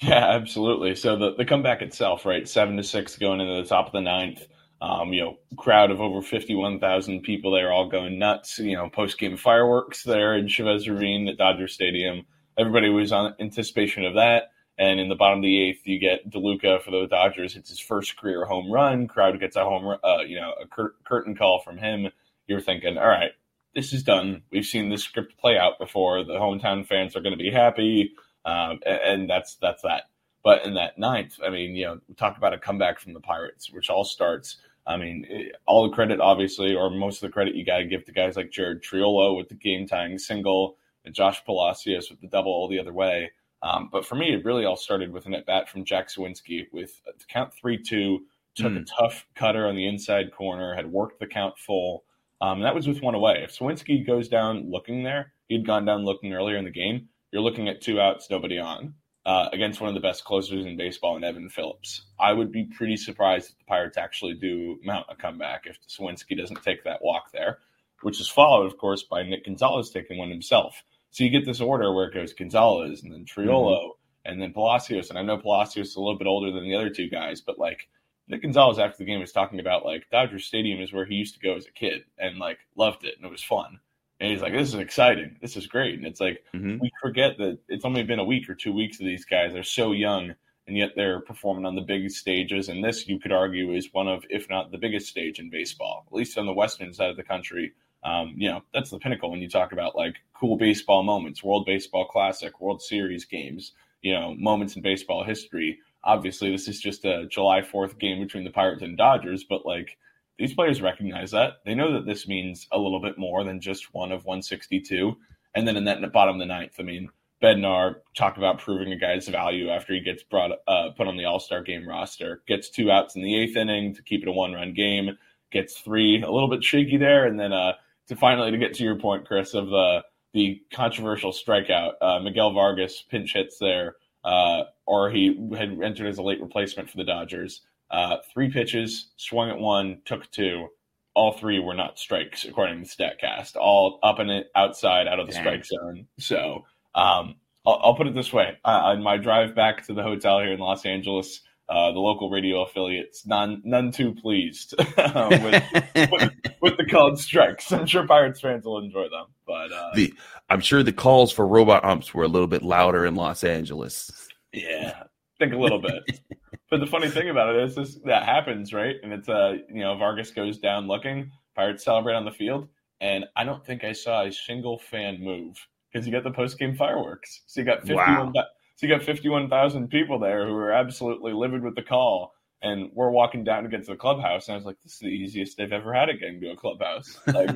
Yeah, 0.00 0.30
absolutely. 0.30 0.96
So 0.96 1.16
the, 1.16 1.34
the 1.36 1.44
comeback 1.44 1.80
itself, 1.80 2.26
right, 2.26 2.48
seven 2.48 2.76
to 2.76 2.82
six 2.82 3.16
going 3.16 3.40
into 3.40 3.62
the 3.62 3.68
top 3.68 3.86
of 3.86 3.92
the 3.92 4.00
ninth. 4.00 4.46
Um, 4.80 5.12
you 5.12 5.22
know, 5.22 5.38
crowd 5.56 5.90
of 5.90 6.00
over 6.00 6.20
51,000 6.20 7.22
people 7.22 7.52
there, 7.52 7.72
all 7.72 7.88
going 7.88 8.18
nuts. 8.18 8.58
You 8.58 8.76
know, 8.76 8.88
post 8.88 9.18
game 9.18 9.36
fireworks 9.36 10.02
there 10.02 10.36
in 10.36 10.48
Chavez 10.48 10.88
Ravine 10.88 11.28
at 11.28 11.38
Dodger 11.38 11.68
Stadium. 11.68 12.26
Everybody 12.58 12.88
was 12.88 13.12
on 13.12 13.34
anticipation 13.40 14.04
of 14.04 14.14
that. 14.14 14.50
And 14.76 14.98
in 14.98 15.08
the 15.08 15.14
bottom 15.14 15.38
of 15.38 15.42
the 15.42 15.62
eighth, 15.62 15.82
you 15.84 16.00
get 16.00 16.28
DeLuca 16.30 16.82
for 16.82 16.90
the 16.90 17.06
Dodgers. 17.08 17.54
It's 17.54 17.70
his 17.70 17.78
first 17.78 18.16
career 18.16 18.44
home 18.44 18.70
run. 18.70 19.06
Crowd 19.06 19.38
gets 19.38 19.56
a 19.56 19.64
home, 19.64 19.96
uh, 20.02 20.22
you 20.26 20.36
know, 20.36 20.52
a 20.60 20.66
cur- 20.66 20.94
curtain 21.04 21.36
call 21.36 21.60
from 21.60 21.78
him. 21.78 22.10
You're 22.48 22.60
thinking, 22.60 22.98
all 22.98 23.06
right, 23.06 23.30
this 23.74 23.92
is 23.92 24.02
done. 24.02 24.42
We've 24.50 24.64
seen 24.64 24.90
this 24.90 25.04
script 25.04 25.38
play 25.38 25.56
out 25.56 25.78
before. 25.78 26.24
The 26.24 26.34
hometown 26.34 26.86
fans 26.86 27.14
are 27.14 27.20
going 27.20 27.36
to 27.36 27.42
be 27.42 27.50
happy, 27.50 28.12
um, 28.44 28.80
and, 28.84 29.00
and 29.04 29.30
that's 29.30 29.56
that's 29.56 29.82
that. 29.82 30.04
But 30.42 30.66
in 30.66 30.74
that 30.74 30.98
ninth, 30.98 31.38
I 31.44 31.50
mean, 31.50 31.74
you 31.74 31.86
know, 31.86 32.00
we 32.08 32.14
talk 32.14 32.36
about 32.36 32.52
a 32.52 32.58
comeback 32.58 33.00
from 33.00 33.14
the 33.14 33.20
Pirates, 33.20 33.72
which 33.72 33.90
all 33.90 34.04
starts 34.04 34.58
I 34.86 34.96
mean, 34.96 35.26
eh, 35.30 35.44
all 35.66 35.88
the 35.88 35.94
credit, 35.94 36.20
obviously, 36.20 36.74
or 36.74 36.90
most 36.90 37.22
of 37.22 37.28
the 37.28 37.32
credit 37.32 37.54
you 37.54 37.64
got 37.64 37.78
to 37.78 37.86
give 37.86 38.04
to 38.04 38.12
guys 38.12 38.36
like 38.36 38.50
Jared 38.50 38.82
Triolo 38.82 39.36
with 39.36 39.48
the 39.48 39.54
game 39.54 39.86
tying 39.86 40.18
single, 40.18 40.76
and 41.04 41.14
Josh 41.14 41.44
Palacios 41.44 42.10
with 42.10 42.20
the 42.20 42.28
double 42.28 42.52
all 42.52 42.68
the 42.68 42.78
other 42.78 42.92
way. 42.92 43.30
Um, 43.62 43.88
but 43.90 44.04
for 44.04 44.14
me, 44.14 44.34
it 44.34 44.44
really 44.44 44.64
all 44.64 44.76
started 44.76 45.12
with 45.12 45.26
an 45.26 45.34
at 45.34 45.46
bat 45.46 45.68
from 45.68 45.84
Jack 45.84 46.08
Suwinski 46.08 46.66
with 46.72 47.00
the 47.04 47.12
count 47.28 47.52
3 47.54 47.82
2, 47.82 48.20
took 48.56 48.72
mm. 48.72 48.82
a 48.82 48.84
tough 48.84 49.26
cutter 49.34 49.66
on 49.66 49.74
the 49.74 49.86
inside 49.86 50.32
corner, 50.32 50.74
had 50.74 50.90
worked 50.90 51.18
the 51.18 51.26
count 51.26 51.58
full. 51.58 52.04
Um, 52.40 52.58
and 52.58 52.64
that 52.64 52.74
was 52.74 52.86
with 52.86 53.00
one 53.00 53.14
away. 53.14 53.42
If 53.42 53.58
Suwinski 53.58 54.06
goes 54.06 54.28
down 54.28 54.70
looking 54.70 55.02
there, 55.02 55.32
he'd 55.48 55.66
gone 55.66 55.86
down 55.86 56.04
looking 56.04 56.34
earlier 56.34 56.58
in 56.58 56.64
the 56.64 56.70
game. 56.70 57.08
You're 57.32 57.42
looking 57.42 57.68
at 57.68 57.80
two 57.80 58.00
outs, 58.00 58.28
nobody 58.30 58.58
on 58.58 58.94
uh, 59.26 59.48
against 59.52 59.80
one 59.80 59.88
of 59.88 59.94
the 59.94 60.06
best 60.06 60.24
closers 60.24 60.66
in 60.66 60.76
baseball, 60.76 61.16
in 61.16 61.24
Evan 61.24 61.48
Phillips. 61.48 62.04
I 62.20 62.32
would 62.32 62.52
be 62.52 62.64
pretty 62.64 62.96
surprised 62.96 63.50
if 63.50 63.58
the 63.58 63.64
Pirates 63.64 63.96
actually 63.96 64.34
do 64.34 64.78
mount 64.84 65.06
a 65.08 65.16
comeback 65.16 65.62
if 65.66 65.78
Suwinski 65.88 66.36
doesn't 66.36 66.62
take 66.62 66.84
that 66.84 67.02
walk 67.02 67.32
there, 67.32 67.58
which 68.02 68.20
is 68.20 68.28
followed, 68.28 68.66
of 68.66 68.76
course, 68.76 69.02
by 69.02 69.22
Nick 69.22 69.46
Gonzales 69.46 69.90
taking 69.90 70.18
one 70.18 70.30
himself. 70.30 70.82
So 71.10 71.24
you 71.24 71.30
get 71.30 71.46
this 71.46 71.60
order 71.60 71.94
where 71.94 72.08
it 72.08 72.14
goes 72.14 72.34
Gonzales 72.34 73.02
and 73.02 73.12
then 73.12 73.24
Triolo 73.24 73.78
mm-hmm. 73.78 74.30
and 74.30 74.42
then 74.42 74.52
Palacios. 74.52 75.10
And 75.10 75.18
I 75.18 75.22
know 75.22 75.38
Palacios 75.38 75.90
is 75.90 75.96
a 75.96 76.00
little 76.00 76.18
bit 76.18 76.26
older 76.26 76.52
than 76.52 76.64
the 76.64 76.74
other 76.74 76.90
two 76.90 77.08
guys, 77.08 77.40
but 77.40 77.58
like 77.58 77.88
Nick 78.28 78.42
Gonzales 78.42 78.78
after 78.78 78.98
the 78.98 79.04
game 79.04 79.20
was 79.20 79.32
talking 79.32 79.60
about 79.60 79.84
like 79.84 80.10
Dodger 80.10 80.38
Stadium 80.38 80.80
is 80.80 80.92
where 80.92 81.06
he 81.06 81.14
used 81.14 81.34
to 81.34 81.40
go 81.40 81.54
as 81.54 81.66
a 81.66 81.72
kid 81.72 82.02
and 82.18 82.38
like 82.38 82.58
loved 82.76 83.04
it 83.04 83.14
and 83.16 83.24
it 83.24 83.30
was 83.30 83.42
fun. 83.42 83.80
And 84.20 84.30
he's 84.30 84.42
like, 84.42 84.52
this 84.52 84.68
is 84.68 84.74
exciting. 84.74 85.36
This 85.42 85.56
is 85.56 85.66
great. 85.66 85.98
And 85.98 86.06
it's 86.06 86.20
like, 86.20 86.42
mm-hmm. 86.54 86.78
we 86.80 86.90
forget 87.00 87.36
that 87.38 87.58
it's 87.68 87.84
only 87.84 88.04
been 88.04 88.20
a 88.20 88.24
week 88.24 88.48
or 88.48 88.54
two 88.54 88.72
weeks 88.72 89.00
of 89.00 89.06
these 89.06 89.24
guys. 89.24 89.52
They're 89.52 89.62
so 89.62 89.92
young, 89.92 90.34
and 90.66 90.76
yet 90.76 90.90
they're 90.94 91.20
performing 91.20 91.66
on 91.66 91.74
the 91.74 91.82
big 91.82 92.10
stages. 92.10 92.68
And 92.68 92.82
this, 92.82 93.08
you 93.08 93.18
could 93.18 93.32
argue, 93.32 93.72
is 93.72 93.88
one 93.92 94.06
of, 94.06 94.24
if 94.30 94.48
not 94.48 94.70
the 94.70 94.78
biggest 94.78 95.08
stage 95.08 95.40
in 95.40 95.50
baseball, 95.50 96.04
at 96.06 96.12
least 96.12 96.38
on 96.38 96.46
the 96.46 96.52
western 96.52 96.92
side 96.92 97.10
of 97.10 97.16
the 97.16 97.24
country. 97.24 97.72
Um, 98.04 98.34
you 98.36 98.50
know, 98.50 98.62
that's 98.72 98.90
the 98.90 98.98
pinnacle 98.98 99.30
when 99.30 99.40
you 99.40 99.48
talk 99.48 99.72
about 99.72 99.96
like 99.96 100.16
cool 100.38 100.56
baseball 100.56 101.02
moments, 101.02 101.42
World 101.42 101.66
Baseball 101.66 102.06
Classic, 102.06 102.60
World 102.60 102.82
Series 102.82 103.24
games, 103.24 103.72
you 104.02 104.12
know, 104.12 104.34
moments 104.34 104.76
in 104.76 104.82
baseball 104.82 105.24
history. 105.24 105.78
Obviously, 106.04 106.50
this 106.50 106.68
is 106.68 106.80
just 106.80 107.04
a 107.06 107.26
July 107.30 107.62
4th 107.62 107.98
game 107.98 108.22
between 108.22 108.44
the 108.44 108.50
Pirates 108.50 108.82
and 108.82 108.96
Dodgers, 108.96 109.44
but 109.44 109.64
like, 109.64 109.96
these 110.38 110.54
players 110.54 110.82
recognize 110.82 111.30
that. 111.30 111.58
They 111.64 111.74
know 111.74 111.92
that 111.92 112.06
this 112.06 112.26
means 112.26 112.66
a 112.72 112.78
little 112.78 113.00
bit 113.00 113.18
more 113.18 113.44
than 113.44 113.60
just 113.60 113.94
one 113.94 114.12
of 114.12 114.24
162. 114.24 115.16
And 115.54 115.66
then 115.66 115.76
in 115.76 115.84
that 115.84 116.12
bottom 116.12 116.36
of 116.36 116.40
the 116.40 116.46
ninth, 116.46 116.74
I 116.78 116.82
mean, 116.82 117.08
Bednar 117.42 117.96
talked 118.16 118.38
about 118.38 118.58
proving 118.58 118.92
a 118.92 118.98
guy's 118.98 119.28
value 119.28 119.68
after 119.68 119.92
he 119.92 120.00
gets 120.00 120.22
brought 120.22 120.52
uh, 120.66 120.90
put 120.96 121.06
on 121.06 121.16
the 121.16 121.26
All 121.26 121.38
Star 121.38 121.62
game 121.62 121.86
roster. 121.86 122.42
Gets 122.48 122.70
two 122.70 122.90
outs 122.90 123.16
in 123.16 123.22
the 123.22 123.38
eighth 123.38 123.56
inning 123.56 123.94
to 123.94 124.02
keep 124.02 124.22
it 124.22 124.28
a 124.28 124.32
one 124.32 124.54
run 124.54 124.72
game. 124.72 125.18
Gets 125.52 125.78
three, 125.78 126.22
a 126.22 126.30
little 126.30 126.48
bit 126.48 126.64
shaky 126.64 126.96
there, 126.96 127.26
and 127.26 127.38
then 127.38 127.52
uh, 127.52 127.74
to 128.08 128.16
finally 128.16 128.50
to 128.50 128.58
get 128.58 128.74
to 128.74 128.82
your 128.82 128.98
point, 128.98 129.26
Chris, 129.26 129.54
of 129.54 129.68
the 129.68 130.02
the 130.32 130.62
controversial 130.72 131.32
strikeout. 131.32 131.92
Uh, 132.00 132.18
Miguel 132.18 132.52
Vargas 132.52 133.02
pinch 133.02 133.34
hits 133.34 133.58
there, 133.58 133.96
uh, 134.24 134.64
or 134.86 135.10
he 135.10 135.50
had 135.56 135.78
entered 135.82 136.08
as 136.08 136.18
a 136.18 136.22
late 136.22 136.40
replacement 136.40 136.90
for 136.90 136.96
the 136.96 137.04
Dodgers. 137.04 137.60
Uh, 137.90 138.16
three 138.32 138.50
pitches, 138.50 139.12
swung 139.16 139.50
at 139.50 139.58
one, 139.58 140.00
took 140.04 140.30
two. 140.30 140.68
All 141.14 141.32
three 141.32 141.60
were 141.60 141.74
not 141.74 141.98
strikes, 141.98 142.44
according 142.44 142.82
to 142.82 142.88
Statcast. 142.88 143.56
All 143.56 144.00
up 144.02 144.18
and 144.18 144.44
outside, 144.56 145.06
out 145.06 145.20
of 145.20 145.26
the 145.26 145.32
Dang. 145.32 145.42
strike 145.42 145.64
zone. 145.64 146.06
So 146.18 146.64
um, 146.94 147.36
I'll, 147.64 147.80
I'll, 147.82 147.94
put 147.94 148.08
it 148.08 148.14
this 148.14 148.32
way: 148.32 148.58
uh, 148.64 148.68
on 148.68 149.02
my 149.02 149.16
drive 149.16 149.54
back 149.54 149.86
to 149.86 149.94
the 149.94 150.02
hotel 150.02 150.40
here 150.40 150.52
in 150.52 150.58
Los 150.58 150.84
Angeles, 150.84 151.40
uh, 151.68 151.92
the 151.92 151.98
local 151.98 152.30
radio 152.30 152.62
affiliates 152.62 153.26
none 153.26 153.62
none 153.64 153.90
too 153.90 154.14
pleased 154.14 154.74
uh, 154.98 155.28
with, 155.30 156.10
with, 156.10 156.30
with, 156.60 156.76
the 156.76 156.86
called 156.90 157.18
strikes. 157.18 157.72
I'm 157.72 157.86
sure 157.86 158.06
Pirates 158.06 158.40
fans 158.40 158.64
will 158.64 158.78
enjoy 158.78 159.08
them, 159.08 159.26
but 159.46 159.72
uh, 159.72 159.90
the 159.94 160.12
I'm 160.50 160.60
sure 160.60 160.82
the 160.82 160.92
calls 160.92 161.32
for 161.32 161.46
robot 161.46 161.84
umps 161.84 162.12
were 162.12 162.24
a 162.24 162.28
little 162.28 162.48
bit 162.48 162.62
louder 162.62 163.06
in 163.06 163.14
Los 163.14 163.44
Angeles. 163.44 164.10
Yeah, 164.52 165.04
think 165.38 165.54
a 165.54 165.58
little 165.58 165.80
bit. 165.80 166.20
but 166.74 166.80
the 166.80 166.90
funny 166.90 167.08
thing 167.08 167.30
about 167.30 167.54
it 167.54 167.62
is 167.62 167.76
this 167.76 167.94
that 168.04 168.24
happens, 168.24 168.72
right? 168.72 168.96
And 169.00 169.12
it's 169.12 169.28
uh 169.28 169.58
you 169.72 169.80
know, 169.80 169.96
Vargas 169.96 170.32
goes 170.32 170.58
down 170.58 170.88
looking, 170.88 171.30
Pirates 171.54 171.84
celebrate 171.84 172.16
on 172.16 172.24
the 172.24 172.32
field, 172.32 172.66
and 173.00 173.26
I 173.36 173.44
don't 173.44 173.64
think 173.64 173.84
I 173.84 173.92
saw 173.92 174.24
a 174.24 174.32
single 174.32 174.80
fan 174.80 175.22
move 175.22 175.56
because 175.92 176.04
you 176.04 176.12
got 176.12 176.24
the 176.24 176.32
post 176.32 176.58
game 176.58 176.74
fireworks. 176.74 177.42
So 177.46 177.60
you 177.60 177.64
got 177.64 177.82
fifty 177.82 177.94
one 177.94 178.32
wow. 178.34 178.44
so 178.74 178.86
you 178.86 178.88
got 178.88 179.04
fifty 179.04 179.28
one 179.28 179.48
thousand 179.48 179.86
people 179.86 180.18
there 180.18 180.48
who 180.48 180.54
are 180.56 180.72
absolutely 180.72 181.32
livid 181.32 181.62
with 181.62 181.76
the 181.76 181.82
call. 181.82 182.32
And 182.60 182.90
we're 182.92 183.10
walking 183.10 183.44
down 183.44 183.62
to 183.62 183.68
get 183.68 183.84
to 183.84 183.92
the 183.92 183.96
clubhouse, 183.96 184.48
and 184.48 184.54
I 184.54 184.56
was 184.56 184.64
like, 184.64 184.80
"This 184.82 184.94
is 184.94 184.98
the 184.98 185.08
easiest 185.08 185.58
they've 185.58 185.70
ever 185.70 185.92
had 185.92 186.08
it 186.08 186.18
getting 186.18 186.40
to 186.40 186.50
a 186.50 186.56
clubhouse. 186.56 187.20
Like, 187.26 187.52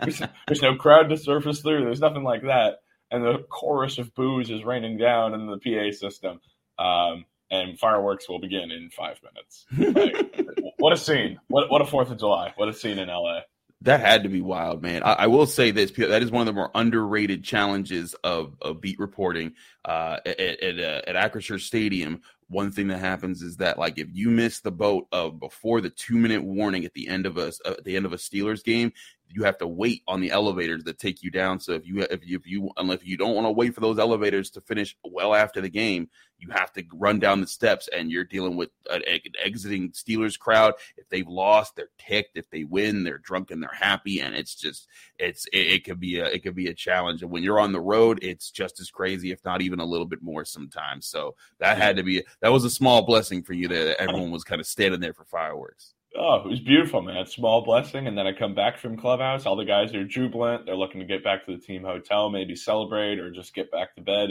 there's, 0.00 0.20
there's 0.48 0.62
no 0.62 0.74
crowd 0.74 1.08
to 1.10 1.16
surface 1.16 1.60
through. 1.60 1.84
There's 1.84 2.00
nothing 2.00 2.24
like 2.24 2.42
that." 2.42 2.80
And 3.10 3.24
the 3.24 3.46
chorus 3.48 3.96
of 3.96 4.14
boos 4.14 4.50
is 4.50 4.64
raining 4.64 4.98
down 4.98 5.32
in 5.32 5.46
the 5.46 5.58
PA 5.58 5.96
system. 5.96 6.40
Um, 6.76 7.24
and 7.50 7.78
fireworks 7.78 8.28
will 8.28 8.38
begin 8.38 8.70
in 8.70 8.90
five 8.90 9.20
minutes. 9.22 9.66
Like, 9.98 10.74
what 10.78 10.92
a 10.92 10.96
scene! 10.96 11.40
What 11.48 11.70
what 11.70 11.82
a 11.82 11.84
Fourth 11.84 12.10
of 12.10 12.18
July! 12.18 12.52
What 12.56 12.68
a 12.68 12.72
scene 12.72 12.98
in 12.98 13.08
LA! 13.08 13.40
That 13.82 14.00
had 14.00 14.24
to 14.24 14.28
be 14.28 14.40
wild, 14.40 14.82
man. 14.82 15.04
I, 15.04 15.12
I, 15.12 15.26
will 15.28 15.46
say 15.46 15.70
this: 15.70 15.92
that 15.92 16.22
is 16.22 16.32
one 16.32 16.40
of 16.40 16.46
the 16.46 16.52
more 16.52 16.70
underrated 16.74 17.44
challenges 17.44 18.14
of, 18.24 18.56
of 18.60 18.80
beat 18.80 18.98
reporting 18.98 19.54
uh, 19.84 20.18
at 20.26 20.40
at, 20.40 20.78
uh, 20.80 21.02
at 21.06 21.32
Acrisure 21.32 21.60
Stadium. 21.60 22.22
one 22.48 22.72
thing 22.72 22.88
that 22.88 22.98
happens 22.98 23.40
is 23.40 23.56
that 23.58 23.78
like 23.78 23.98
if 23.98 24.08
you 24.12 24.30
miss 24.30 24.60
the 24.60 24.72
boat 24.72 25.06
of 25.12 25.38
before 25.38 25.80
the 25.80 25.90
two 25.90 26.16
minute 26.16 26.42
warning 26.42 26.84
at 26.84 26.94
the 26.94 27.08
end 27.08 27.24
of 27.24 27.38
a 27.38 27.52
uh, 27.64 27.70
at 27.78 27.84
the 27.84 27.96
end 27.96 28.04
of 28.04 28.12
a 28.12 28.16
Steelers 28.16 28.64
game, 28.64 28.92
you 29.30 29.44
have 29.44 29.58
to 29.58 29.66
wait 29.66 30.02
on 30.08 30.20
the 30.20 30.30
elevators 30.30 30.84
that 30.84 30.98
take 30.98 31.22
you 31.22 31.30
down. 31.30 31.60
So 31.60 31.72
if 31.72 31.86
you 31.86 32.00
if 32.10 32.26
you, 32.26 32.36
if 32.36 32.46
you 32.46 32.70
unless 32.76 33.04
you 33.04 33.16
don't 33.16 33.34
want 33.34 33.46
to 33.46 33.52
wait 33.52 33.74
for 33.74 33.80
those 33.80 33.98
elevators 33.98 34.50
to 34.50 34.60
finish 34.60 34.96
well 35.04 35.34
after 35.34 35.60
the 35.60 35.68
game, 35.68 36.08
you 36.38 36.50
have 36.50 36.72
to 36.74 36.84
run 36.94 37.18
down 37.18 37.40
the 37.40 37.46
steps, 37.46 37.88
and 37.88 38.10
you're 38.10 38.24
dealing 38.24 38.56
with 38.56 38.70
an 38.90 39.02
exiting 39.42 39.90
Steelers 39.90 40.38
crowd. 40.38 40.74
If 40.96 41.08
they've 41.08 41.28
lost, 41.28 41.76
they're 41.76 41.90
ticked. 41.98 42.36
If 42.36 42.48
they 42.50 42.64
win, 42.64 43.04
they're 43.04 43.18
drunk 43.18 43.50
and 43.50 43.62
they're 43.62 43.70
happy, 43.72 44.20
and 44.20 44.34
it's 44.34 44.54
just 44.54 44.88
it's 45.18 45.46
it, 45.52 45.72
it 45.72 45.84
could 45.84 46.00
be 46.00 46.18
a 46.18 46.26
it 46.26 46.42
could 46.42 46.54
be 46.56 46.68
a 46.68 46.74
challenge. 46.74 47.22
And 47.22 47.30
when 47.30 47.42
you're 47.42 47.60
on 47.60 47.72
the 47.72 47.80
road, 47.80 48.20
it's 48.22 48.50
just 48.50 48.80
as 48.80 48.90
crazy, 48.90 49.32
if 49.32 49.44
not 49.44 49.62
even 49.62 49.80
a 49.80 49.86
little 49.86 50.06
bit 50.06 50.22
more 50.22 50.44
sometimes. 50.44 51.06
So 51.06 51.34
that 51.58 51.76
had 51.76 51.96
to 51.96 52.02
be 52.02 52.22
that 52.40 52.52
was 52.52 52.64
a 52.64 52.70
small 52.70 53.02
blessing 53.02 53.42
for 53.42 53.52
you 53.52 53.68
that 53.68 54.00
everyone 54.00 54.30
was 54.30 54.44
kind 54.44 54.60
of 54.60 54.66
standing 54.66 55.00
there 55.00 55.14
for 55.14 55.24
fireworks. 55.24 55.94
Oh, 56.16 56.36
it 56.36 56.48
was 56.48 56.60
beautiful, 56.60 57.02
man. 57.02 57.26
Small 57.26 57.62
blessing. 57.62 58.06
And 58.06 58.16
then 58.16 58.26
I 58.26 58.32
come 58.32 58.54
back 58.54 58.78
from 58.78 58.96
clubhouse. 58.96 59.46
All 59.46 59.56
the 59.56 59.64
guys 59.64 59.94
are 59.94 60.04
jubilant. 60.04 60.66
They're 60.66 60.76
looking 60.76 61.00
to 61.00 61.06
get 61.06 61.22
back 61.22 61.44
to 61.46 61.56
the 61.56 61.62
team 61.62 61.82
hotel, 61.82 62.30
maybe 62.30 62.56
celebrate 62.56 63.18
or 63.18 63.30
just 63.30 63.54
get 63.54 63.70
back 63.70 63.94
to 63.96 64.02
bed. 64.02 64.30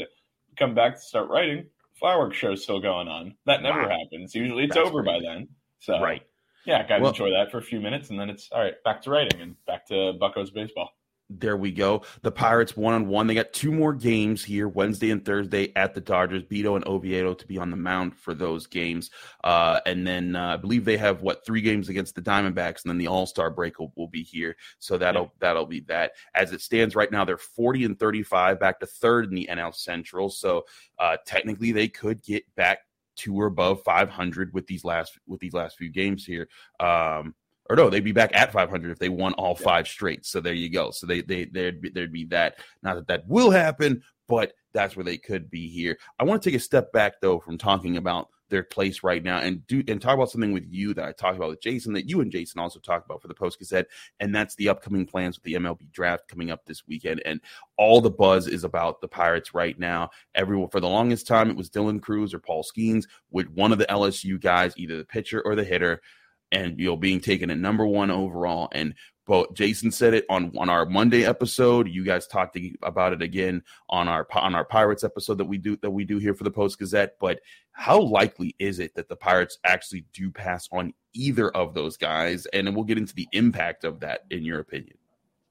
Come 0.58 0.74
back 0.74 0.96
to 0.96 1.02
start 1.02 1.30
writing. 1.30 1.68
Fireworks 2.00 2.38
show 2.38 2.56
still 2.56 2.80
going 2.80 3.08
on. 3.08 3.36
That 3.46 3.62
never 3.62 3.84
wow. 3.84 3.98
happens. 4.00 4.34
Usually 4.36 4.66
it's 4.66 4.76
That's 4.76 4.88
over 4.88 5.04
crazy. 5.04 5.20
by 5.20 5.26
then. 5.26 5.48
So 5.80 6.00
right. 6.02 6.24
Yeah, 6.66 6.80
I 6.80 6.88
got 6.88 6.98
to 6.98 7.04
well, 7.04 7.12
enjoy 7.12 7.30
that 7.30 7.50
for 7.50 7.60
a 7.60 7.64
few 7.64 7.80
minutes, 7.80 8.10
and 8.10 8.20
then 8.20 8.30
it's 8.30 8.50
all 8.52 8.62
right. 8.62 8.74
Back 8.84 9.02
to 9.04 9.10
writing 9.10 9.40
and 9.40 9.56
back 9.66 9.88
to 9.88 10.14
Buccos 10.22 10.54
baseball. 10.54 10.97
There 11.30 11.58
we 11.58 11.74
go. 11.74 12.04
The 12.22 12.32
Pirates 12.32 12.78
one 12.78 12.94
on 12.94 13.08
one. 13.08 13.28
They 13.28 13.36
got 13.36 13.52
two 13.52 13.74
more 13.74 13.94
games 13.94 14.46
here, 14.46 14.70
Wednesday 14.70 15.12
and 15.12 15.26
Thursday 15.26 15.74
at 15.76 15.94
the 15.94 16.00
Dodgers. 16.00 16.44
Bido 16.44 16.78
and 16.78 16.88
Oviedo 16.88 17.34
to 17.34 17.48
be 17.48 17.58
on 17.58 17.70
the 17.70 17.76
mound 17.76 18.16
for 18.16 18.34
those 18.34 18.66
games. 18.66 19.12
Uh, 19.44 19.82
and 19.86 20.08
then 20.08 20.38
uh, 20.38 20.54
I 20.54 20.58
believe 20.58 20.86
they 20.86 20.96
have 20.96 21.22
what 21.22 21.46
three 21.46 21.60
games 21.60 21.90
against 21.90 22.16
the 22.16 22.22
Diamondbacks, 22.22 22.84
and 22.84 22.90
then 22.90 22.98
the 22.98 23.08
All 23.08 23.26
Star 23.26 23.50
break 23.50 23.78
will, 23.78 23.92
will, 23.98 24.08
be 24.08 24.24
here. 24.24 24.56
So 24.80 24.98
that'll 24.98 25.24
yeah. 25.24 25.30
that'll 25.40 25.66
be 25.66 25.82
that. 25.82 26.14
As 26.34 26.54
it 26.54 26.62
stands 26.62 26.96
right 26.96 27.12
now, 27.12 27.26
they're 27.26 27.38
forty 27.38 27.84
and 27.84 28.00
thirty 28.00 28.24
five, 28.24 28.58
back 28.58 28.80
to 28.80 28.86
third 28.86 29.26
in 29.26 29.36
the 29.36 29.50
NL 29.52 29.76
Central. 29.76 30.30
So 30.30 30.64
uh, 30.98 31.18
technically, 31.26 31.74
they 31.74 31.90
could 31.90 32.24
get 32.24 32.44
back 32.56 32.80
to 33.18 33.36
or 33.36 33.48
above 33.48 33.82
500 33.84 34.54
with 34.54 34.68
these 34.68 34.86
last 34.86 35.20
with 35.28 35.42
these 35.42 35.54
last 35.54 35.78
few 35.78 35.90
games 35.90 36.26
here. 36.26 36.48
Um, 36.80 37.36
or 37.70 37.76
no, 37.76 37.90
they'd 37.90 38.04
be 38.04 38.12
back 38.12 38.32
at 38.34 38.52
500 38.52 38.92
if 38.92 39.00
they 39.00 39.10
won 39.10 39.34
all 39.34 39.56
five 39.56 39.88
straight. 39.88 40.26
So 40.26 40.40
there 40.40 40.54
you 40.54 40.70
go. 40.70 40.92
So 40.92 41.08
they 41.08 41.22
they 41.22 41.46
there'd 41.46 41.82
be, 41.82 41.90
there'd 41.90 42.12
be 42.12 42.26
that. 42.26 42.60
Not 42.82 42.96
that 42.96 43.08
that 43.08 43.28
will 43.28 43.52
happen, 43.52 44.04
but 44.28 44.54
that's 44.74 44.96
where 44.96 45.04
they 45.04 45.18
could 45.18 45.50
be 45.50 45.68
here. 45.70 45.98
I 46.20 46.24
want 46.24 46.42
to 46.42 46.50
take 46.50 46.58
a 46.58 46.62
step 46.62 46.92
back 46.92 47.22
though 47.22 47.40
from 47.40 47.58
talking 47.58 47.98
about 47.98 48.30
their 48.50 48.64
place 48.64 49.04
right 49.04 49.24
now 49.24 49.40
and 49.40 49.66
do 49.68 49.84
and 49.88 50.02
talk 50.02 50.14
about 50.14 50.32
something 50.32 50.54
with 50.54 50.66
you 50.70 50.94
that 50.94 51.06
I 51.06 51.12
talked 51.12 51.36
about 51.36 51.50
with 51.50 51.62
Jason 51.62 51.94
that 51.94 52.10
you 52.10 52.22
and 52.22 52.32
Jason 52.32 52.60
also 52.60 52.80
talked 52.80 53.06
about 53.06 53.22
for 53.22 53.28
the 53.28 53.34
Post 53.34 53.60
Gazette, 53.60 53.88
and 54.20 54.34
that's 54.34 54.56
the 54.56 54.70
upcoming 54.70 55.06
plans 55.06 55.38
with 55.38 55.44
the 55.44 55.54
MLB 55.54 55.92
draft 55.92 56.28
coming 56.28 56.52
up 56.52 56.66
this 56.66 56.88
weekend. 56.88 57.22
And 57.26 57.42
all 57.78 58.02
the 58.02 58.10
buzz 58.10 58.48
is 58.48 58.64
about 58.64 59.02
the 59.02 59.08
Pirates 59.08 59.54
right 59.54 59.78
now. 59.78 60.10
Everyone 60.36 60.70
for 60.70 60.80
the 60.80 60.88
longest 60.88 61.28
time 61.28 61.50
it 61.50 61.58
was 61.58 61.70
Dylan 61.70 62.02
Crews 62.02 62.34
or 62.34 62.40
Paul 62.40 62.64
Skenes 62.64 63.06
with 63.32 63.50
one 63.50 63.72
of 63.72 63.80
the 63.80 63.86
LSU 63.86 64.40
guys, 64.40 64.74
either 64.78 64.98
the 64.98 65.06
pitcher 65.06 65.42
or 65.42 65.56
the 65.56 65.64
hitter 65.64 66.02
and 66.52 66.80
you 66.80 66.88
know 66.88 66.98
being 66.98 67.20
taken 67.20 67.50
at 67.50 67.58
number 67.58 67.86
one 67.86 68.12
overall. 68.12 68.70
And 68.72 68.94
but 69.28 69.54
Jason 69.54 69.92
said 69.92 70.14
it 70.14 70.26
on 70.30 70.54
on 70.58 70.70
our 70.70 70.86
Monday 70.86 71.26
episode. 71.26 71.90
You 71.90 72.04
guys 72.06 72.28
talked 72.28 72.58
about 72.82 73.14
it 73.14 73.22
again 73.22 73.62
on 73.90 74.08
our 74.08 74.26
on 74.34 74.56
our 74.56 74.64
Pirates 74.64 75.04
episode 75.04 75.38
that 75.40 75.46
we 75.46 75.58
do 75.58 75.76
that 75.78 75.92
we 75.92 76.06
do 76.06 76.18
here 76.18 76.34
for 76.34 76.46
the 76.46 76.52
Post 76.52 76.80
Gazette. 76.80 77.18
But 77.20 77.42
how 77.74 78.00
likely 78.00 78.56
is 78.58 78.80
it 78.80 78.96
that 78.96 79.10
the 79.10 79.18
Pirates 79.18 79.58
actually 79.66 80.06
do 80.14 80.32
pass 80.32 80.70
on 80.72 80.94
either 81.14 81.50
of 81.50 81.74
those 81.74 81.98
guys? 81.98 82.46
And 82.48 82.74
we'll 82.74 82.86
get 82.86 82.98
into 82.98 83.14
the 83.14 83.28
impact 83.34 83.84
of 83.84 84.00
that 84.00 84.22
in 84.30 84.44
your 84.44 84.60
opinion. 84.60 84.98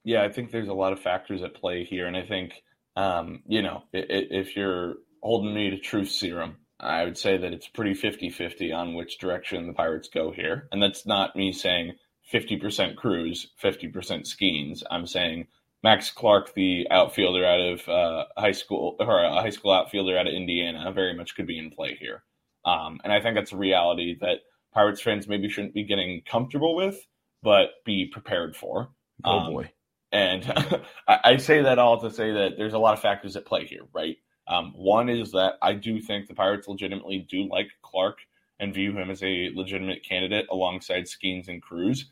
Yeah, 0.05 0.23
I 0.23 0.31
think 0.31 0.51
there's 0.51 0.69
a 0.69 0.75
lot 0.75 0.93
of 0.93 1.01
factors 1.01 1.43
at 1.43 1.55
play 1.55 1.85
here, 1.85 2.07
and 2.07 2.17
I 2.17 2.27
think 2.27 2.63
um, 2.97 3.43
you 3.47 3.61
know 3.61 3.83
if 3.93 4.57
you're 4.57 4.95
holding 5.23 5.53
me 5.53 5.71
to 5.71 5.79
truth 5.79 6.11
serum, 6.11 6.57
I 6.79 7.05
would 7.05 7.17
say 7.17 7.39
that 7.39 7.53
it's 7.53 7.69
pretty 7.69 7.95
50 7.95 8.31
50 8.31 8.73
on 8.73 8.95
which 8.95 9.19
direction 9.19 9.67
the 9.67 9.73
Pirates 9.73 10.09
go 10.09 10.31
here. 10.31 10.69
And 10.73 10.83
that's 10.83 11.07
not 11.07 11.37
me 11.37 11.53
saying 11.53 11.95
50% 12.33 12.97
Crews, 12.97 13.53
50% 13.63 13.93
Skenes. 14.27 14.83
I'm 14.91 15.07
saying 15.07 15.47
Max 15.83 16.11
Clark, 16.11 16.55
the 16.55 16.87
outfielder 16.91 17.45
out 17.45 17.61
of 17.61 17.89
uh, 17.89 18.25
high 18.37 18.53
school, 18.53 18.97
or 18.99 19.25
a 19.25 19.41
high 19.41 19.51
school 19.51 19.73
outfielder 19.73 20.19
out 20.19 20.27
of 20.27 20.35
Indiana, 20.35 20.93
very 20.93 21.15
much 21.15 21.37
could 21.37 21.47
be 21.47 21.59
in 21.59 21.71
play 21.71 21.97
here. 21.99 22.25
Um, 22.65 23.01
and 23.05 23.13
I 23.13 23.21
think 23.21 23.37
that's 23.37 23.53
a 23.53 23.57
reality 23.57 24.17
that 24.21 24.39
Pirates 24.75 25.01
fans 25.01 25.29
maybe 25.29 25.49
shouldn't 25.49 25.75
be 25.75 25.85
getting 25.85 26.23
comfortable 26.29 26.75
with, 26.75 27.07
but 27.43 27.71
be 27.85 28.07
prepared 28.13 28.57
for. 28.57 28.89
Oh, 29.25 29.39
um, 29.39 29.53
boy. 29.53 29.71
And 30.11 30.45
I, 31.09 31.21
I 31.25 31.37
say 31.37 31.63
that 31.63 31.79
all 31.79 32.01
to 32.01 32.11
say 32.11 32.33
that 32.33 32.53
there's 32.59 32.75
a 32.75 32.79
lot 32.79 32.95
of 32.95 33.01
factors 33.01 33.37
at 33.37 33.47
play 33.47 33.65
here, 33.65 33.83
right? 33.95 34.17
Um, 34.49 34.73
one 34.77 35.09
is 35.09 35.33
that 35.33 35.55
I 35.63 35.73
do 35.73 36.01
think 36.01 36.27
the 36.27 36.35
Pirates 36.35 36.69
legitimately 36.69 37.27
do 37.29 37.49
like 37.49 37.69
Clark 37.83 38.19
and 38.61 38.73
view 38.73 38.93
him 38.93 39.11
as 39.11 39.23
a 39.23 39.51
legitimate 39.55 40.05
candidate 40.05 40.47
alongside 40.51 41.05
Skenes 41.05 41.49
and 41.49 41.63
Crews. 41.63 42.11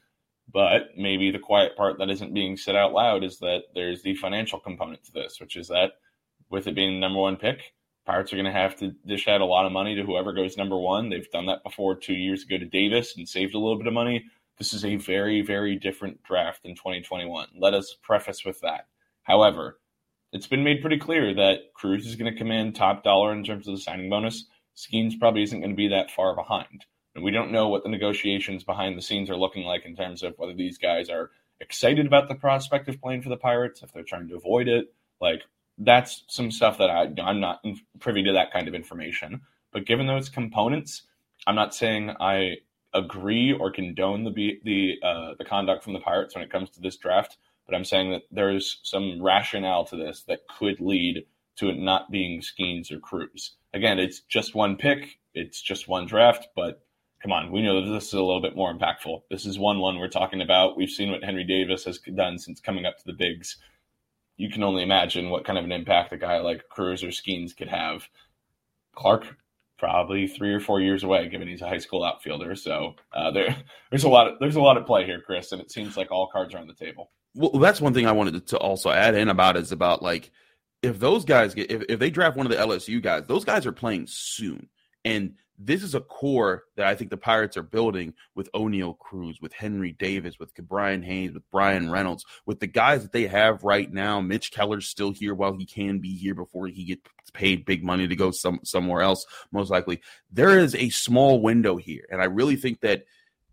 But 0.53 0.91
maybe 0.97 1.31
the 1.31 1.39
quiet 1.39 1.77
part 1.77 1.99
that 1.99 2.11
isn't 2.11 2.35
being 2.35 2.57
said 2.57 2.77
out 2.77 2.93
loud 2.93 3.25
is 3.25 3.39
that 3.39 3.63
there's 3.75 4.03
the 4.03 4.15
financial 4.15 4.61
component 4.61 5.03
to 5.05 5.13
this, 5.13 5.41
which 5.41 5.57
is 5.57 5.69
that 5.69 5.93
with 6.51 6.67
it 6.67 6.75
being 6.75 6.95
the 6.95 7.01
number 7.01 7.21
one 7.21 7.37
pick, 7.37 7.73
Pirates 8.05 8.33
are 8.33 8.37
going 8.37 8.45
to 8.45 8.53
have 8.53 8.77
to 8.77 8.93
dish 9.07 9.27
out 9.29 9.41
a 9.41 9.47
lot 9.47 9.65
of 9.65 9.73
money 9.73 9.95
to 9.95 10.03
whoever 10.03 10.33
goes 10.35 10.59
number 10.59 10.77
one. 10.77 11.09
They've 11.09 11.31
done 11.31 11.47
that 11.47 11.65
before 11.65 11.97
two 11.97 12.13
years 12.13 12.43
ago 12.43 12.59
to 12.59 12.67
Davis 12.67 13.17
and 13.17 13.27
saved 13.27 13.55
a 13.55 13.59
little 13.59 13.79
bit 13.79 13.87
of 13.87 13.95
money. 13.95 14.25
This 14.59 14.75
is 14.75 14.85
a 14.85 14.97
very, 14.97 15.41
very 15.41 15.77
different 15.77 16.23
draft 16.23 16.61
in 16.65 16.75
2021. 16.75 17.49
Let 17.57 17.73
us 17.73 17.97
preface 18.03 18.45
with 18.45 18.61
that. 18.61 18.89
However, 19.23 19.81
it's 20.35 20.49
been 20.49 20.65
made 20.65 20.81
pretty 20.81 20.99
clear 20.99 21.33
that 21.33 21.73
Crews 21.75 22.07
is 22.07 22.17
going 22.17 22.31
to 22.31 22.37
command 22.37 22.75
top 22.75 23.05
dollar 23.05 23.33
in 23.33 23.45
terms 23.45 23.69
of 23.69 23.77
the 23.77 23.81
signing 23.81 24.11
bonus. 24.11 24.45
Skenes 24.77 25.19
probably 25.19 25.45
isn't 25.45 25.61
going 25.61 25.71
to 25.71 25.77
be 25.77 25.89
that 25.89 26.11
far 26.11 26.35
behind. 26.35 26.85
And 27.15 27.23
we 27.23 27.31
don't 27.31 27.53
know 27.53 27.69
what 27.69 27.85
the 27.85 27.89
negotiations 27.89 28.65
behind 28.65 28.99
the 28.99 29.03
scenes 29.03 29.31
are 29.31 29.37
looking 29.37 29.65
like 29.65 29.87
in 29.87 29.95
terms 29.95 30.25
of 30.25 30.35
whether 30.37 30.53
these 30.53 30.77
guys 30.77 31.09
are 31.09 31.31
excited 31.61 32.05
about 32.05 32.29
the 32.29 32.35
prospect 32.35 32.89
of 32.89 33.01
playing 33.01 33.23
for 33.23 33.29
the 33.29 33.37
Pirates, 33.37 33.83
if 33.85 33.93
they're 33.93 34.03
trying 34.03 34.27
to 34.29 34.35
avoid 34.35 34.67
it. 34.67 34.93
Like, 35.21 35.43
that's 35.79 36.25
some 36.27 36.51
stuff 36.51 36.79
that 36.79 36.91
I, 36.91 37.13
I'm 37.23 37.39
not 37.39 37.65
privy 38.01 38.25
to 38.25 38.33
that 38.33 38.53
kind 38.53 38.67
of 38.67 38.75
information. 38.75 39.43
But 39.73 39.87
given 39.87 40.09
those 40.09 40.29
components, 40.29 41.03
I'm 41.47 41.55
not 41.55 41.77
saying 41.77 42.11
I 42.19 42.57
agree 42.93 43.53
or 43.53 43.71
condone 43.71 44.25
the 44.25 44.61
the 44.65 44.95
uh, 45.03 45.35
the 45.39 45.45
conduct 45.45 45.85
from 45.85 45.93
the 45.93 46.01
Pirates 46.01 46.35
when 46.35 46.43
it 46.43 46.51
comes 46.51 46.71
to 46.71 46.81
this 46.81 46.97
draft. 46.97 47.39
But 47.67 47.75
I'm 47.75 47.85
saying 47.85 48.11
that 48.11 48.23
there's 48.31 48.81
some 48.83 49.23
rationale 49.23 49.85
to 49.87 49.97
this 49.97 50.23
that 50.29 50.47
could 50.49 50.81
lead 50.81 51.25
to 51.57 51.69
it 51.69 51.79
not 51.79 52.11
being 52.11 52.41
Skenes 52.41 52.91
or 52.91 52.99
Crews. 52.99 53.53
Again, 53.73 53.99
it's 53.99 54.21
just 54.21 54.55
one 54.55 54.77
pick, 54.77 55.19
it's 55.35 55.61
just 55.61 55.89
one 55.89 56.07
draft, 56.07 56.49
but 56.55 56.83
come 57.23 57.33
on, 57.33 57.51
we 57.51 57.63
know 57.63 57.85
that 57.85 57.93
this 57.93 58.09
is 58.09 58.15
a 58.15 58.23
little 58.23 58.43
bit 58.43 58.57
more 58.57 58.73
impactful. 58.73 59.23
This 59.31 59.47
is 59.47 59.59
one 59.59 59.79
one 59.79 59.99
we're 59.99 60.09
talking 60.09 60.43
about. 60.43 60.77
We've 60.77 60.91
seen 60.91 61.11
what 61.11 61.25
Henry 61.25 61.45
Davis 61.45 61.85
has 61.85 61.99
done 61.99 62.39
since 62.39 62.61
coming 62.61 62.85
up 62.85 62.99
to 62.99 63.05
the 63.07 63.13
bigs. 63.13 63.57
You 64.37 64.51
can 64.51 64.63
only 64.63 64.83
imagine 64.83 65.31
what 65.31 65.45
kind 65.45 65.59
of 65.59 65.65
an 65.65 65.73
impact 65.73 66.13
a 66.13 66.17
guy 66.17 66.39
like 66.41 66.69
Crews 66.69 67.03
or 67.03 67.09
Skenes 67.09 67.57
could 67.57 67.69
have. 67.69 68.09
Clark, 68.95 69.37
probably 69.79 70.27
three 70.27 70.53
or 70.53 70.61
four 70.61 70.81
years 70.81 71.03
away, 71.03 71.29
given 71.29 71.49
he's 71.49 71.63
a 71.63 71.69
high 71.69 71.79
school 71.79 72.05
outfielder. 72.05 72.55
So 72.57 72.95
uh, 73.13 73.31
there, 73.31 73.57
there's 73.91 74.05
a 74.05 74.09
lot 74.09 74.29
of 74.29 74.39
there's 74.39 74.57
a 74.57 74.61
lot 74.61 74.77
at 74.77 74.87
play 74.87 75.05
here, 75.05 75.23
Chris, 75.25 75.53
and 75.53 75.63
it 75.63 75.71
seems 75.71 75.97
like 75.97 76.11
all 76.11 76.29
cards 76.29 76.55
are 76.55 76.59
on 76.59 76.67
the 76.67 76.75
table 76.75 77.11
well, 77.35 77.51
that's 77.61 77.81
one 77.81 77.95
thing 77.95 78.07
I 78.07 78.13
wanted 78.13 78.47
to 78.49 78.59
also 78.59 78.91
add 78.91 79.15
in 79.15 79.29
about 79.29 79.57
is 79.57 79.73
about 79.73 80.03
like 80.03 80.31
if 80.83 80.99
those 80.99 81.25
guys 81.25 81.55
get 81.55 81.71
if, 81.71 81.83
if 81.89 81.99
they 81.99 82.11
draft 82.11 82.37
one 82.37 82.47
of 82.47 82.53
the 82.53 82.59
LSU 82.59 83.03
guys, 83.03 83.27
those 83.27 83.45
guys 83.45 83.67
are 83.67 83.73
playing 83.73 84.07
soon. 84.07 84.69
And 85.05 85.35
this 85.59 85.83
is 85.83 85.95
a 85.95 86.01
core 86.01 86.65
that 86.77 86.87
I 86.87 86.95
think 86.95 87.11
the 87.11 87.17
Pirates 87.17 87.57
are 87.57 87.63
building 87.63 88.15
with 88.35 88.51
Oneil 88.53 88.99
Cruz, 88.99 89.41
with 89.41 89.53
Henry 89.53 89.93
Davis, 89.93 90.39
with 90.39 90.53
Brian 90.55 91.03
Hayes, 91.03 91.33
with 91.33 91.49
Bryan 91.51 91.91
Reynolds, 91.91 92.25
with 92.45 92.59
the 92.61 92.67
guys 92.67 93.03
that 93.03 93.13
they 93.13 93.27
have 93.27 93.63
right 93.63 93.93
now. 93.93 94.21
Mitch 94.21 94.51
Keller's 94.51 94.89
still 94.89 95.13
here 95.13 95.35
while 95.35 95.57
he 95.57 95.65
can 95.65 96.01
be 96.01 96.17
here 96.17 96.35
before 96.35 96.67
he 96.67 96.85
gets 96.85 97.03
paid 97.33 97.65
big 97.65 97.85
money 97.85 98.09
to 98.09 98.17
go 98.17 98.31
some 98.31 98.61
somewhere 98.65 99.03
else, 99.03 99.27
most 99.53 99.71
likely. 99.71 100.01
There 100.33 100.59
is 100.59 100.75
a 100.75 100.89
small 100.91 101.41
window 101.41 101.77
here. 101.77 102.07
And 102.11 102.21
I 102.21 102.27
really 102.27 102.57
think 102.57 102.81
that, 102.81 103.05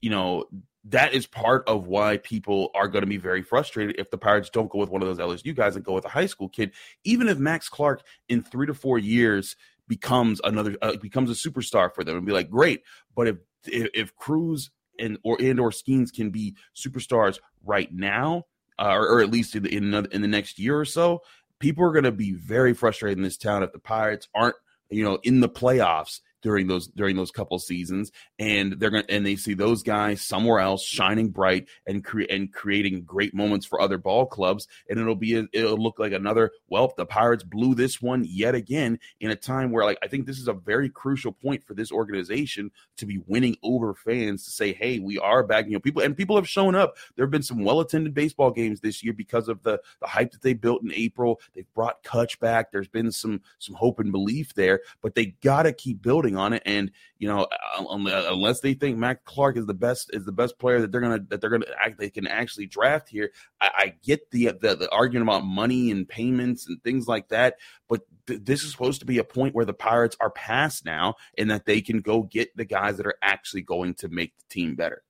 you 0.02 0.10
know, 0.10 0.46
that 0.86 1.14
is 1.14 1.28
part 1.28 1.64
of 1.68 1.88
why 1.88 2.18
people 2.18 2.72
are 2.74 2.88
going 2.88 3.04
to 3.04 3.08
be 3.08 3.18
very 3.18 3.44
frustrated 3.44 3.96
if 4.00 4.10
the 4.10 4.18
Pirates 4.18 4.50
don't 4.50 4.70
go 4.70 4.80
with 4.80 4.90
one 4.90 5.02
of 5.02 5.08
those 5.08 5.20
LSU 5.20 5.56
guys 5.56 5.76
and 5.76 5.86
go 5.86 5.94
with 5.94 6.06
a 6.06 6.10
high 6.10 6.26
school 6.26 6.50
kid. 6.50 6.72
Even 7.04 7.28
if 7.28 7.38
Max 7.38 7.70
Clark 7.70 8.04
in 8.30 8.42
three 8.42 8.66
to 8.66 8.74
four 8.74 8.98
years 8.98 9.56
becomes 9.88 10.42
another 10.44 10.76
uh, 10.82 10.96
becomes 10.98 11.30
a 11.30 11.50
superstar 11.50 11.94
for 11.94 12.04
them 12.04 12.18
and 12.18 12.26
be 12.26 12.32
like, 12.32 12.50
great. 12.50 12.82
But 13.16 13.28
if 13.28 13.38
if, 13.66 13.90
if 13.94 14.16
Crews 14.16 14.72
and 15.00 15.18
or 15.24 15.38
and 15.40 15.60
or 15.60 15.72
Skenes 15.72 16.12
can 16.12 16.32
be 16.32 16.56
superstars 16.76 17.40
right 17.64 17.92
now, 17.94 18.46
uh, 18.80 18.94
or, 18.94 19.08
or, 19.08 19.22
at 19.22 19.30
least 19.30 19.56
in 19.56 19.64
the, 19.64 19.76
in, 19.76 19.84
another, 19.84 20.10
in 20.12 20.22
the 20.22 20.28
next 20.28 20.58
year 20.58 20.80
or 20.80 20.86
so, 20.86 21.22
people 21.60 21.84
are 21.84 21.92
going 21.92 22.04
to 22.04 22.12
be 22.12 22.32
very 22.32 22.74
frustrated 22.74 23.18
in 23.18 23.24
this 23.24 23.38
town 23.38 23.62
if 23.62 23.72
the 23.72 23.80
Pirates 23.80 24.28
aren't 24.34 24.56
you 24.90 25.04
know 25.04 25.20
in 25.24 25.42
the 25.42 25.50
playoffs 25.50 26.22
during 26.42 26.68
those 26.68 26.88
during 26.88 27.16
those 27.16 27.32
couple 27.32 27.58
seasons, 27.60 28.12
and 28.40 28.74
they're 28.74 28.90
going 28.90 29.04
and 29.10 29.26
they 29.26 29.36
see 29.36 29.54
those 29.54 29.84
guys 29.84 30.22
somewhere 30.22 30.60
else 30.60 30.84
shining 30.84 31.30
bright 31.30 31.68
and 31.88 32.04
create 32.04 32.32
and 32.32 32.52
creating 32.52 33.04
great 33.04 33.34
moments 33.34 33.66
for 33.66 33.82
other 33.82 33.98
ball 33.98 34.26
clubs, 34.26 34.68
and 34.90 35.00
it'll 35.00 35.16
be 35.16 35.38
a, 35.38 35.46
it'll 35.54 35.78
look 35.78 36.00
like 36.00 36.14
another. 36.14 36.52
Well, 36.70 36.94
the 36.98 37.06
Pirates 37.06 37.44
blew 37.44 37.76
this 37.76 38.02
one 38.02 38.26
yet 38.28 38.56
again 38.56 39.00
in 39.20 39.32
a 39.32 39.36
time 39.36 39.72
where 39.72 39.86
like 39.86 40.00
I 40.04 40.08
think 40.08 40.26
this 40.26 40.40
is 40.40 40.48
a 40.48 40.54
very 40.54 40.90
crucial 40.90 41.32
point 41.32 41.64
for 41.64 41.74
this 41.74 41.92
organization 41.92 42.72
to 42.98 43.06
be 43.06 43.20
winning 43.28 43.58
over 43.64 43.94
fans 43.94 44.46
to 44.46 44.52
say, 44.52 44.74
hey, 44.74 45.00
we 45.00 45.18
are 45.20 45.44
back. 45.44 45.66
You 45.66 45.74
know, 45.74 45.80
people 45.80 46.02
and 46.02 46.16
people 46.16 46.36
have 46.36 46.48
shown 46.48 46.76
up. 46.76 46.98
There 47.16 47.26
have 47.26 47.32
been 47.32 47.44
some 47.44 47.64
well 47.64 47.80
attended 47.80 48.14
baseball 48.14 48.52
games 48.52 48.80
this 48.80 49.04
year 49.04 49.14
because 49.14 49.48
of 49.48 49.62
the 49.64 49.80
the 50.00 50.08
hype 50.08 50.32
that 50.32 50.42
they 50.42 50.54
built 50.54 50.84
in 50.84 50.92
April. 50.94 51.40
They've 51.54 51.72
brought 51.74 52.04
Kutch 52.04 52.40
back. 52.40 52.72
There's 52.72 52.88
been 52.88 53.12
some 53.12 53.42
some 53.60 53.76
hope 53.76 54.00
and 54.00 54.12
belief 54.12 54.54
there, 54.54 54.82
but 55.02 55.16
they 55.16 55.28
got 55.42 55.64
to 55.64 55.74
keep 55.74 56.02
building 56.02 56.31
on 56.38 56.54
it. 56.54 56.64
And 56.66 56.92
you 57.18 57.28
know, 57.28 57.48
uh, 57.78 57.86
um, 57.88 58.08
uh, 58.08 58.24
unless 58.30 58.60
they 58.62 58.74
think 58.74 58.98
Max 58.98 59.22
Clark 59.26 59.58
is 59.58 59.66
the 59.66 59.74
best 59.74 60.10
is 60.14 60.26
the 60.26 60.32
best 60.32 60.60
player 60.60 60.82
that 60.82 60.92
they're 60.92 61.02
gonna 61.02 61.20
that 61.30 61.42
they're 61.42 61.50
gonna 61.50 61.66
act 61.84 62.00
they 62.00 62.10
can 62.10 62.28
actually 62.28 62.68
draft 62.68 63.10
here, 63.10 63.32
I, 63.60 63.70
I 63.76 63.94
get 64.04 64.32
the, 64.32 64.52
the 64.60 64.76
the 64.76 64.90
argument 64.92 65.30
about 65.30 65.46
money 65.46 65.92
and 65.92 66.08
payments 66.08 66.68
and 66.68 66.82
things 66.84 67.08
like 67.08 67.30
that, 67.30 67.56
but 67.88 68.02
th- 68.28 68.42
this 68.44 68.64
is 68.64 68.72
supposed 68.72 69.00
to 69.02 69.06
be 69.06 69.18
a 69.18 69.24
point 69.24 69.56
where 69.56 69.66
the 69.66 69.74
Pirates 69.74 70.18
are 70.20 70.32
past 70.32 70.86
now, 70.86 71.16
and 71.38 71.50
that 71.52 71.66
they 71.66 71.82
can 71.82 72.00
go 72.00 72.24
get 72.24 72.56
the 72.56 72.66
guys 72.66 72.98
that 72.98 73.08
are 73.08 73.18
actually 73.22 73.62
going 73.62 73.94
to 73.96 74.10
make 74.10 74.38
the 74.38 74.44
team 74.50 74.76
better. 74.76 75.04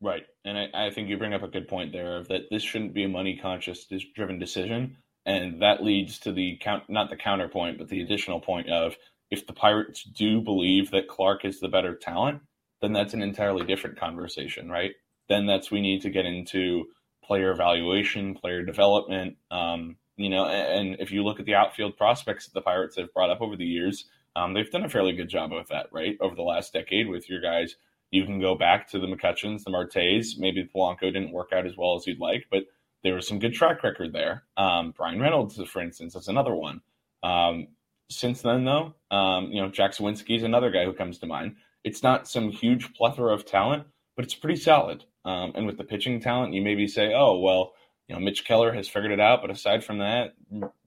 Right. 0.00 0.24
And 0.44 0.58
I, 0.58 0.86
I, 0.86 0.90
think 0.90 1.08
you 1.08 1.16
bring 1.16 1.32
up 1.32 1.42
a 1.42 1.48
good 1.48 1.68
point 1.68 1.92
there 1.92 2.18
of 2.18 2.28
that 2.28 2.50
this 2.50 2.62
shouldn't 2.62 2.92
be 2.92 3.04
a 3.04 3.08
money 3.08 3.38
conscious 3.40 3.86
driven 4.14 4.38
decision. 4.38 4.98
And 5.24 5.62
that 5.62 5.82
leads 5.82 6.18
to 6.20 6.32
the 6.32 6.58
count, 6.60 6.84
not 6.88 7.10
the 7.10 7.16
counterpoint, 7.16 7.78
but 7.78 7.88
the 7.88 8.02
additional 8.02 8.40
point 8.40 8.68
of 8.68 8.96
if 9.30 9.46
the 9.46 9.52
Pirates 9.52 10.04
do 10.04 10.40
believe 10.40 10.90
that 10.90 11.08
Clark 11.08 11.44
is 11.44 11.60
the 11.60 11.68
better 11.68 11.94
talent, 11.94 12.42
then 12.80 12.92
that's 12.92 13.14
an 13.14 13.22
entirely 13.22 13.64
different 13.64 13.98
conversation, 13.98 14.70
right? 14.70 14.92
Then 15.28 15.46
that's 15.46 15.70
we 15.70 15.80
need 15.80 16.02
to 16.02 16.10
get 16.10 16.26
into 16.26 16.86
player 17.24 17.50
evaluation, 17.50 18.34
player 18.34 18.62
development. 18.62 19.36
Um, 19.50 19.96
you 20.16 20.30
know, 20.30 20.46
and, 20.46 20.88
and 20.92 21.00
if 21.00 21.10
you 21.10 21.24
look 21.24 21.40
at 21.40 21.46
the 21.46 21.54
outfield 21.54 21.96
prospects 21.96 22.46
that 22.46 22.54
the 22.54 22.62
Pirates 22.62 22.96
have 22.96 23.12
brought 23.12 23.30
up 23.30 23.40
over 23.40 23.56
the 23.56 23.64
years, 23.64 24.04
um, 24.36 24.54
they've 24.54 24.70
done 24.70 24.84
a 24.84 24.88
fairly 24.88 25.12
good 25.12 25.28
job 25.28 25.52
of 25.52 25.68
that, 25.68 25.86
right? 25.92 26.16
Over 26.20 26.34
the 26.34 26.42
last 26.42 26.72
decade 26.72 27.08
with 27.08 27.28
your 27.28 27.40
guys 27.40 27.76
you 28.10 28.24
can 28.24 28.40
go 28.40 28.54
back 28.54 28.88
to 28.90 28.98
the 28.98 29.06
McCutchens, 29.06 29.64
the 29.64 29.70
Martes. 29.70 30.38
Maybe 30.38 30.68
Polanco 30.74 31.12
didn't 31.12 31.32
work 31.32 31.50
out 31.52 31.66
as 31.66 31.76
well 31.76 31.96
as 31.96 32.06
you'd 32.06 32.20
like, 32.20 32.46
but 32.50 32.64
there 33.02 33.14
was 33.14 33.26
some 33.26 33.38
good 33.38 33.54
track 33.54 33.82
record 33.82 34.12
there. 34.12 34.44
Um, 34.56 34.92
Bryan 34.96 35.20
Reynolds, 35.20 35.60
for 35.68 35.82
instance, 35.82 36.14
is 36.14 36.28
another 36.28 36.54
one. 36.54 36.80
Um, 37.22 37.68
since 38.08 38.42
then, 38.42 38.64
though, 38.64 38.94
um, 39.10 39.50
you 39.50 39.60
know, 39.60 39.68
Jack 39.68 39.92
Suwinski 39.92 40.36
is 40.36 40.42
another 40.42 40.70
guy 40.70 40.84
who 40.84 40.92
comes 40.92 41.18
to 41.18 41.26
mind. 41.26 41.56
It's 41.84 42.02
not 42.02 42.28
some 42.28 42.50
huge 42.50 42.94
plethora 42.94 43.32
of 43.32 43.44
talent, 43.44 43.84
but 44.16 44.24
it's 44.24 44.34
pretty 44.34 44.60
solid. 44.60 45.04
Um, 45.24 45.52
and 45.54 45.66
with 45.66 45.76
the 45.76 45.84
pitching 45.84 46.20
talent, 46.20 46.54
you 46.54 46.62
maybe 46.62 46.86
say, 46.86 47.12
oh, 47.14 47.38
well, 47.38 47.72
you 48.08 48.14
know, 48.14 48.20
Mitch 48.20 48.44
Keller 48.44 48.72
has 48.72 48.88
figured 48.88 49.12
it 49.12 49.20
out, 49.20 49.40
but 49.42 49.50
aside 49.50 49.84
from 49.84 49.98
that, 49.98 50.34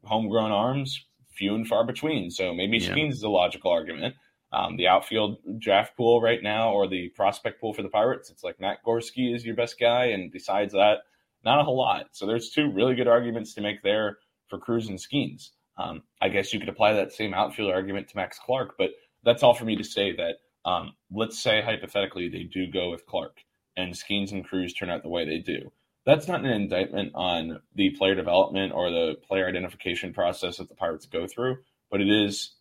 homegrown 0.04 0.52
arms, 0.52 1.06
few 1.30 1.56
and 1.56 1.68
far 1.68 1.86
between. 1.86 2.32
So 2.32 2.54
maybe 2.54 2.78
yeah. 2.78 2.92
Skenes 2.92 3.14
is 3.14 3.24
a 3.24 3.30
logical 3.30 3.72
argument. 3.72 4.16
Um, 4.52 4.78
the 4.78 4.88
outfield 4.88 5.38
draft 5.60 5.96
pool 5.96 6.22
right 6.22 6.42
now, 6.42 6.72
or 6.72 6.88
the 6.88 7.10
prospect 7.10 7.62
pool 7.62 7.74
for 7.74 7.84
the 7.84 7.90
Pirates, 7.90 8.30
it's 8.30 8.44
like 8.44 8.60
Matt 8.60 8.84
Gorski 8.86 9.36
is 9.36 9.46
your 9.46 9.56
best 9.56 9.80
guy, 9.80 10.06
and 10.06 10.32
besides 10.32 10.74
that, 10.74 11.00
not 11.46 11.60
a 11.60 11.64
whole 11.64 11.78
lot. 11.78 12.08
So 12.12 12.26
there's 12.26 12.50
two 12.50 12.72
really 12.72 12.96
good 12.96 13.08
arguments 13.08 13.54
to 13.54 13.62
make 13.62 13.84
there 13.84 14.18
for 14.48 14.58
Crews 14.58 14.88
and 14.88 14.98
Skenes. 14.98 15.52
Um, 15.80 16.04
I 16.22 16.30
guess 16.30 16.54
you 16.54 16.60
could 16.60 16.70
apply 16.70 16.94
that 16.94 17.14
same 17.14 17.34
outfield 17.34 17.72
argument 17.72 18.10
to 18.10 18.18
Max 18.18 18.38
Clark, 18.38 18.76
but 18.78 18.92
that's 19.24 19.44
all 19.44 19.54
for 19.54 19.66
me 19.66 19.76
to 19.78 19.84
say 19.84 20.16
that 20.16 20.36
um, 20.70 20.94
let's 21.12 21.42
say 21.42 21.62
hypothetically 21.62 22.30
they 22.30 22.44
do 22.44 22.68
go 22.68 22.92
with 22.92 23.06
Clark 23.06 23.38
and 23.78 23.94
Skenes 23.94 24.32
and 24.32 24.46
Crews 24.46 24.74
turn 24.74 24.90
out 24.90 25.04
the 25.04 25.10
way 25.10 25.26
they 25.26 25.40
do. 25.40 25.72
That's 26.06 26.28
not 26.28 26.42
an 26.42 26.52
indictment 26.52 27.14
on 27.16 27.62
the 27.76 27.92
player 27.92 28.16
development 28.16 28.74
or 28.74 28.90
the 28.90 29.16
player 29.28 29.48
identification 29.48 30.14
process 30.14 30.58
that 30.58 30.70
the 30.70 30.76
Pirates 30.76 31.06
go 31.06 31.28
through, 31.28 31.58
but 31.90 32.02
it 32.02 32.10
is 32.10 32.52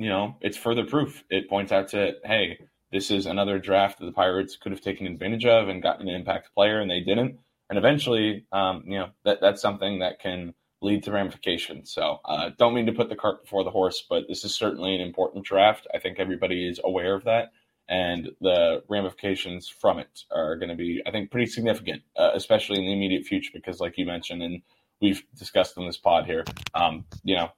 you 0.00 0.08
know, 0.08 0.34
it's 0.40 0.56
further 0.56 0.86
proof. 0.86 1.22
It 1.28 1.50
points 1.50 1.72
out 1.72 1.88
to, 1.88 2.12
hey, 2.24 2.58
this 2.90 3.10
is 3.10 3.26
another 3.26 3.58
draft 3.58 3.98
that 3.98 4.06
the 4.06 4.12
Pirates 4.12 4.56
could 4.56 4.72
have 4.72 4.80
taken 4.80 5.06
advantage 5.06 5.44
of 5.44 5.68
and 5.68 5.82
gotten 5.82 6.08
an 6.08 6.14
impact 6.14 6.54
player, 6.54 6.80
and 6.80 6.90
they 6.90 7.00
didn't. 7.00 7.38
And 7.68 7.78
eventually, 7.78 8.46
um, 8.50 8.82
you 8.86 8.98
know, 8.98 9.10
that 9.24 9.42
that's 9.42 9.60
something 9.60 9.98
that 9.98 10.18
can 10.18 10.54
lead 10.82 11.02
to 11.04 11.12
ramifications. 11.12 11.92
So, 11.92 12.20
uh, 12.24 12.50
don't 12.58 12.74
mean 12.74 12.86
to 12.86 12.92
put 12.92 13.08
the 13.08 13.16
cart 13.16 13.42
before 13.42 13.64
the 13.64 13.70
horse, 13.70 14.04
but 14.08 14.24
this 14.28 14.44
is 14.44 14.54
certainly 14.54 14.94
an 14.94 15.00
important 15.00 15.44
draft. 15.44 15.86
I 15.94 15.98
think 15.98 16.18
everybody 16.18 16.68
is 16.68 16.80
aware 16.82 17.14
of 17.14 17.24
that, 17.24 17.52
and 17.88 18.30
the 18.40 18.82
ramifications 18.88 19.68
from 19.68 19.98
it 19.98 20.24
are 20.30 20.56
going 20.56 20.70
to 20.70 20.76
be, 20.76 21.02
I 21.06 21.10
think, 21.10 21.30
pretty 21.30 21.46
significant, 21.46 22.02
uh, 22.16 22.30
especially 22.34 22.78
in 22.78 22.86
the 22.86 22.92
immediate 22.92 23.26
future, 23.26 23.50
because, 23.52 23.80
like 23.80 23.98
you 23.98 24.06
mentioned, 24.06 24.42
and 24.42 24.62
we've 25.00 25.22
discussed 25.36 25.76
in 25.76 25.86
this 25.86 25.98
pod 25.98 26.26
here, 26.26 26.44
um, 26.74 27.04
you 27.24 27.36
know, 27.36 27.50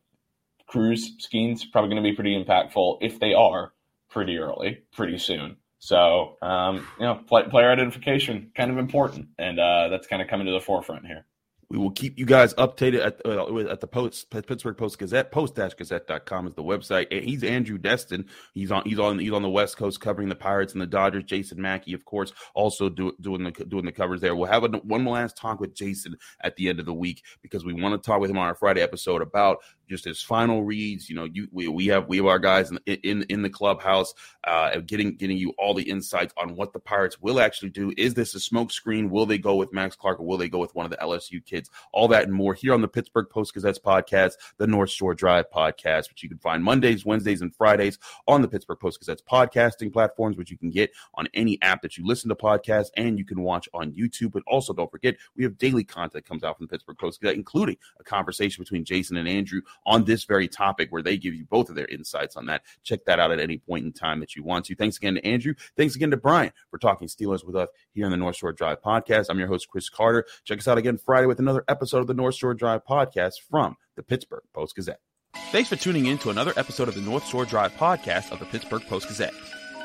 Crews 0.66 1.16
Skenes 1.18 1.64
probably 1.70 1.91
going 1.91 2.03
to 2.03 2.09
be 2.09 2.14
pretty 2.14 2.43
impactful 2.43 2.99
if 3.03 3.20
they 3.20 3.35
are 3.35 3.73
pretty 4.09 4.39
early, 4.39 4.83
pretty 4.93 5.18
soon. 5.18 5.57
So, 5.79 6.39
um, 6.41 6.87
you 6.99 7.05
know, 7.05 7.16
play, 7.27 7.43
player 7.43 7.70
identification 7.70 8.53
kind 8.57 8.70
of 8.70 8.79
important, 8.79 9.29
and 9.39 9.59
uh, 9.59 9.89
that's 9.89 10.07
kind 10.07 10.23
of 10.23 10.29
coming 10.29 10.47
to 10.47 10.53
the 10.53 10.61
forefront 10.61 11.07
here. 11.07 11.27
We 11.73 11.79
will 11.79 11.91
keep 11.91 12.18
you 12.18 12.27
guys 12.27 12.53
updated 12.55 13.03
at, 13.03 13.23
uh, 13.25 13.70
at 13.70 13.81
the 13.81 13.87
post 13.87 14.29
Pittsburgh 14.29 14.77
Post 14.77 14.99
Gazette. 14.99 15.33
Post-gazette.com 15.33 16.47
is 16.47 16.55
the 16.55 16.62
website. 16.62 17.07
And 17.11 17.25
He's 17.25 17.43
Andrew 17.43 17.79
Destin. 17.79 18.27
He's 18.53 18.70
on 18.70 18.83
he's 18.85 18.99
on 18.99 19.18
he's 19.18 19.33
on 19.33 19.41
the 19.41 19.49
West 19.49 19.79
Coast 19.79 19.99
covering 19.99 20.29
the 20.29 20.35
Pirates 20.35 20.75
and 20.75 20.83
the 20.83 20.87
Dodgers. 20.87 21.25
Jason 21.25 21.62
Mackey, 21.62 21.95
of 21.95 22.05
course, 22.05 22.35
also 22.53 22.91
do, 22.91 23.12
doing 23.23 23.45
the 23.45 23.53
doing 23.53 23.87
the 23.87 23.93
covers 23.93 24.20
there. 24.20 24.37
We'll 24.37 24.51
have 24.51 24.64
a, 24.64 24.68
one 24.68 25.07
last 25.07 25.39
talk 25.39 25.61
with 25.61 25.75
Jason 25.75 26.18
at 26.43 26.57
the 26.57 26.68
end 26.68 26.79
of 26.79 26.85
the 26.85 26.93
week 26.93 27.23
because 27.41 27.64
we 27.64 27.73
want 27.73 27.95
to 27.95 28.07
talk 28.07 28.20
with 28.20 28.29
him 28.29 28.37
on 28.37 28.47
our 28.47 28.55
Friday 28.55 28.83
episode 28.83 29.23
about 29.23 29.61
just 29.93 30.05
his 30.05 30.22
final 30.22 30.64
reads. 30.64 31.09
You 31.09 31.16
know, 31.16 31.24
you 31.24 31.49
we, 31.53 31.68
we 31.68 31.86
have 31.86 32.09
we 32.09 32.16
have 32.16 32.26
our 32.26 32.38
guys 32.38 32.70
in 32.70 32.78
in, 32.86 33.24
in 33.28 33.43
the 33.43 33.51
clubhouse, 33.51 34.14
uh, 34.45 34.78
getting 34.86 35.16
getting 35.16 35.36
you 35.36 35.53
all 35.59 35.74
the 35.74 35.88
insights 35.88 36.32
on 36.36 36.57
what 36.57 36.72
the 36.72 36.80
Pirates 36.80 37.20
will 37.20 37.40
actually 37.40 37.70
do. 37.70 37.93
Is 37.97 38.14
this 38.14 38.34
a 38.34 38.38
smokescreen? 38.38 39.11
Will 39.11 39.26
they 39.26 39.38
go 39.38 39.55
with 39.55 39.72
Max 39.72 39.95
Clark 39.95 40.18
or 40.18 40.26
will 40.26 40.38
they 40.38 40.49
go 40.49 40.59
with 40.59 40.74
one 40.74 40.86
of 40.86 40.90
the 40.90 40.97
LSU 40.97 41.45
kids? 41.45 41.70
All 41.93 42.09
that 42.09 42.24
and 42.24 42.32
more 42.32 42.55
here 42.55 42.72
on 42.72 42.80
the 42.80 42.88
Pittsburgh 42.88 43.28
Post 43.28 43.55
Gazette's 43.55 43.78
podcast, 43.78 44.32
the 44.57 44.66
North 44.66 44.90
Shore 44.90 45.14
Drive 45.14 45.51
podcast, 45.51 46.09
which 46.09 46.22
you 46.22 46.28
can 46.28 46.38
find 46.38 46.64
Mondays, 46.64 47.05
Wednesdays, 47.05 47.43
and 47.43 47.55
Fridays 47.55 47.99
on 48.26 48.40
the 48.40 48.49
Pittsburgh 48.49 48.80
Post 48.80 49.01
Gazette's 49.01 49.22
podcasting 49.22 49.93
platforms, 49.93 50.36
which 50.38 50.51
you 50.51 50.57
can 50.57 50.70
get 50.70 50.90
on 51.14 51.28
any 51.34 51.61
app 51.61 51.82
that 51.82 51.99
you 51.99 52.07
listen 52.07 52.30
to 52.30 52.34
podcasts 52.34 52.90
and 52.97 53.18
you 53.18 53.24
can 53.24 53.43
watch 53.43 53.68
on 53.74 53.93
YouTube. 53.93 54.32
But 54.32 54.43
also, 54.47 54.72
don't 54.72 54.90
forget, 54.90 55.16
we 55.36 55.45
have 55.45 55.59
daily 55.59 55.84
content 55.84 56.12
that 56.14 56.28
comes 56.28 56.43
out 56.43 56.57
from 56.57 56.66
the 56.66 56.70
Pittsburgh 56.70 56.99
Post 56.99 57.20
Gazette, 57.20 57.36
including 57.36 57.76
a 58.01 58.05
conversation 58.05 58.62
between 58.62 58.84
Jason 58.84 59.16
and 59.16 59.28
Andrew 59.28 59.61
on 59.87 60.05
this 60.05 60.24
very 60.24 60.49
topic 60.49 60.91
where 60.91 61.03
they 61.03 61.16
give 61.16 61.35
you 61.35 61.45
both 61.45 61.68
of 61.68 61.74
their 61.74 61.87
insights 61.87 62.37
on 62.37 62.47
that. 62.47 62.62
Check 62.83 63.05
that 63.07 63.18
out 63.18 63.30
at 63.33 63.41
any 63.41 63.59
point 63.59 63.85
in 63.85 63.93
time 63.93 64.20
that 64.20 64.37
you 64.37 64.43
want 64.43 64.66
to. 64.66 64.74
Thanks 64.74 64.97
again 64.97 65.14
to 65.14 65.26
Andrew. 65.26 65.55
Thanks 65.76 65.97
again 65.97 66.11
to 66.11 66.16
Brian 66.16 66.53
for 66.70 66.78
talking 66.78 67.09
Steelers 67.09 67.45
with 67.45 67.57
us 67.57 67.68
here 67.93 68.05
on 68.05 68.11
the 68.11 68.16
North 68.16 68.37
Shore 68.37 68.53
Drive 68.53 68.83
podcast. 68.83 69.26
I'm 69.28 69.39
your 69.39 69.49
host, 69.49 69.68
Chris 69.68 69.89
Carter. 69.89 70.24
Check 70.45 70.59
us 70.59 70.68
out 70.68 70.78
again 70.78 70.99
Friday 70.99 71.26
with 71.26 71.39
another 71.39 71.64
episode 71.68 71.99
of 71.99 72.07
the 72.07 72.14
North 72.14 72.35
Shore 72.35 72.55
Drive 72.55 72.85
podcast 72.85 73.35
from 73.51 73.76
the 73.97 74.03
Pittsburgh 74.03 74.43
Post 74.55 74.76
Gazette. 74.76 75.01
Thanks 75.51 75.68
for 75.68 75.76
tuning 75.76 76.07
in 76.07 76.18
to 76.18 76.30
another 76.30 76.53
episode 76.57 76.89
of 76.89 76.95
the 76.95 77.01
North 77.01 77.26
Shore 77.26 77.45
Drive 77.45 77.72
podcast 77.74 78.33
of 78.33 78.39
the 78.39 78.45
Pittsburgh 78.47 78.83
Post 78.89 79.09
Gazette. 79.09 79.35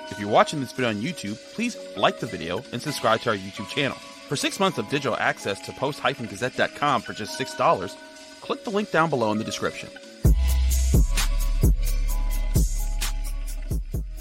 If 0.10 0.20
you're 0.20 0.30
watching 0.30 0.60
this 0.60 0.72
video 0.72 0.90
on 0.90 1.02
YouTube, 1.02 1.38
please 1.54 1.78
like 1.98 2.20
the 2.20 2.28
video 2.28 2.64
and 2.72 2.82
subscribe 2.82 3.22
to 3.22 3.32
our 3.32 3.36
YouTube 3.36 3.68
channel. 3.68 3.98
For 4.28 4.36
six 4.36 4.60
months 4.60 4.78
of 4.78 4.90
digital 4.90 5.18
access 5.18 5.60
to 5.62 5.72
post-gazette.com 5.74 7.02
for 7.02 7.14
just 7.14 7.40
$6, 7.40 7.96
click 8.48 8.64
the 8.64 8.70
link 8.70 8.90
down 8.92 9.10
below 9.10 9.30
in 9.34 9.38
the 9.38 9.44
description. 9.44 9.90